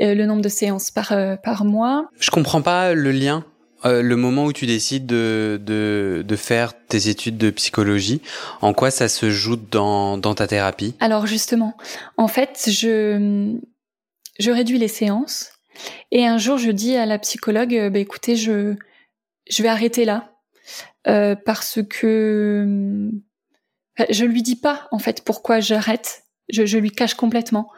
euh, 0.00 0.14
le 0.14 0.26
nombre 0.26 0.42
de 0.42 0.48
séances 0.48 0.90
par, 0.90 1.10
euh, 1.12 1.36
par 1.36 1.64
mois. 1.64 2.08
Je 2.20 2.30
comprends 2.30 2.62
pas 2.62 2.94
le 2.94 3.10
lien. 3.10 3.44
le 3.84 4.14
moment 4.14 4.44
où 4.44 4.52
tu 4.52 4.66
décides 4.66 5.06
de, 5.06 5.60
de, 5.60 6.24
de, 6.26 6.36
faire 6.36 6.72
tes 6.86 7.08
études 7.08 7.36
de 7.36 7.50
psychologie, 7.50 8.22
en 8.60 8.74
quoi 8.74 8.90
ça 8.90 9.08
se 9.08 9.30
joue 9.30 9.56
dans, 9.56 10.18
dans 10.18 10.34
ta 10.34 10.46
thérapie? 10.46 10.94
Alors 11.00 11.26
justement, 11.26 11.76
en 12.16 12.28
fait, 12.28 12.68
je, 12.70 13.56
je 14.38 14.50
réduis 14.50 14.78
les 14.78 14.88
séances. 14.88 15.50
Et 16.10 16.26
un 16.26 16.38
jour, 16.38 16.58
je 16.58 16.70
dis 16.70 16.96
à 16.96 17.06
la 17.06 17.18
psychologue, 17.18 17.74
euh, 17.74 17.90
bah, 17.90 17.98
écoutez, 17.98 18.36
je, 18.36 18.74
je 19.48 19.62
vais 19.62 19.68
arrêter 19.68 20.04
là. 20.04 20.32
Euh, 21.06 21.34
parce 21.34 21.80
que 21.88 22.66
euh, 22.66 23.10
je 24.10 24.24
lui 24.24 24.42
dis 24.42 24.56
pas, 24.56 24.88
en 24.92 24.98
fait, 24.98 25.22
pourquoi 25.24 25.60
j'arrête. 25.60 26.24
Je, 26.48 26.66
je, 26.66 26.78
lui 26.78 26.90
cache 26.90 27.14
complètement. 27.14 27.70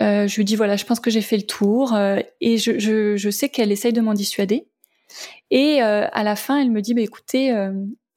Euh, 0.00 0.26
je 0.26 0.36
lui 0.36 0.44
dis, 0.44 0.56
voilà, 0.56 0.76
je 0.76 0.84
pense 0.84 1.00
que 1.00 1.10
j'ai 1.10 1.20
fait 1.20 1.36
le 1.36 1.46
tour. 1.46 1.94
Euh, 1.94 2.20
et 2.40 2.58
je, 2.58 2.78
je, 2.78 3.16
je 3.16 3.30
sais 3.30 3.48
qu'elle 3.48 3.72
essaye 3.72 3.92
de 3.92 4.00
m'en 4.00 4.14
dissuader. 4.14 4.68
Et 5.50 5.80
à 5.80 6.22
la 6.22 6.36
fin, 6.36 6.60
elle 6.60 6.70
me 6.70 6.82
dit, 6.82 6.92
bah, 6.92 7.00
écoutez, 7.00 7.50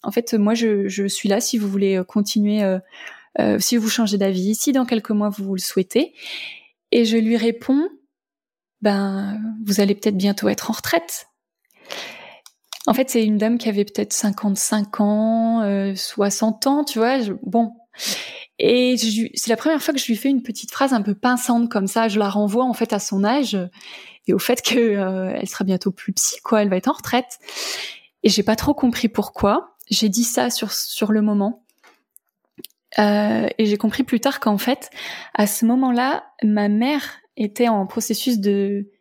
en 0.04 0.12
fait, 0.12 0.34
moi, 0.34 0.54
je, 0.54 0.90
je, 0.90 1.08
suis 1.08 1.30
là 1.30 1.40
si 1.40 1.58
vous 1.58 1.70
voulez 1.70 2.02
continuer, 2.06 2.62
si 3.60 3.78
vous 3.78 3.90
changez 3.90 4.18
d'avis, 4.18 4.56
si 4.56 4.74
dans 4.74 4.86
quelques 4.86 5.12
mois 5.12 5.30
vous, 5.30 5.46
vous 5.46 5.56
le 5.56 5.62
souhaitez. 5.62 6.14
Et 6.92 7.06
je 7.06 7.16
lui 7.16 7.38
réponds, 7.38 7.88
ben, 8.82 9.40
vous 9.66 9.80
allez 9.80 9.96
peut-être 9.96 10.18
bientôt 10.18 10.50
être 10.50 10.70
en 10.70 10.74
retraite. 10.74 11.28
En 12.88 12.94
fait, 12.94 13.10
c'est 13.10 13.24
une 13.24 13.38
dame 13.38 13.58
qui 13.58 13.70
avait 13.70 13.86
peut-être 13.86 14.14
55 14.14 15.02
ans, 15.02 15.62
euh, 15.62 15.94
60 15.96 16.68
ans, 16.68 16.84
tu 16.84 17.00
vois. 17.00 17.20
bon. 17.44 17.74
Et 18.58 18.96
c'est 18.98 19.50
la 19.50 19.58
première 19.58 19.82
fois 19.82 19.94
que 19.94 20.00
je 20.00 20.06
lui 20.08 20.16
fais 20.16 20.30
une 20.30 20.44
petite 20.44 20.72
phrase 20.72 20.94
un 20.94 21.02
peu 21.02 21.16
pinçante 21.16 21.70
comme 21.70 21.88
ça. 21.88 22.08
Je 22.08 22.20
la 22.20 22.30
renvoie 22.30 22.66
en 22.66 22.74
fait 22.74 22.94
à 22.94 23.00
son 23.00 23.24
âge 23.24 23.58
et 24.28 24.34
au 24.34 24.40
fait 24.40 24.62
que 24.62 24.78
euh, 24.78 25.34
elle 25.36 25.48
sera 25.48 25.64
bientôt 25.64 25.92
plus 25.92 26.14
psy, 26.14 26.38
quoi. 26.44 26.62
Elle 26.62 26.70
va 26.70 26.78
être 26.78 26.88
en 26.88 26.94
retraite. 26.94 27.40
Et 28.24 28.30
j'ai 28.30 28.44
pas 28.44 28.56
trop 28.56 28.74
compris 28.74 29.10
pourquoi. 29.10 29.78
J'ai 29.90 30.10
dit 30.10 30.24
ça 30.24 30.50
sur 30.50 30.72
sur 30.72 31.12
le 31.12 31.22
moment. 31.22 31.64
Euh, 33.00 33.48
et 33.58 33.66
j'ai 33.66 33.78
compris 33.78 34.04
plus 34.04 34.20
tard 34.20 34.40
qu'en 34.40 34.58
fait, 34.58 34.90
à 35.34 35.48
ce 35.48 35.66
moment-là, 35.66 36.26
ma 36.44 36.70
mère 36.70 37.20
était 37.38 37.70
en 37.70 37.86
processus 37.88 38.40
de, 38.40 38.92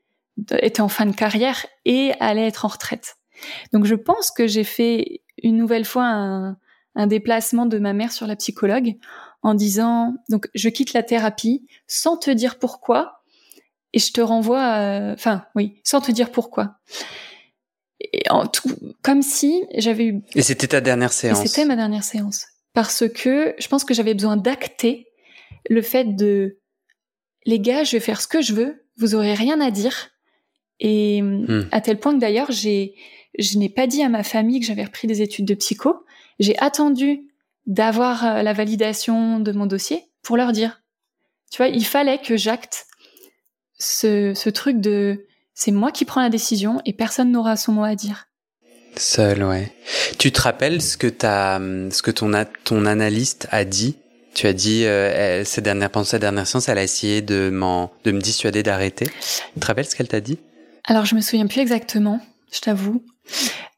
était 0.60 0.80
en 0.80 0.88
fin 0.88 1.06
de 1.06 1.14
carrière 1.14 1.66
et 1.84 2.12
allait 2.20 2.46
être 2.46 2.64
en 2.64 2.68
retraite. 2.68 3.16
Donc 3.72 3.84
je 3.84 3.94
pense 3.94 4.30
que 4.30 4.46
j'ai 4.46 4.64
fait 4.64 5.22
une 5.42 5.56
nouvelle 5.56 5.84
fois 5.84 6.04
un, 6.04 6.56
un 6.94 7.06
déplacement 7.06 7.66
de 7.66 7.78
ma 7.78 7.92
mère 7.92 8.12
sur 8.12 8.26
la 8.26 8.36
psychologue 8.36 8.96
en 9.42 9.54
disant 9.54 10.14
donc 10.28 10.48
je 10.54 10.68
quitte 10.68 10.92
la 10.92 11.02
thérapie 11.02 11.66
sans 11.86 12.16
te 12.16 12.30
dire 12.30 12.58
pourquoi 12.58 13.22
et 13.92 13.98
je 13.98 14.12
te 14.12 14.20
renvoie 14.20 15.12
enfin 15.12 15.44
oui 15.54 15.80
sans 15.82 16.00
te 16.00 16.12
dire 16.12 16.30
pourquoi 16.30 16.76
et 18.00 18.28
en 18.28 18.46
tout 18.46 18.68
comme 19.02 19.22
si 19.22 19.64
j'avais 19.76 20.04
eu 20.04 20.20
et 20.34 20.42
c'était 20.42 20.66
ta 20.66 20.82
dernière 20.82 21.12
séance 21.12 21.42
c'était 21.42 21.64
ma 21.64 21.76
dernière 21.76 22.04
séance 22.04 22.46
parce 22.74 23.08
que 23.08 23.54
je 23.58 23.68
pense 23.68 23.84
que 23.84 23.94
j'avais 23.94 24.14
besoin 24.14 24.36
d'acter 24.36 25.06
le 25.68 25.82
fait 25.82 26.16
de 26.16 26.58
les 27.46 27.60
gars, 27.60 27.84
je 27.84 27.92
vais 27.92 28.00
faire 28.00 28.20
ce 28.20 28.28
que 28.28 28.42
je 28.42 28.54
veux, 28.54 28.84
vous 28.96 29.14
aurez 29.14 29.34
rien 29.34 29.60
à 29.60 29.70
dire. 29.70 30.10
Et 30.78 31.20
hmm. 31.22 31.68
à 31.72 31.80
tel 31.80 31.98
point 31.98 32.14
que 32.14 32.20
d'ailleurs, 32.20 32.50
j'ai 32.50 32.94
je 33.38 33.58
n'ai 33.58 33.68
pas 33.68 33.86
dit 33.86 34.02
à 34.02 34.08
ma 34.08 34.22
famille 34.22 34.60
que 34.60 34.66
j'avais 34.66 34.84
repris 34.84 35.06
des 35.08 35.22
études 35.22 35.46
de 35.46 35.54
psycho. 35.54 36.04
J'ai 36.38 36.58
attendu 36.58 37.22
d'avoir 37.66 38.24
euh, 38.24 38.42
la 38.42 38.52
validation 38.52 39.40
de 39.40 39.52
mon 39.52 39.66
dossier 39.66 40.04
pour 40.22 40.36
leur 40.36 40.52
dire. 40.52 40.82
Tu 41.50 41.58
vois, 41.58 41.68
il 41.68 41.84
fallait 41.84 42.18
que 42.18 42.36
j'acte 42.36 42.86
ce, 43.78 44.34
ce 44.34 44.50
truc 44.50 44.80
de 44.80 45.26
c'est 45.54 45.72
moi 45.72 45.92
qui 45.92 46.04
prends 46.04 46.22
la 46.22 46.30
décision 46.30 46.80
et 46.86 46.92
personne 46.92 47.30
n'aura 47.30 47.56
son 47.56 47.72
mot 47.72 47.84
à 47.84 47.94
dire. 47.94 48.26
Seul, 48.96 49.44
ouais. 49.44 49.72
Tu 50.18 50.32
te 50.32 50.40
rappelles 50.40 50.82
ce 50.82 50.96
que 50.96 51.06
ta, 51.06 51.60
ce 51.90 52.02
que 52.02 52.10
ton, 52.10 52.32
ton 52.64 52.86
analyste 52.86 53.46
a 53.50 53.64
dit? 53.64 53.96
Tu 54.34 54.46
as 54.46 54.52
dit, 54.52 54.84
euh, 54.84 55.44
ces 55.44 55.60
dernières 55.60 55.90
pensées, 55.90 56.12
cette 56.12 56.22
dernière 56.22 56.46
séance, 56.46 56.68
elle 56.68 56.78
a 56.78 56.82
essayé 56.82 57.20
de, 57.20 57.50
de 57.50 58.12
me 58.12 58.20
dissuader 58.20 58.62
d'arrêter. 58.62 59.06
Tu 59.54 59.60
te 59.60 59.66
rappelles 59.66 59.86
ce 59.86 59.94
qu'elle 59.94 60.08
t'a 60.08 60.20
dit? 60.20 60.38
Alors, 60.84 61.04
je 61.04 61.14
me 61.14 61.20
souviens 61.20 61.46
plus 61.46 61.60
exactement, 61.60 62.20
je 62.52 62.60
t'avoue. 62.60 63.04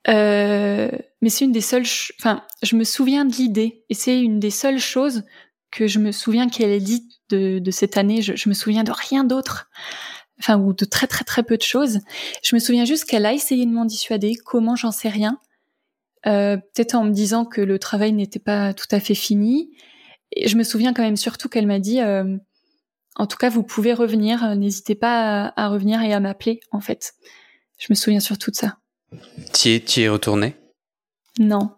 Euh, 0.08 0.90
mais 1.20 1.28
c'est 1.28 1.44
une 1.44 1.52
des 1.52 1.60
seules, 1.60 1.86
enfin, 2.18 2.44
je 2.62 2.76
me 2.76 2.84
souviens 2.84 3.24
de 3.24 3.34
l'idée, 3.34 3.84
et 3.88 3.94
c'est 3.94 4.20
une 4.20 4.40
des 4.40 4.50
seules 4.50 4.80
choses 4.80 5.24
que 5.70 5.86
je 5.86 5.98
me 5.98 6.12
souviens 6.12 6.48
qu'elle 6.48 6.70
ait 6.70 6.80
dit 6.80 7.08
de, 7.30 7.58
de 7.58 7.70
cette 7.70 7.96
année. 7.96 8.20
Je, 8.22 8.36
je 8.36 8.48
me 8.48 8.54
souviens 8.54 8.84
de 8.84 8.92
rien 8.92 9.24
d'autre 9.24 9.68
enfin 10.42 10.58
ou 10.58 10.72
de 10.72 10.84
très 10.84 11.06
très 11.06 11.24
très 11.24 11.42
peu 11.42 11.56
de 11.56 11.62
choses. 11.62 12.00
Je 12.42 12.54
me 12.56 12.60
souviens 12.60 12.84
juste 12.84 13.04
qu'elle 13.04 13.26
a 13.26 13.32
essayé 13.32 13.64
de 13.64 13.70
m'en 13.70 13.84
dissuader. 13.84 14.34
Comment, 14.34 14.76
j'en 14.76 14.90
sais 14.90 15.08
rien. 15.08 15.38
Euh, 16.26 16.56
peut-être 16.56 16.94
en 16.94 17.04
me 17.04 17.12
disant 17.12 17.44
que 17.44 17.60
le 17.60 17.78
travail 17.78 18.12
n'était 18.12 18.38
pas 18.38 18.74
tout 18.74 18.86
à 18.90 19.00
fait 19.00 19.14
fini. 19.14 19.70
Et 20.32 20.48
je 20.48 20.56
me 20.56 20.64
souviens 20.64 20.92
quand 20.92 21.02
même 21.02 21.16
surtout 21.16 21.48
qu'elle 21.48 21.66
m'a 21.66 21.78
dit, 21.78 22.00
euh, 22.00 22.36
en 23.16 23.26
tout 23.26 23.36
cas, 23.36 23.50
vous 23.50 23.62
pouvez 23.62 23.92
revenir. 23.92 24.56
N'hésitez 24.56 24.94
pas 24.94 25.52
à, 25.56 25.68
revenir 25.68 26.02
et 26.02 26.12
à 26.12 26.20
m'appeler. 26.20 26.60
En 26.72 26.80
fait, 26.80 27.14
Je 27.82 27.88
me 27.90 27.96
souviens 27.96 28.20
surtout 28.20 28.52
de 28.52 28.56
ça. 28.56 28.78
Tu 29.52 29.70
es, 29.70 29.84
es 30.02 30.08
retourné? 30.08 30.54
Non. 31.40 31.74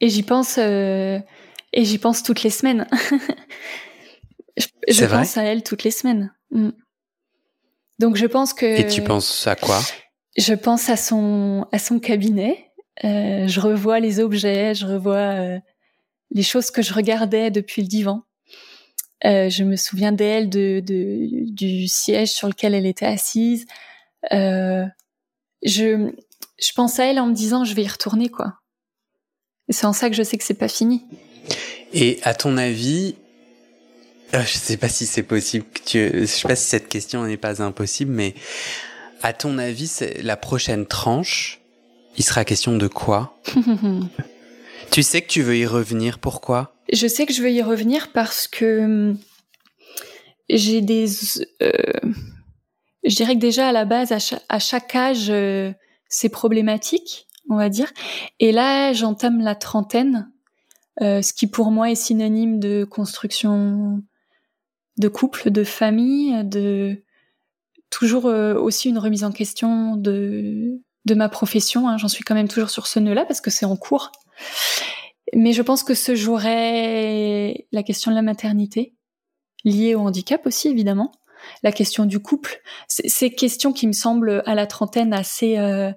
Et 0.00 0.08
j'y 0.08 0.22
pense, 0.22 0.56
euh, 0.58 1.18
et 1.72 1.84
j'y 1.84 1.98
pense 1.98 2.22
toutes 2.22 2.44
les 2.44 2.50
semaines. 2.50 2.86
je, 4.56 4.66
je 4.86 5.04
pense 5.04 5.36
à 5.36 5.42
elle 5.42 5.64
toutes 5.64 5.82
les 5.82 5.90
semaines. 5.90 6.32
Mm. 6.52 6.70
Donc 7.98 8.14
je 8.14 8.26
pense 8.26 8.54
que. 8.54 8.66
Et 8.66 8.86
tu 8.86 9.02
penses 9.02 9.48
à 9.48 9.56
quoi? 9.56 9.80
Je 10.36 10.54
pense 10.54 10.88
à 10.88 10.96
son 10.96 11.66
à 11.72 11.80
son 11.80 11.98
cabinet. 11.98 12.70
Euh, 13.02 13.48
je 13.48 13.60
revois 13.60 13.98
les 13.98 14.20
objets, 14.20 14.76
je 14.76 14.86
revois 14.86 15.16
euh, 15.16 15.58
les 16.30 16.44
choses 16.44 16.70
que 16.70 16.82
je 16.82 16.94
regardais 16.94 17.50
depuis 17.50 17.82
le 17.82 17.88
divan. 17.88 18.22
Euh, 19.24 19.50
je 19.50 19.64
me 19.64 19.74
souviens 19.74 20.12
d'elle, 20.12 20.48
de, 20.48 20.78
de, 20.78 21.50
du 21.50 21.88
siège 21.88 22.30
sur 22.30 22.46
lequel 22.46 22.74
elle 22.74 22.86
était 22.86 23.06
assise. 23.06 23.66
Euh, 24.32 24.84
je, 25.62 26.10
je 26.60 26.72
pense 26.74 26.98
à 26.98 27.06
elle 27.06 27.18
en 27.18 27.26
me 27.26 27.34
disant 27.34 27.64
je 27.64 27.74
vais 27.74 27.82
y 27.82 27.88
retourner 27.88 28.28
quoi. 28.28 28.54
C'est 29.70 29.86
en 29.86 29.92
ça 29.92 30.10
que 30.10 30.16
je 30.16 30.22
sais 30.22 30.36
que 30.36 30.44
c'est 30.44 30.54
pas 30.54 30.68
fini. 30.68 31.04
Et 31.92 32.18
à 32.22 32.34
ton 32.34 32.56
avis, 32.56 33.14
euh, 34.34 34.42
je 34.42 34.52
sais 34.52 34.76
pas 34.76 34.88
si 34.88 35.06
c'est 35.06 35.22
possible 35.22 35.64
que 35.72 35.80
tu, 35.82 36.20
je 36.20 36.26
sais 36.26 36.46
pas 36.46 36.56
si 36.56 36.66
cette 36.66 36.88
question 36.88 37.24
n'est 37.24 37.36
pas 37.36 37.62
impossible, 37.62 38.12
mais 38.12 38.34
à 39.22 39.32
ton 39.32 39.58
avis, 39.58 39.90
la 40.22 40.36
prochaine 40.36 40.86
tranche, 40.86 41.60
il 42.16 42.24
sera 42.24 42.44
question 42.44 42.76
de 42.76 42.88
quoi? 42.88 43.38
Tu 44.90 45.02
sais 45.02 45.22
que 45.22 45.28
tu 45.28 45.42
veux 45.42 45.56
y 45.56 45.66
revenir, 45.66 46.18
pourquoi? 46.18 46.76
Je 46.92 47.08
sais 47.08 47.26
que 47.26 47.32
je 47.32 47.42
veux 47.42 47.50
y 47.50 47.62
revenir 47.62 48.12
parce 48.12 48.46
que 48.46 48.84
hum, 48.84 49.18
j'ai 50.48 50.82
des... 50.82 51.08
Euh, 51.62 51.72
je 53.04 53.14
dirais 53.14 53.34
que 53.34 53.40
déjà 53.40 53.68
à 53.68 53.72
la 53.72 53.84
base, 53.84 54.12
à 54.12 54.58
chaque, 54.58 54.94
âge, 54.94 55.30
euh, 55.30 55.72
c'est 56.08 56.28
problématique, 56.28 57.26
on 57.50 57.56
va 57.56 57.68
dire. 57.68 57.92
Et 58.40 58.52
là, 58.52 58.92
j'entame 58.92 59.40
la 59.40 59.54
trentaine, 59.54 60.30
euh, 61.00 61.22
ce 61.22 61.32
qui 61.32 61.46
pour 61.46 61.70
moi 61.70 61.90
est 61.90 61.96
synonyme 61.96 62.58
de 62.58 62.84
construction 62.84 64.02
de 64.96 65.08
couple, 65.08 65.50
de 65.50 65.64
famille, 65.64 66.44
de 66.44 67.02
toujours 67.90 68.24
aussi 68.24 68.88
une 68.88 68.98
remise 68.98 69.24
en 69.24 69.32
question 69.32 69.96
de 69.96 70.80
de 71.04 71.14
ma 71.14 71.28
profession. 71.28 71.88
Hein. 71.88 71.98
J'en 71.98 72.08
suis 72.08 72.24
quand 72.24 72.34
même 72.34 72.48
toujours 72.48 72.70
sur 72.70 72.86
ce 72.86 72.98
nœud-là 72.98 73.24
parce 73.24 73.40
que 73.40 73.50
c'est 73.50 73.66
en 73.66 73.76
cours. 73.76 74.12
Mais 75.34 75.52
je 75.52 75.62
pense 75.62 75.82
que 75.82 75.94
se 75.94 76.14
jouerait 76.14 77.66
la 77.72 77.82
question 77.82 78.10
de 78.10 78.16
la 78.16 78.22
maternité, 78.22 78.94
liée 79.64 79.94
au 79.94 80.00
handicap 80.00 80.46
aussi 80.46 80.68
évidemment, 80.68 81.12
la 81.62 81.72
question 81.72 82.06
du 82.06 82.20
couple, 82.20 82.60
ces 82.88 83.30
questions 83.30 83.72
qui 83.72 83.86
me 83.86 83.92
semblent 83.92 84.42
à 84.46 84.54
la 84.54 84.66
trentaine 84.66 85.12
assez 85.12 85.58
euh, 85.58 85.90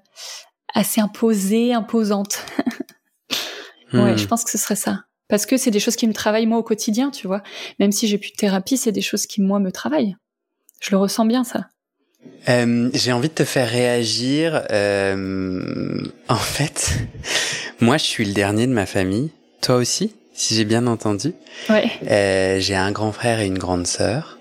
assez 0.73 1.01
imposées, 1.01 1.73
imposantes. 1.73 2.45
Ouais, 3.93 4.13
hmm. 4.13 4.17
je 4.17 4.27
pense 4.27 4.43
que 4.43 4.51
ce 4.51 4.57
serait 4.57 4.75
ça. 4.75 5.05
Parce 5.29 5.45
que 5.45 5.55
c'est 5.55 5.71
des 5.71 5.79
choses 5.79 5.95
qui 5.95 6.07
me 6.07 6.13
travaillent 6.13 6.45
moi 6.45 6.57
au 6.57 6.63
quotidien, 6.63 7.09
tu 7.09 7.27
vois. 7.27 7.41
Même 7.79 7.91
si 7.91 8.07
j'ai 8.07 8.17
plus 8.17 8.31
de 8.31 8.35
thérapie, 8.35 8.77
c'est 8.77 8.91
des 8.91 9.01
choses 9.01 9.25
qui 9.25 9.41
moi 9.41 9.59
me 9.59 9.71
travaillent. 9.71 10.15
Je 10.81 10.91
le 10.91 10.97
ressens 10.97 11.25
bien 11.25 11.43
ça. 11.43 11.67
Euh, 12.49 12.89
j'ai 12.93 13.11
envie 13.11 13.29
de 13.29 13.33
te 13.33 13.43
faire 13.43 13.69
réagir. 13.69 14.63
Euh, 14.71 16.03
en 16.27 16.35
fait, 16.35 16.97
moi, 17.79 17.97
je 17.97 18.03
suis 18.03 18.25
le 18.25 18.33
dernier 18.33 18.67
de 18.67 18.73
ma 18.73 18.85
famille. 18.85 19.31
Toi 19.61 19.75
aussi, 19.75 20.13
si 20.33 20.55
j'ai 20.55 20.65
bien 20.65 20.87
entendu. 20.87 21.33
Ouais. 21.69 21.89
Euh, 22.09 22.59
j'ai 22.59 22.75
un 22.75 22.91
grand 22.91 23.11
frère 23.11 23.39
et 23.39 23.47
une 23.47 23.57
grande 23.57 23.87
sœur 23.87 24.36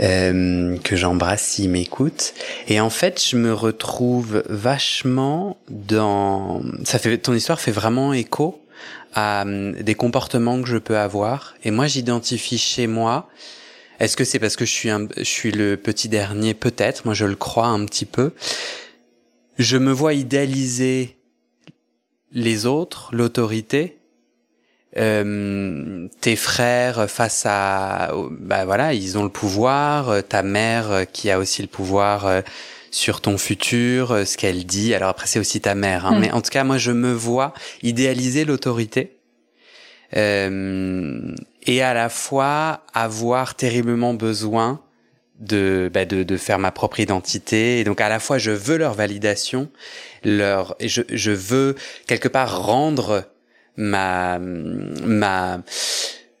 euh, 0.00 0.76
que 0.78 0.96
j'embrasse 0.96 1.42
s'ils 1.42 1.70
m'écoutent. 1.70 2.34
Et 2.68 2.80
en 2.80 2.90
fait, 2.90 3.22
je 3.24 3.36
me 3.36 3.52
retrouve 3.52 4.42
vachement 4.48 5.56
dans. 5.68 6.62
Ça 6.84 6.98
fait 6.98 7.18
ton 7.18 7.34
histoire 7.34 7.60
fait 7.60 7.72
vraiment 7.72 8.12
écho 8.12 8.60
à 9.14 9.44
euh, 9.46 9.72
des 9.82 9.94
comportements 9.94 10.60
que 10.62 10.68
je 10.68 10.78
peux 10.78 10.96
avoir. 10.96 11.54
Et 11.64 11.70
moi, 11.70 11.86
j'identifie 11.86 12.58
chez 12.58 12.86
moi 12.86 13.28
est-ce 14.02 14.16
que 14.16 14.24
c'est 14.24 14.40
parce 14.40 14.56
que 14.56 14.64
je 14.64 14.72
suis, 14.72 14.90
un, 14.90 15.06
je 15.16 15.22
suis 15.22 15.52
le 15.52 15.76
petit 15.76 16.08
dernier? 16.08 16.54
Peut-être, 16.54 17.04
moi 17.04 17.14
je 17.14 17.24
le 17.24 17.36
crois 17.36 17.68
un 17.68 17.84
petit 17.84 18.04
peu. 18.04 18.32
Je 19.58 19.76
me 19.76 19.92
vois 19.92 20.12
idéaliser 20.12 21.16
les 22.32 22.66
autres, 22.66 23.10
l'autorité, 23.12 23.98
euh, 24.98 26.08
tes 26.20 26.36
frères 26.36 27.10
face 27.10 27.44
à, 27.46 28.12
bah 28.30 28.64
voilà, 28.64 28.92
ils 28.94 29.16
ont 29.18 29.22
le 29.22 29.30
pouvoir, 29.30 30.22
ta 30.24 30.42
mère 30.42 31.06
qui 31.12 31.30
a 31.30 31.38
aussi 31.38 31.62
le 31.62 31.68
pouvoir 31.68 32.26
euh, 32.26 32.40
sur 32.92 33.20
ton 33.20 33.38
futur, 33.38 34.12
euh, 34.12 34.24
ce 34.24 34.36
qu'elle 34.36 34.64
dit. 34.64 34.94
Alors 34.94 35.08
après 35.08 35.26
c'est 35.26 35.40
aussi 35.40 35.60
ta 35.60 35.74
mère, 35.74 36.06
hein, 36.06 36.16
mm. 36.16 36.20
mais 36.20 36.30
en 36.30 36.40
tout 36.40 36.50
cas 36.50 36.62
moi 36.62 36.78
je 36.78 36.92
me 36.92 37.12
vois 37.12 37.54
idéaliser 37.82 38.44
l'autorité. 38.44 39.16
Euh, 40.14 41.34
et 41.66 41.82
à 41.82 41.94
la 41.94 42.10
fois 42.10 42.82
avoir 42.92 43.54
terriblement 43.54 44.12
besoin 44.12 44.82
de, 45.40 45.90
bah 45.92 46.04
de, 46.04 46.22
de 46.22 46.36
faire 46.36 46.58
ma 46.58 46.70
propre 46.70 47.00
identité. 47.00 47.80
Et 47.80 47.84
donc 47.84 48.00
à 48.00 48.10
la 48.10 48.20
fois 48.20 48.36
je 48.36 48.50
veux 48.50 48.76
leur 48.76 48.92
validation, 48.92 49.70
leur, 50.22 50.76
je, 50.80 51.00
je 51.10 51.30
veux 51.32 51.76
quelque 52.06 52.28
part 52.28 52.62
rendre 52.62 53.24
ma, 53.76 54.38
ma, 54.38 55.62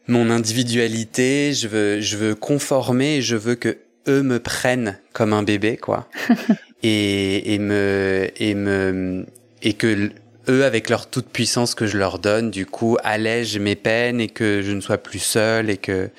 mon 0.08 0.30
individualité, 0.30 1.52
je 1.52 1.68
veux, 1.68 2.00
je 2.00 2.16
veux 2.16 2.34
conformer, 2.34 3.22
je 3.22 3.36
veux 3.36 3.54
que 3.54 3.78
eux 4.08 4.22
me 4.22 4.38
prennent 4.38 4.98
comme 5.12 5.32
un 5.32 5.42
bébé, 5.42 5.76
quoi. 5.76 6.08
et, 6.82 7.54
et 7.54 7.58
me, 7.58 8.28
et 8.36 8.54
me, 8.54 9.26
et 9.62 9.74
que 9.74 10.10
eux, 10.48 10.64
avec 10.64 10.88
leur 10.88 11.06
toute 11.06 11.26
puissance 11.26 11.74
que 11.74 11.86
je 11.86 11.98
leur 11.98 12.18
donne, 12.18 12.50
du 12.50 12.66
coup, 12.66 12.96
allègent 13.02 13.58
mes 13.58 13.76
peines 13.76 14.20
et 14.20 14.28
que 14.28 14.62
je 14.62 14.72
ne 14.72 14.80
sois 14.80 14.98
plus 14.98 15.18
seul 15.18 15.70
et 15.70 15.76
que, 15.76 16.10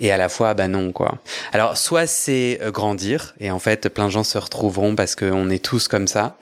et 0.00 0.10
à 0.12 0.16
la 0.16 0.28
fois, 0.28 0.54
bah 0.54 0.68
non, 0.68 0.92
quoi. 0.92 1.18
Alors, 1.52 1.76
soit 1.76 2.06
c'est 2.06 2.58
euh, 2.62 2.70
grandir 2.70 3.34
et 3.40 3.50
en 3.50 3.58
fait, 3.58 3.88
plein 3.88 4.06
de 4.06 4.10
gens 4.10 4.24
se 4.24 4.38
retrouveront 4.38 4.94
parce 4.94 5.14
qu'on 5.14 5.50
est 5.50 5.64
tous 5.64 5.88
comme 5.88 6.06
ça. 6.06 6.36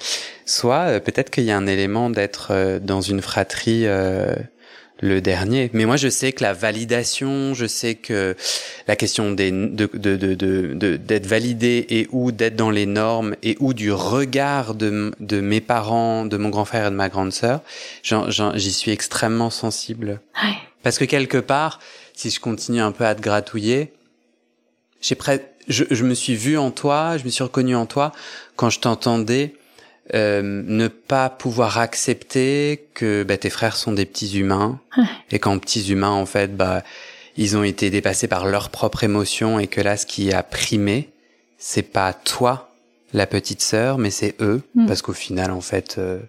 Soit 0.47 0.89
euh, 0.89 1.01
peut-être 1.01 1.31
qu'il 1.31 1.45
y 1.45 1.51
a 1.51 1.57
un 1.57 1.67
élément 1.67 2.11
d'être 2.11 2.49
euh, 2.51 2.79
dans 2.79 3.01
une 3.01 3.23
fratrie 3.23 3.87
le 5.01 5.21
dernier. 5.21 5.71
Mais 5.73 5.85
moi, 5.85 5.97
je 5.97 6.09
sais 6.09 6.33
que 6.33 6.43
la 6.43 6.53
validation, 6.53 7.55
je 7.55 7.67
sais 7.67 7.95
que 7.95 8.37
la 8.87 8.97
question 8.97 9.31
des, 9.31 9.51
de, 9.51 9.89
de, 9.93 10.17
de, 10.17 10.35
de, 10.35 10.97
d'être 10.97 11.27
validé 11.27 11.87
et 11.89 12.09
ou 12.11 12.33
d'être 12.33 12.57
dans 12.57 12.71
les 12.71 12.87
normes 12.87 13.37
et 13.43 13.57
ou 13.61 13.75
du 13.75 13.93
regard 13.93 14.75
de, 14.75 15.13
de 15.21 15.41
mes 15.41 15.61
parents, 15.61 16.25
de 16.25 16.37
mon 16.37 16.49
grand 16.49 16.65
frère 16.65 16.87
et 16.87 16.91
de 16.91 16.97
ma 16.97 17.09
grande 17.09 17.33
sœur, 17.33 17.61
j'y 18.03 18.73
suis 18.73 18.91
extrêmement 18.91 19.51
sensible. 19.51 20.21
Parce 20.83 20.99
que 20.99 21.05
quelque 21.05 21.39
part, 21.39 21.81
si 22.15 22.31
je 22.31 22.41
continue 22.41 22.81
un 22.81 22.93
peu 22.93 23.05
à 23.05 23.15
te 23.15 23.21
gratouiller, 23.21 23.93
j'ai 25.01 25.17
je, 25.69 25.85
je 25.91 26.05
me 26.05 26.15
suis 26.15 26.35
vu 26.35 26.57
en 26.57 26.71
toi, 26.71 27.19
je 27.19 27.25
me 27.25 27.29
suis 27.29 27.45
reconnu 27.45 27.77
en 27.77 27.87
toi 27.87 28.13
quand 28.57 28.71
je 28.71 28.81
t'entendais 28.81 29.55
euh, 30.15 30.41
ne 30.43 30.89
pas 30.89 31.29
pouvoir 31.29 31.79
accepter 31.79 32.89
que 32.95 33.25
bah, 33.25 33.37
tes 33.37 33.51
frères 33.51 33.77
sont 33.77 33.93
des 33.93 34.07
petits 34.07 34.39
humains 34.39 34.81
et 35.31 35.39
qu'en 35.39 35.59
petits 35.59 35.91
humains 35.91 36.13
en 36.13 36.25
fait 36.25 36.57
bah 36.57 36.83
ils 37.37 37.59
ont 37.59 37.63
été 37.63 37.91
dépassés 37.91 38.27
par 38.27 38.47
leurs 38.47 38.71
propres 38.71 39.05
émotions 39.05 39.59
et 39.59 39.67
que 39.67 39.83
là 39.83 39.99
ce 39.99 40.07
qui 40.07 40.33
a 40.33 40.43
primé 40.43 41.11
c'est 41.59 41.83
pas 41.83 42.15
toi 42.15 42.75
la 43.13 43.27
petite 43.27 43.61
sœur 43.61 43.99
mais 43.99 44.09
c'est 44.11 44.35
eux. 44.41 44.63
Mm. 44.75 44.87
parce 44.87 45.03
qu'au 45.03 45.13
final 45.13 45.51
en 45.51 45.61
fait 45.61 45.99
euh, 45.99 46.21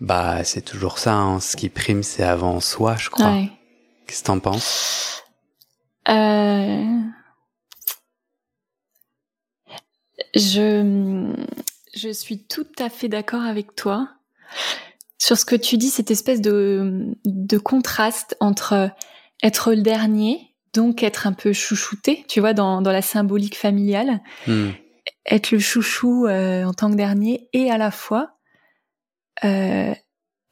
bah 0.00 0.42
c'est 0.42 0.62
toujours 0.62 0.98
ça 0.98 1.14
hein. 1.14 1.40
ce 1.40 1.56
qui 1.56 1.68
prime 1.68 2.02
c'est 2.02 2.24
avant 2.24 2.60
soi 2.60 2.96
je 2.96 3.10
crois. 3.10 3.38
Qu'est-ce 4.06 4.22
que 4.22 4.26
t'en 4.28 4.38
penses? 4.38 5.24
Euh... 6.08 6.84
je 10.34 11.34
je 11.96 12.10
suis 12.10 12.44
tout 12.44 12.66
à 12.78 12.88
fait 12.88 13.08
d'accord 13.08 13.42
avec 13.42 13.74
toi 13.74 14.08
sur 15.18 15.36
ce 15.36 15.44
que 15.44 15.56
tu 15.56 15.76
dis, 15.76 15.90
cette 15.90 16.10
espèce 16.10 16.40
de, 16.40 17.14
de 17.24 17.58
contraste 17.58 18.36
entre 18.38 18.90
être 19.42 19.74
le 19.74 19.82
dernier, 19.82 20.54
donc 20.72 21.02
être 21.02 21.26
un 21.26 21.32
peu 21.32 21.52
chouchouté, 21.52 22.24
tu 22.28 22.40
vois, 22.40 22.52
dans, 22.52 22.82
dans 22.82 22.92
la 22.92 23.02
symbolique 23.02 23.56
familiale, 23.56 24.20
hmm. 24.46 24.70
être 25.24 25.50
le 25.50 25.58
chouchou 25.58 26.26
euh, 26.26 26.64
en 26.64 26.74
tant 26.74 26.90
que 26.90 26.96
dernier, 26.96 27.48
et 27.52 27.70
à 27.70 27.78
la 27.78 27.90
fois 27.90 28.36
euh, 29.44 29.94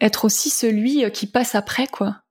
être 0.00 0.24
aussi 0.24 0.50
celui 0.50 1.10
qui 1.12 1.26
passe 1.26 1.54
après, 1.54 1.86
quoi. 1.86 2.22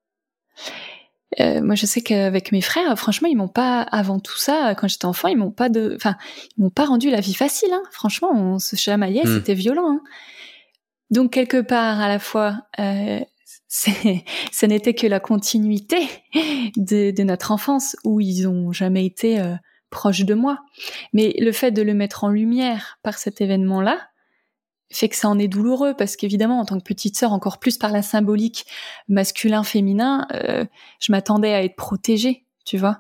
Euh, 1.40 1.62
moi, 1.62 1.76
je 1.76 1.86
sais 1.86 2.02
qu'avec 2.02 2.52
mes 2.52 2.62
frères, 2.62 2.98
franchement, 2.98 3.28
ils 3.28 3.38
m'ont 3.38 3.48
pas, 3.48 3.82
avant 3.82 4.20
tout 4.20 4.38
ça, 4.38 4.76
quand 4.76 4.88
j'étais 4.88 5.06
enfant, 5.06 5.28
ils 5.28 5.38
m'ont 5.38 5.52
pas 5.52 5.70
de, 5.70 5.94
enfin, 5.96 6.16
ils 6.58 6.64
m'ont 6.64 6.70
pas 6.70 6.86
rendu 6.86 7.10
la 7.10 7.20
vie 7.20 7.34
facile. 7.34 7.72
Hein. 7.72 7.84
Franchement, 7.92 8.32
on 8.34 8.60
se 8.60 8.76
chamaillait, 8.76 9.24
hmm. 9.24 9.36
c'était 9.36 9.54
violent. 9.54 9.90
Hein. 9.90 10.02
Donc 11.10 11.32
quelque 11.32 11.62
part, 11.62 12.02
à 12.02 12.08
la 12.08 12.20
fois, 12.20 12.58
euh, 12.80 13.20
ce 13.68 14.66
n'était 14.66 14.94
que 14.94 15.08
la 15.08 15.20
continuité 15.20 16.08
de, 16.76 17.12
de, 17.12 17.24
notre 17.24 17.52
enfance, 17.52 17.96
où 18.04 18.20
ils 18.20 18.48
ont 18.48 18.72
jamais 18.72 19.06
été 19.06 19.40
euh, 19.40 19.56
proche 19.90 20.22
de 20.22 20.34
moi. 20.34 20.60
Mais 21.14 21.34
le 21.40 21.52
fait 21.52 21.72
de 21.72 21.82
le 21.82 21.94
mettre 21.94 22.24
en 22.24 22.30
lumière 22.30 23.00
par 23.04 23.18
cet 23.18 23.42
événement-là 23.42 24.00
fait 24.96 25.10
que 25.10 25.16
ça 25.16 25.30
en 25.30 25.40
est 25.40 25.48
douloureux 25.48 25.94
parce 25.98 26.16
qu'évidemment, 26.16 26.60
en 26.60 26.66
tant 26.66 26.78
que 26.78 26.84
petite 26.84 27.18
sœur, 27.18 27.34
encore 27.34 27.60
plus 27.60 27.78
par 27.78 27.92
la 27.92 28.02
symbolique 28.02 28.66
masculin-féminin, 29.08 30.28
euh, 30.34 30.66
je 31.00 31.12
m'attendais 31.12 31.54
à 31.54 31.64
être 31.64 31.76
protégée, 31.76 32.46
tu 32.66 32.78
vois. 32.78 33.00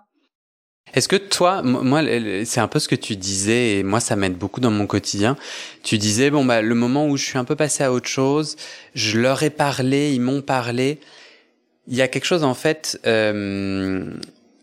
Est-ce 0.93 1.07
que 1.07 1.15
toi, 1.15 1.63
moi, 1.63 2.03
c'est 2.45 2.59
un 2.59 2.67
peu 2.67 2.77
ce 2.77 2.87
que 2.87 2.95
tu 2.95 3.15
disais 3.15 3.77
et 3.77 3.83
moi, 3.83 3.99
ça 3.99 4.15
m'aide 4.15 4.37
beaucoup 4.37 4.59
dans 4.59 4.69
mon 4.69 4.85
quotidien. 4.85 5.37
Tu 5.81 5.97
disais, 5.97 6.29
bon, 6.29 6.45
bah, 6.45 6.61
le 6.61 6.75
moment 6.75 7.07
où 7.07 7.17
je 7.17 7.23
suis 7.23 7.37
un 7.37 7.45
peu 7.45 7.55
passé 7.55 7.83
à 7.83 7.91
autre 7.91 8.07
chose, 8.07 8.57
je 8.93 9.19
leur 9.19 9.41
ai 9.41 9.49
parlé, 9.49 10.13
ils 10.13 10.21
m'ont 10.21 10.41
parlé. 10.41 10.99
Il 11.87 11.95
y 11.95 12.01
a 12.01 12.07
quelque 12.07 12.25
chose, 12.25 12.43
en 12.43 12.53
fait, 12.53 12.99
euh, 13.07 14.05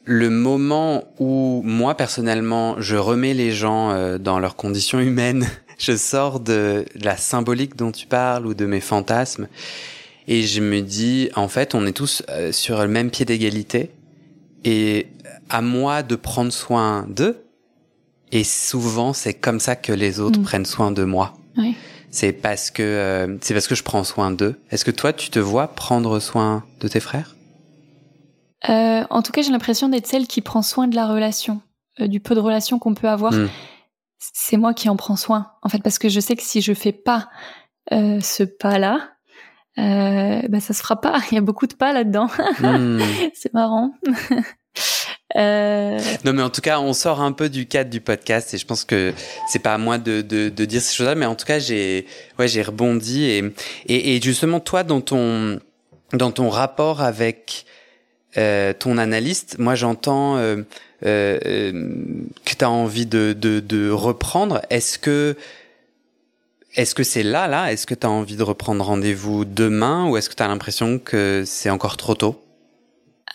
le 0.04 0.30
moment 0.30 1.12
où 1.18 1.62
moi, 1.64 1.96
personnellement, 1.96 2.80
je 2.80 2.96
remets 2.96 3.34
les 3.34 3.50
gens 3.50 3.90
euh, 3.90 4.18
dans 4.18 4.38
leurs 4.38 4.54
conditions 4.54 5.00
humaines, 5.00 5.48
je 5.80 5.96
sors 5.96 6.38
de, 6.38 6.84
la 6.94 7.16
symbolique 7.16 7.74
dont 7.74 7.90
tu 7.90 8.06
parles 8.06 8.46
ou 8.46 8.54
de 8.54 8.66
mes 8.66 8.80
fantasmes 8.80 9.48
et 10.28 10.42
je 10.42 10.60
me 10.60 10.80
dis, 10.80 11.30
en 11.34 11.48
fait, 11.48 11.74
on 11.74 11.86
est 11.86 11.92
tous 11.92 12.22
euh, 12.28 12.52
sur 12.52 12.80
le 12.80 12.88
même 12.88 13.10
pied 13.10 13.24
d'égalité 13.24 13.90
et 14.64 15.08
à 15.48 15.62
moi 15.62 16.02
de 16.02 16.14
prendre 16.14 16.52
soin 16.52 17.06
d'eux. 17.08 17.42
Et 18.30 18.44
souvent, 18.44 19.12
c'est 19.12 19.34
comme 19.34 19.58
ça 19.58 19.74
que 19.74 19.92
les 19.92 20.20
autres 20.20 20.38
mm. 20.38 20.44
prennent 20.44 20.66
soin 20.66 20.92
de 20.92 21.02
moi. 21.02 21.34
Oui. 21.56 21.74
C'est 22.10 22.32
parce 22.32 22.70
que 22.70 22.82
euh, 22.82 23.36
c'est 23.40 23.54
parce 23.54 23.66
que 23.66 23.74
je 23.74 23.82
prends 23.82 24.04
soin 24.04 24.30
d'eux. 24.30 24.60
Est-ce 24.70 24.84
que 24.84 24.90
toi, 24.90 25.12
tu 25.12 25.30
te 25.30 25.38
vois 25.38 25.68
prendre 25.68 26.20
soin 26.20 26.64
de 26.80 26.88
tes 26.88 27.00
frères? 27.00 27.36
Euh, 28.68 29.04
En 29.10 29.22
tout 29.22 29.32
cas, 29.32 29.42
j'ai 29.42 29.50
l'impression 29.50 29.88
d'être 29.88 30.06
celle 30.06 30.26
qui 30.26 30.42
prend 30.42 30.62
soin 30.62 30.86
de 30.86 30.94
la 30.94 31.06
relation, 31.06 31.60
euh, 32.00 32.08
du 32.08 32.20
peu 32.20 32.34
de 32.34 32.40
relation 32.40 32.78
qu'on 32.78 32.94
peut 32.94 33.08
avoir. 33.08 33.32
Mm. 33.32 33.48
C'est 34.20 34.58
moi 34.58 34.74
qui 34.74 34.88
en 34.88 34.96
prends 34.96 35.16
soin, 35.16 35.52
en 35.62 35.68
fait, 35.68 35.82
parce 35.82 35.98
que 35.98 36.08
je 36.08 36.20
sais 36.20 36.36
que 36.36 36.42
si 36.42 36.60
je 36.60 36.74
fais 36.74 36.92
pas 36.92 37.30
euh, 37.92 38.20
ce 38.20 38.42
pas-là, 38.42 39.10
euh, 39.78 40.42
bah 40.48 40.60
ça 40.60 40.74
se 40.74 40.82
fera 40.82 41.00
pas. 41.00 41.20
Il 41.32 41.34
y 41.34 41.38
a 41.38 41.40
beaucoup 41.40 41.66
de 41.66 41.74
pas 41.74 41.92
là-dedans. 41.92 42.28
Mm. 42.60 43.00
c'est 43.34 43.52
marrant. 43.54 43.92
Euh... 45.36 45.96
Non, 46.24 46.32
mais 46.32 46.42
en 46.42 46.50
tout 46.50 46.60
cas, 46.60 46.80
on 46.80 46.92
sort 46.92 47.20
un 47.20 47.30
peu 47.30 47.48
du 47.48 47.66
cadre 47.66 47.88
du 47.88 48.00
podcast 48.00 48.52
et 48.52 48.58
je 48.58 48.66
pense 48.66 48.84
que 48.84 49.14
c'est 49.46 49.60
pas 49.60 49.74
à 49.74 49.78
moi 49.78 49.96
de, 49.96 50.22
de, 50.22 50.48
de 50.48 50.64
dire 50.64 50.82
ces 50.82 50.96
choses-là, 50.96 51.14
mais 51.14 51.24
en 51.24 51.36
tout 51.36 51.46
cas, 51.46 51.60
j'ai 51.60 52.06
ouais, 52.40 52.48
j'ai 52.48 52.62
rebondi 52.62 53.26
et, 53.26 53.54
et, 53.86 54.16
et 54.16 54.20
justement 54.20 54.58
toi 54.58 54.82
dans 54.82 55.00
ton 55.00 55.60
dans 56.12 56.32
ton 56.32 56.48
rapport 56.48 57.00
avec 57.00 57.64
euh, 58.36 58.72
ton 58.72 58.98
analyste, 58.98 59.58
moi 59.58 59.76
j'entends 59.76 60.36
euh, 60.36 60.62
que 61.03 62.55
tu 62.59 62.64
as 62.64 62.70
envie 62.70 63.07
de, 63.07 63.32
de, 63.32 63.61
de 63.61 63.90
reprendre. 63.90 64.61
Est-ce 64.70 64.98
que 64.98 65.36
est-ce 66.76 66.94
que 66.94 67.03
c'est 67.03 67.22
là, 67.22 67.48
là 67.48 67.72
Est-ce 67.72 67.86
que 67.86 67.94
tu 67.94 68.07
as 68.07 68.11
envie 68.11 68.36
de 68.36 68.42
reprendre 68.42 68.84
rendez-vous 68.84 69.44
demain 69.44 70.09
ou 70.09 70.16
est-ce 70.16 70.30
que 70.30 70.34
tu 70.34 70.42
as 70.42 70.48
l'impression 70.48 70.98
que 70.98 71.42
c'est 71.44 71.70
encore 71.70 71.96
trop 71.96 72.14
tôt? 72.14 72.40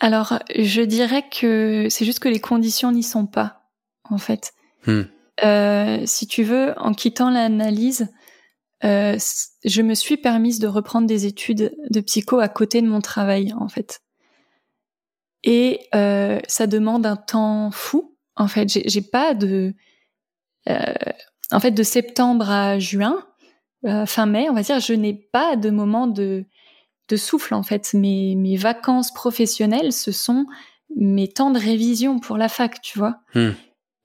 Alors, 0.00 0.38
je 0.54 0.82
dirais 0.82 1.24
que 1.28 1.88
c'est 1.90 2.04
juste 2.04 2.18
que 2.18 2.28
les 2.28 2.40
conditions 2.40 2.92
n'y 2.92 3.02
sont 3.02 3.26
pas, 3.26 3.62
en 4.04 4.18
fait. 4.18 4.52
Hmm. 4.86 5.02
Euh, 5.44 6.02
si 6.04 6.26
tu 6.26 6.44
veux, 6.44 6.72
en 6.78 6.92
quittant 6.92 7.30
l'analyse, 7.30 8.08
euh, 8.84 9.18
je 9.64 9.82
me 9.82 9.94
suis 9.94 10.16
permise 10.16 10.58
de 10.58 10.66
reprendre 10.66 11.06
des 11.06 11.26
études 11.26 11.74
de 11.90 12.00
psycho 12.00 12.38
à 12.38 12.48
côté 12.48 12.82
de 12.82 12.88
mon 12.88 13.00
travail, 13.00 13.52
en 13.58 13.68
fait. 13.68 14.00
Et 15.46 15.88
euh, 15.94 16.40
ça 16.48 16.66
demande 16.66 17.06
un 17.06 17.16
temps 17.16 17.70
fou. 17.70 18.14
En 18.34 18.48
fait, 18.48 18.68
j'ai 18.68 19.00
pas 19.00 19.32
de, 19.32 19.74
euh, 20.68 20.92
en 21.50 21.60
fait, 21.60 21.70
de 21.70 21.82
septembre 21.82 22.50
à 22.50 22.78
juin, 22.78 23.24
euh, 23.86 24.04
fin 24.04 24.26
mai, 24.26 24.48
on 24.50 24.54
va 24.54 24.62
dire, 24.62 24.80
je 24.80 24.92
n'ai 24.92 25.14
pas 25.14 25.56
de 25.56 25.70
moment 25.70 26.06
de 26.06 26.44
de 27.08 27.16
souffle 27.16 27.54
en 27.54 27.62
fait. 27.62 27.94
Mes, 27.94 28.34
mes 28.34 28.56
vacances 28.56 29.14
professionnelles, 29.14 29.92
ce 29.92 30.10
sont 30.10 30.44
mes 30.96 31.28
temps 31.28 31.52
de 31.52 31.58
révision 31.60 32.18
pour 32.18 32.36
la 32.36 32.48
fac, 32.48 32.80
tu 32.82 32.98
vois. 32.98 33.20
Hmm. 33.34 33.52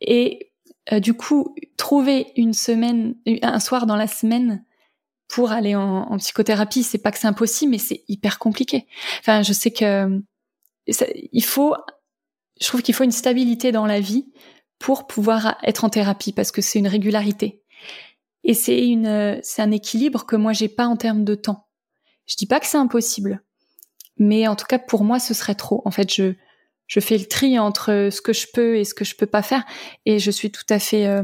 Et 0.02 0.52
euh, 0.92 1.00
du 1.00 1.16
coup, 1.16 1.56
trouver 1.78 2.28
une 2.36 2.54
semaine, 2.54 3.16
un 3.42 3.60
soir 3.60 3.88
dans 3.88 3.96
la 3.96 4.06
semaine 4.06 4.64
pour 5.28 5.52
aller 5.52 5.76
en, 5.76 6.04
en 6.04 6.18
psychothérapie, 6.18 6.84
c'est 6.84 7.00
pas 7.00 7.12
que 7.12 7.18
c'est 7.18 7.28
impossible, 7.28 7.72
mais 7.72 7.80
c'est 7.80 8.04
hyper 8.08 8.38
compliqué. 8.38 8.86
Enfin, 9.20 9.42
je 9.42 9.54
sais 9.54 9.72
que 9.72 10.22
il 10.88 11.44
faut, 11.44 11.76
je 12.60 12.68
trouve 12.68 12.82
qu'il 12.82 12.96
faut 12.96 13.04
une 13.04 13.12
stabilité 13.12 13.72
dans 13.72 13.86
la 13.86 14.00
vie 14.00 14.32
pour 14.80 15.08
pouvoir 15.08 15.58
être 15.64 15.84
en 15.84 15.90
thérapie 15.90 16.34
parce 16.34 16.52
que 16.52 16.62
c'est 16.62 16.80
une 16.80 16.88
régularité. 16.88 17.64
Et 18.44 18.54
c'est 18.54 18.88
une, 18.88 19.40
c'est 19.44 19.62
un 19.62 19.72
équilibre 19.72 20.26
que 20.26 20.36
moi 20.36 20.54
j'ai 20.54 20.70
pas 20.70 20.88
en 20.88 20.98
termes 20.98 21.24
de 21.24 21.36
temps. 21.36 21.68
Je 22.26 22.36
dis 22.36 22.48
pas 22.48 22.60
que 22.60 22.66
c'est 22.66 22.78
impossible, 22.78 23.44
mais 24.18 24.48
en 24.48 24.56
tout 24.56 24.66
cas 24.66 24.80
pour 24.80 25.04
moi 25.04 25.20
ce 25.20 25.34
serait 25.34 25.56
trop. 25.56 25.82
En 25.86 25.92
fait, 25.92 26.14
je 26.14 26.34
je 26.88 27.00
fais 27.00 27.18
le 27.18 27.26
tri 27.26 27.58
entre 27.58 28.10
ce 28.12 28.20
que 28.22 28.34
je 28.34 28.48
peux 28.54 28.76
et 28.78 28.84
ce 28.84 28.94
que 28.94 29.06
je 29.06 29.16
peux 29.16 29.26
pas 29.26 29.42
faire, 29.42 29.64
et 30.06 30.20
je 30.20 30.30
suis 30.30 30.52
tout 30.52 30.66
à 30.70 30.78
fait 30.78 31.08
euh, 31.08 31.24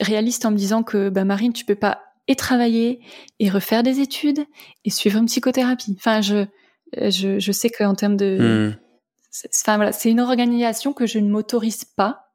réaliste 0.00 0.44
en 0.44 0.52
me 0.52 0.56
disant 0.56 0.84
que 0.84 1.08
bah 1.08 1.24
Marine, 1.24 1.52
tu 1.52 1.64
peux 1.64 1.74
pas 1.74 2.02
et 2.28 2.36
travailler 2.36 3.00
et 3.38 3.48
refaire 3.48 3.82
des 3.82 4.00
études 4.00 4.44
et 4.84 4.90
suivre 4.90 5.18
une 5.18 5.26
psychothérapie. 5.26 5.94
Enfin, 5.96 6.20
je 6.20 6.46
je, 6.94 7.38
je 7.38 7.52
sais 7.52 7.70
qu'en 7.70 7.94
termes 7.94 8.16
de, 8.16 8.74
hmm. 8.74 9.46
enfin 9.62 9.76
voilà, 9.76 9.92
c'est 9.92 10.10
une 10.10 10.20
organisation 10.20 10.92
que 10.92 11.06
je 11.06 11.18
ne 11.18 11.28
m'autorise 11.28 11.84
pas 11.84 12.32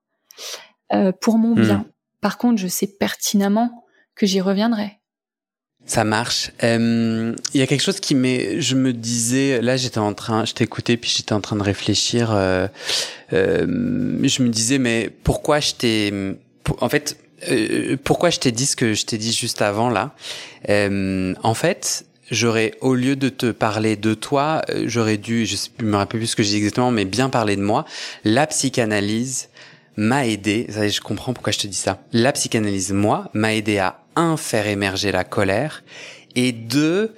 euh, 0.94 1.12
pour 1.12 1.38
mon 1.38 1.56
hmm. 1.56 1.62
bien. 1.62 1.86
Par 2.22 2.38
contre, 2.38 2.62
je 2.62 2.68
sais 2.68 2.88
pertinemment 2.88 3.86
que 4.16 4.26
j'y 4.26 4.42
reviendrai. 4.42 5.02
Ça 5.86 6.04
marche. 6.04 6.52
Il 6.62 7.36
y 7.54 7.62
a 7.62 7.68
quelque 7.68 7.82
chose 7.82 8.00
qui 8.00 8.14
m'est, 8.14 8.62
je 8.62 8.76
me 8.76 8.94
disais, 8.94 9.62
là 9.62 9.78
j'étais 9.78 9.98
en 9.98 10.14
train, 10.14 10.46
je 10.46 10.54
t'écoutais 10.54 10.96
puis 10.96 11.10
j'étais 11.10 11.34
en 11.34 11.42
train 11.42 11.56
de 11.56 11.64
réfléchir. 11.64 12.32
Euh, 12.32 12.68
euh, 13.34 13.66
je 14.24 14.44
me 14.44 14.50
disais 14.50 14.78
mais 14.78 15.10
pourquoi 15.24 15.60
je 15.60 15.74
t'ai, 15.74 16.14
en 16.80 16.90
fait, 16.90 17.18
euh, 17.50 17.98
pourquoi 18.04 18.30
je 18.30 18.40
t'ai 18.40 18.52
dit 18.52 18.68
ce 18.68 18.76
que 18.76 18.94
je 18.94 19.06
t'ai 19.06 19.18
dit 19.18 19.34
juste 19.34 19.62
avant 19.62 19.90
là? 19.90 20.14
En 20.70 21.54
fait, 21.56 22.06
j'aurais 22.32 22.74
au 22.82 22.96
lieu 22.96 23.16
de 23.16 23.30
te 23.30 23.52
parler 23.52 23.96
de 23.96 24.14
toi, 24.14 24.62
j'aurais 24.86 25.18
dû, 25.18 25.46
je 25.46 25.58
me 25.84 25.98
rappelle 25.98 26.20
plus 26.20 26.28
ce 26.28 26.36
que 26.36 26.44
j'ai 26.44 26.52
dit 26.52 26.58
exactement, 26.58 26.92
mais 26.92 27.06
bien 27.06 27.30
parler 27.30 27.56
de 27.56 27.62
moi. 27.62 27.86
La 28.24 28.48
psychanalyse 28.48 29.50
m'a 29.98 30.26
aidé, 30.26 30.68
je 30.70 31.02
comprends 31.02 31.34
pourquoi 31.34 31.52
je 31.52 31.60
te 31.60 31.68
dis 31.68 31.78
ça. 31.78 32.00
La 32.14 32.32
psychanalyse, 32.32 32.92
moi, 32.92 33.30
m'a 33.34 33.54
aidé 33.54 33.78
à 33.78 34.00
un, 34.16 34.38
faire 34.38 34.68
émerger 34.68 35.12
la 35.12 35.24
colère, 35.24 35.84
et 36.36 36.52
deux, 36.52 37.14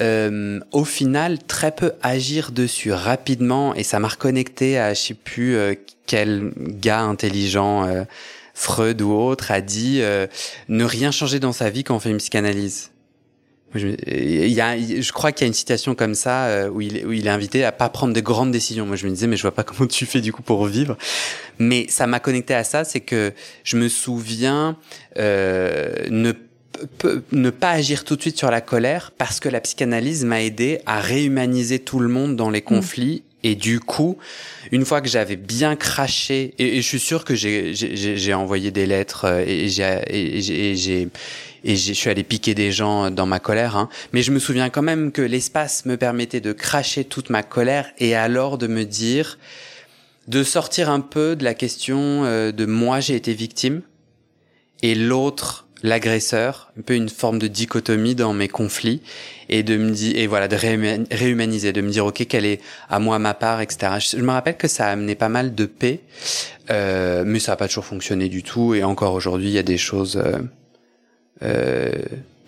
euh, 0.00 0.60
au 0.72 0.84
final, 0.84 1.38
très 1.42 1.72
peu 1.72 1.92
agir 2.02 2.52
dessus 2.52 2.92
rapidement, 2.92 3.74
et 3.74 3.82
ça 3.82 3.98
m'a 3.98 4.08
reconnecté 4.08 4.78
à, 4.78 4.94
je 4.94 5.00
sais 5.00 5.14
plus 5.14 5.56
euh, 5.56 5.74
quel 6.06 6.52
gars 6.56 7.00
intelligent, 7.00 7.86
euh, 7.86 8.04
Freud 8.54 9.00
ou 9.02 9.12
autre, 9.12 9.52
a 9.52 9.60
dit 9.60 10.00
ne 10.68 10.84
rien 10.84 11.12
changer 11.12 11.38
dans 11.38 11.52
sa 11.52 11.70
vie 11.70 11.84
quand 11.84 11.94
on 11.94 12.00
fait 12.00 12.10
une 12.10 12.16
psychanalyse. 12.16 12.90
Je, 13.74 13.88
il 14.06 14.52
y 14.52 14.60
a, 14.60 14.78
je 14.78 15.12
crois 15.12 15.32
qu'il 15.32 15.44
y 15.44 15.46
a 15.46 15.48
une 15.48 15.54
citation 15.54 15.94
comme 15.94 16.14
ça 16.14 16.70
où 16.72 16.80
il, 16.80 17.06
où 17.06 17.12
il 17.12 17.26
est 17.26 17.30
invité 17.30 17.64
à 17.64 17.72
pas 17.72 17.88
prendre 17.88 18.14
de 18.14 18.20
grandes 18.20 18.50
décisions. 18.50 18.86
Moi, 18.86 18.96
je 18.96 19.06
me 19.06 19.12
disais, 19.12 19.26
mais 19.26 19.36
je 19.36 19.42
vois 19.42 19.54
pas 19.54 19.62
comment 19.64 19.86
tu 19.86 20.06
fais 20.06 20.20
du 20.20 20.32
coup 20.32 20.42
pour 20.42 20.64
vivre. 20.66 20.96
Mais 21.58 21.86
ça 21.88 22.06
m'a 22.06 22.20
connecté 22.20 22.54
à 22.54 22.64
ça, 22.64 22.84
c'est 22.84 23.00
que 23.00 23.32
je 23.64 23.76
me 23.76 23.88
souviens 23.88 24.76
euh, 25.18 26.06
ne 26.10 26.32
ne 27.32 27.50
pas 27.50 27.70
agir 27.70 28.04
tout 28.04 28.16
de 28.16 28.20
suite 28.20 28.38
sur 28.38 28.50
la 28.50 28.60
colère 28.60 29.12
parce 29.16 29.40
que 29.40 29.48
la 29.48 29.60
psychanalyse 29.60 30.24
m'a 30.24 30.42
aidé 30.42 30.80
à 30.86 31.00
réhumaniser 31.00 31.78
tout 31.78 31.98
le 32.00 32.08
monde 32.08 32.36
dans 32.36 32.50
les 32.50 32.60
mm. 32.60 32.64
conflits. 32.64 33.22
Et 33.48 33.54
du 33.54 33.80
coup, 33.80 34.18
une 34.72 34.84
fois 34.84 35.00
que 35.00 35.08
j'avais 35.08 35.36
bien 35.36 35.74
craché, 35.74 36.52
et, 36.58 36.82
je 36.82 36.86
suis 36.86 37.00
sûr 37.00 37.24
que 37.24 37.34
j'ai 37.34 38.34
envoyé 38.34 38.70
des 38.70 38.84
lettres 38.84 39.24
euh, 39.24 39.42
et 39.46 39.68
j'ai 39.68 41.08
et 41.64 41.76
je 41.76 41.92
suis 41.94 42.10
allé 42.10 42.24
piquer 42.24 42.54
des 42.54 42.70
gens 42.70 43.10
dans 43.10 43.24
ma 43.24 43.40
colère, 43.40 43.76
hein, 43.76 43.88
mais 44.12 44.22
je 44.22 44.32
me 44.32 44.38
souviens 44.38 44.68
quand 44.68 44.82
même 44.82 45.12
que 45.12 45.22
l'espace 45.22 45.86
me 45.86 45.96
permettait 45.96 46.42
de 46.42 46.52
cracher 46.52 47.04
toute 47.04 47.30
ma 47.30 47.42
colère 47.42 47.90
et 47.96 48.14
alors 48.14 48.58
de 48.58 48.66
me 48.66 48.84
dire, 48.84 49.38
de 50.28 50.42
sortir 50.42 50.90
un 50.90 51.00
peu 51.00 51.34
de 51.34 51.42
la 51.42 51.54
question 51.54 52.24
euh, 52.24 52.52
de 52.52 52.66
moi 52.66 53.00
j'ai 53.00 53.16
été 53.16 53.32
victime 53.32 53.80
et 54.82 54.94
l'autre 54.94 55.66
l'agresseur, 55.82 56.72
un 56.78 56.82
peu 56.82 56.94
une 56.94 57.08
forme 57.08 57.38
de 57.38 57.46
dichotomie 57.46 58.14
dans 58.14 58.32
mes 58.32 58.48
conflits 58.48 59.00
et 59.48 59.62
de 59.62 59.76
me 59.76 59.90
dire 59.90 60.16
et 60.16 60.26
voilà 60.26 60.48
de 60.48 60.56
réhumaniser, 60.56 61.72
de 61.72 61.80
me 61.80 61.90
dire 61.90 62.06
ok 62.06 62.26
quelle 62.26 62.44
est 62.44 62.60
à 62.88 62.98
moi 62.98 63.18
ma 63.18 63.34
part, 63.34 63.60
etc. 63.60 63.92
Je, 63.98 64.16
me 64.16 64.30
rappelle 64.30 64.56
que 64.56 64.68
ça 64.68 64.86
a 64.86 64.90
amené 64.90 65.14
pas 65.14 65.28
mal 65.28 65.54
de 65.54 65.66
paix, 65.66 66.00
euh, 66.70 67.22
mais 67.26 67.38
ça 67.38 67.52
n'a 67.52 67.56
pas 67.56 67.68
toujours 67.68 67.84
fonctionné 67.84 68.28
du 68.28 68.42
tout 68.42 68.74
et 68.74 68.82
encore 68.82 69.14
aujourd'hui 69.14 69.48
il 69.48 69.54
y 69.54 69.58
a 69.58 69.62
des 69.62 69.78
choses. 69.78 70.16
Euh, 70.16 70.38
euh, 71.42 71.92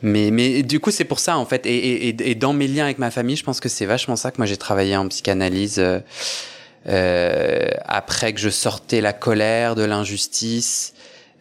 mais 0.03 0.31
mais 0.31 0.63
du 0.63 0.81
coup 0.81 0.91
c'est 0.91 1.05
pour 1.05 1.21
ça 1.21 1.37
en 1.37 1.45
fait 1.45 1.67
et, 1.67 2.09
et, 2.09 2.31
et, 2.31 2.35
dans 2.35 2.53
mes 2.53 2.67
liens 2.67 2.85
avec 2.85 2.99
ma 2.99 3.11
famille, 3.11 3.37
je 3.37 3.45
pense 3.45 3.61
que 3.61 3.69
c'est 3.69 3.87
vachement 3.87 4.17
ça 4.17 4.31
que 4.31 4.39
moi 4.39 4.47
j'ai 4.47 4.57
travaillé 4.57 4.97
en 4.97 5.07
psychanalyse. 5.09 5.79
Euh, 5.79 6.01
euh, 6.89 7.69
après 7.85 8.33
que 8.33 8.41
je 8.41 8.49
sortais 8.49 9.01
la 9.01 9.13
colère 9.13 9.75
de 9.75 9.83
l'injustice, 9.83 10.95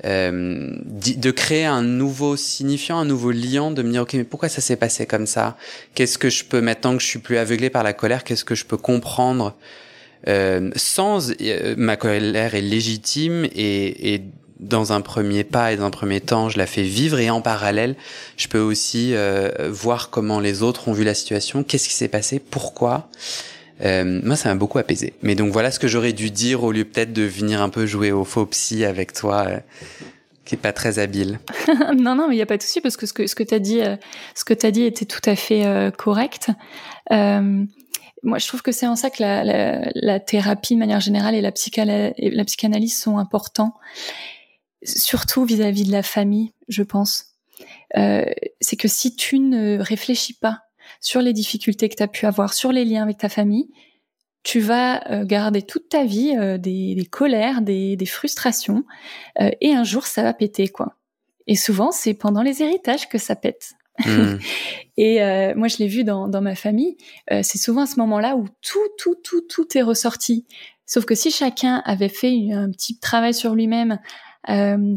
euh, 0.05 0.69
de 0.83 1.31
créer 1.31 1.65
un 1.65 1.81
nouveau 1.81 2.37
signifiant, 2.37 2.99
un 2.99 3.05
nouveau 3.05 3.31
lien, 3.31 3.71
de 3.71 3.81
me 3.81 3.91
dire 3.91 4.03
ok 4.03 4.13
mais 4.13 4.23
pourquoi 4.23 4.49
ça 4.49 4.61
s'est 4.61 4.77
passé 4.77 5.05
comme 5.05 5.25
ça? 5.25 5.57
Qu'est-ce 5.93 6.17
que 6.17 6.29
je 6.29 6.45
peux 6.45 6.61
maintenant 6.61 6.95
que 6.95 7.03
je 7.03 7.07
suis 7.07 7.19
plus 7.19 7.37
aveuglé 7.37 7.69
par 7.69 7.83
la 7.83 7.93
colère 7.93 8.23
Qu'est-ce 8.23 8.45
que 8.45 8.55
je 8.55 8.65
peux 8.65 8.77
comprendre? 8.77 9.55
Euh, 10.27 10.69
sans 10.75 11.31
euh, 11.41 11.75
ma 11.77 11.95
colère 11.95 12.53
est 12.53 12.61
légitime 12.61 13.45
et, 13.45 14.13
et, 14.13 14.21
dans 14.59 14.91
un 14.91 14.99
premier 14.99 15.45
pas 15.45 15.71
et 15.71 15.77
dans 15.77 15.85
un 15.85 15.89
premier 15.89 16.19
temps 16.19 16.49
je 16.49 16.57
la 16.57 16.65
fais 16.65 16.83
vivre 16.83 17.17
et 17.19 17.29
en 17.29 17.39
parallèle 17.39 17.95
je 18.35 18.49
peux 18.49 18.59
aussi 18.59 19.13
euh, 19.13 19.69
voir 19.71 20.09
comment 20.09 20.41
les 20.41 20.61
autres 20.61 20.89
ont 20.89 20.91
vu 20.91 21.05
la 21.05 21.13
situation 21.13 21.63
qu'est-ce 21.63 21.87
qui 21.87 21.93
s'est 21.93 22.09
passé 22.09 22.39
pourquoi? 22.39 23.09
Euh, 23.81 24.21
moi, 24.23 24.35
ça 24.35 24.49
m'a 24.49 24.55
beaucoup 24.55 24.77
apaisé. 24.77 25.13
Mais 25.21 25.35
donc 25.35 25.51
voilà 25.51 25.71
ce 25.71 25.79
que 25.79 25.87
j'aurais 25.87 26.13
dû 26.13 26.31
dire 26.31 26.63
au 26.63 26.71
lieu 26.71 26.85
peut-être 26.85 27.13
de 27.13 27.23
venir 27.23 27.61
un 27.61 27.69
peu 27.69 27.85
jouer 27.85 28.11
au 28.11 28.25
faux 28.25 28.45
psy 28.47 28.83
avec 28.83 29.13
toi, 29.13 29.45
euh, 29.47 29.59
qui 30.45 30.55
est 30.55 30.59
pas 30.59 30.73
très 30.73 30.99
habile. 30.99 31.39
non, 31.97 32.15
non, 32.15 32.27
mais 32.27 32.35
il 32.35 32.39
y 32.39 32.41
a 32.41 32.45
pas 32.45 32.57
de 32.57 32.61
souci 32.61 32.81
parce 32.81 32.97
que 32.97 33.05
ce 33.05 33.13
que 33.13 33.27
ce 33.27 33.35
que 33.35 33.43
t'as 33.43 33.59
dit, 33.59 33.81
euh, 33.81 33.95
ce 34.35 34.43
que 34.43 34.53
t'as 34.53 34.71
dit 34.71 34.83
était 34.83 35.05
tout 35.05 35.21
à 35.25 35.35
fait 35.35 35.65
euh, 35.65 35.91
correct. 35.91 36.51
moi, 37.09 38.37
je 38.37 38.47
trouve 38.47 38.61
que 38.61 38.73
c'est 38.73 38.87
en 38.87 38.97
ça 38.97 39.09
que 39.09 39.23
la, 39.23 39.45
la, 39.45 39.89
la, 39.95 40.19
thérapie 40.19 40.73
de 40.73 40.79
manière 40.79 40.99
générale 40.99 41.35
et 41.35 41.41
la, 41.41 41.51
et 42.17 42.29
la 42.31 42.43
psychanalyse 42.43 42.99
sont 42.99 43.17
importants, 43.17 43.75
surtout 44.83 45.45
vis-à-vis 45.45 45.83
-vis 45.83 45.87
de 45.87 45.91
la 45.93 46.03
famille, 46.03 46.51
je 46.67 46.83
pense. 46.83 47.37
c'est 47.95 48.75
que 48.77 48.89
si 48.89 49.15
tu 49.15 49.39
ne 49.39 49.79
réfléchis 49.79 50.33
pas 50.33 50.68
sur 50.99 51.21
les 51.21 51.33
difficultés 51.33 51.89
que 51.89 51.95
tu 51.95 52.03
as 52.03 52.07
pu 52.07 52.25
avoir, 52.25 52.53
sur 52.53 52.71
les 52.71 52.85
liens 52.85 53.03
avec 53.03 53.17
ta 53.17 53.29
famille, 53.29 53.69
tu 54.43 54.59
vas 54.59 55.09
euh, 55.11 55.25
garder 55.25 55.61
toute 55.61 55.89
ta 55.89 56.05
vie 56.05 56.35
euh, 56.37 56.57
des, 56.57 56.95
des, 56.95 57.05
colères, 57.05 57.61
des, 57.61 57.95
des 57.95 58.05
frustrations, 58.05 58.83
euh, 59.41 59.49
et 59.61 59.73
un 59.73 59.83
jour 59.83 60.05
ça 60.05 60.23
va 60.23 60.33
péter 60.33 60.67
quoi. 60.67 60.95
Et 61.47 61.55
souvent 61.55 61.91
c'est 61.91 62.13
pendant 62.13 62.41
les 62.41 62.61
héritages 62.61 63.09
que 63.09 63.17
ça 63.17 63.35
pète. 63.35 63.73
Mmh. 64.05 64.37
et 64.97 65.19
moi 65.55 65.67
je 65.67 65.77
l'ai 65.77 65.87
vu 65.87 66.03
dans, 66.03 66.27
dans, 66.27 66.41
ma 66.41 66.55
famille, 66.55 66.95
c'est 67.29 67.57
souvent 67.57 67.81
à 67.81 67.85
ce 67.85 67.97
moment-là 67.99 68.37
où 68.37 68.45
tout, 68.61 68.87
tout, 68.97 69.15
tout, 69.15 69.41
tout 69.41 69.77
est 69.77 69.81
ressorti. 69.81 70.45
Sauf 70.85 71.05
que 71.05 71.15
si 71.15 71.31
chacun 71.31 71.81
avait 71.85 72.09
fait 72.09 72.51
un 72.53 72.71
petit 72.71 72.97
travail 72.97 73.33
sur 73.33 73.55
lui-même, 73.55 73.99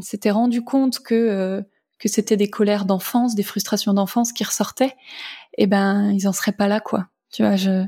s'était 0.02 0.30
rendu 0.30 0.62
compte 0.62 1.00
que 1.00 1.64
que 2.02 2.08
c'était 2.08 2.36
des 2.36 2.50
colères 2.50 2.84
d'enfance, 2.84 3.36
des 3.36 3.44
frustrations 3.44 3.94
d'enfance 3.94 4.32
qui 4.32 4.42
ressortaient, 4.42 4.96
eh 5.56 5.68
ben 5.68 6.10
ils 6.10 6.26
en 6.26 6.32
seraient 6.32 6.52
pas 6.52 6.66
là 6.66 6.80
quoi. 6.80 7.06
Tu 7.32 7.42
vois, 7.42 7.54
je 7.54 7.84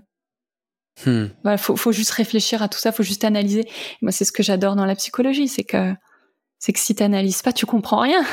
hmm. 1.05 1.31
voilà, 1.43 1.59
faut, 1.59 1.75
faut 1.75 1.91
juste 1.91 2.13
réfléchir 2.13 2.63
à 2.63 2.69
tout 2.69 2.79
ça, 2.79 2.93
faut 2.93 3.03
juste 3.03 3.25
analyser. 3.25 3.65
moi, 4.03 4.13
c'est 4.13 4.25
ce 4.25 4.31
que 4.31 4.45
j'adore 4.45 4.77
dans 4.77 4.87
la 4.87 4.95
psychologie, 4.95 5.49
c'est 5.49 5.65
que 5.65 5.93
c'est 6.61 6.73
que 6.73 6.79
si 6.79 6.95
t'analyses 6.95 7.43
pas, 7.43 7.53
tu 7.53 7.67
comprends 7.67 8.01
rien. 8.01 8.25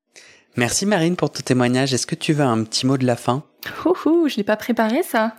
Merci 0.56 0.86
Marine 0.86 1.16
pour 1.16 1.30
ton 1.30 1.42
témoignage. 1.42 1.92
Est-ce 1.92 2.06
que 2.06 2.14
tu 2.14 2.32
veux 2.32 2.44
un 2.44 2.64
petit 2.64 2.86
mot 2.86 2.96
de 2.96 3.04
la 3.04 3.16
fin? 3.16 3.44
Ouh, 3.84 4.28
je 4.28 4.36
l'ai 4.36 4.44
pas 4.44 4.56
préparé 4.56 5.02
ça. 5.02 5.36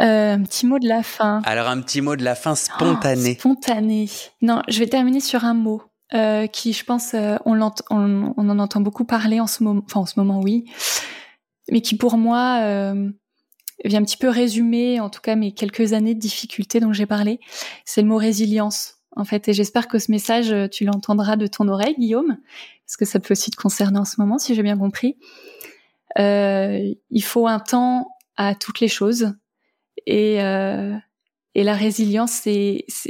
Euh, 0.00 0.34
un 0.34 0.42
petit 0.42 0.66
mot 0.66 0.80
de 0.80 0.88
la 0.88 1.04
fin. 1.04 1.40
Alors 1.44 1.68
un 1.68 1.80
petit 1.80 2.00
mot 2.00 2.16
de 2.16 2.24
la 2.24 2.34
fin 2.34 2.56
spontané. 2.56 3.36
Oh, 3.36 3.40
spontané. 3.40 4.10
Non, 4.42 4.60
je 4.66 4.80
vais 4.80 4.88
terminer 4.88 5.20
sur 5.20 5.44
un 5.44 5.54
mot 5.54 5.82
euh, 6.14 6.46
qui, 6.46 6.72
je 6.72 6.84
pense, 6.84 7.14
euh, 7.14 7.36
on, 7.44 7.60
on, 7.60 8.34
on, 8.36 8.48
en 8.48 8.58
entend 8.58 8.80
beaucoup 8.80 9.04
parler 9.04 9.40
en 9.40 9.46
ce 9.46 9.62
moment. 9.62 9.82
Enfin, 9.84 10.00
en 10.00 10.06
ce 10.06 10.18
moment, 10.18 10.40
oui 10.40 10.64
mais 11.70 11.80
qui 11.80 11.96
pour 11.96 12.16
moi 12.16 12.60
euh, 12.62 13.10
vient 13.84 14.00
un 14.00 14.04
petit 14.04 14.16
peu 14.16 14.28
résumer, 14.28 15.00
en 15.00 15.10
tout 15.10 15.20
cas, 15.20 15.36
mes 15.36 15.52
quelques 15.52 15.92
années 15.92 16.14
de 16.14 16.20
difficultés 16.20 16.80
dont 16.80 16.92
j'ai 16.92 17.06
parlé. 17.06 17.40
C'est 17.84 18.02
le 18.02 18.08
mot 18.08 18.16
résilience, 18.16 18.96
en 19.16 19.24
fait. 19.24 19.48
Et 19.48 19.52
j'espère 19.52 19.88
que 19.88 19.98
ce 19.98 20.10
message, 20.10 20.52
euh, 20.52 20.68
tu 20.68 20.84
l'entendras 20.84 21.36
de 21.36 21.46
ton 21.46 21.68
oreille, 21.68 21.94
Guillaume, 21.98 22.38
parce 22.86 22.96
que 22.96 23.04
ça 23.04 23.20
peut 23.20 23.32
aussi 23.32 23.50
te 23.50 23.56
concerner 23.56 23.98
en 23.98 24.04
ce 24.04 24.16
moment, 24.18 24.38
si 24.38 24.54
j'ai 24.54 24.62
bien 24.62 24.78
compris. 24.78 25.16
Euh, 26.18 26.94
il 27.10 27.22
faut 27.22 27.46
un 27.46 27.60
temps 27.60 28.08
à 28.36 28.54
toutes 28.54 28.80
les 28.80 28.88
choses. 28.88 29.34
Et, 30.06 30.38
et 31.58 31.64
la 31.64 31.74
résilience, 31.74 32.46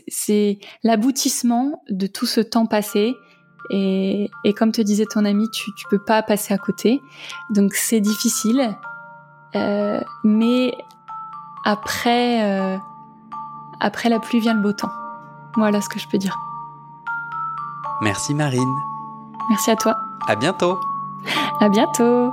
c'est 0.08 0.58
l'aboutissement 0.82 1.82
de 1.90 2.06
tout 2.06 2.24
ce 2.24 2.40
temps 2.40 2.64
passé 2.64 3.14
et, 3.68 4.30
et, 4.42 4.54
comme 4.54 4.72
te 4.72 4.80
disait 4.80 5.04
ton 5.04 5.26
ami, 5.26 5.50
tu, 5.50 5.70
tu 5.76 5.84
peux 5.90 5.98
pas 5.98 6.22
passer 6.22 6.54
à 6.54 6.56
côté. 6.56 7.02
Donc 7.50 7.74
c'est 7.74 8.00
difficile. 8.00 8.74
Euh, 9.54 10.00
mais 10.24 10.72
après, 11.66 12.42
euh, 12.42 12.78
après 13.80 14.08
la 14.08 14.18
pluie 14.18 14.40
vient 14.40 14.54
le 14.54 14.62
beau 14.62 14.72
temps. 14.72 14.92
Voilà 15.56 15.82
ce 15.82 15.90
que 15.90 15.98
je 15.98 16.08
peux 16.08 16.16
dire. 16.16 16.34
Merci 18.00 18.32
Marine. 18.32 18.74
Merci 19.50 19.72
à 19.72 19.76
toi. 19.76 19.94
À 20.26 20.36
bientôt. 20.36 20.80
À 21.60 21.68
bientôt. 21.68 22.32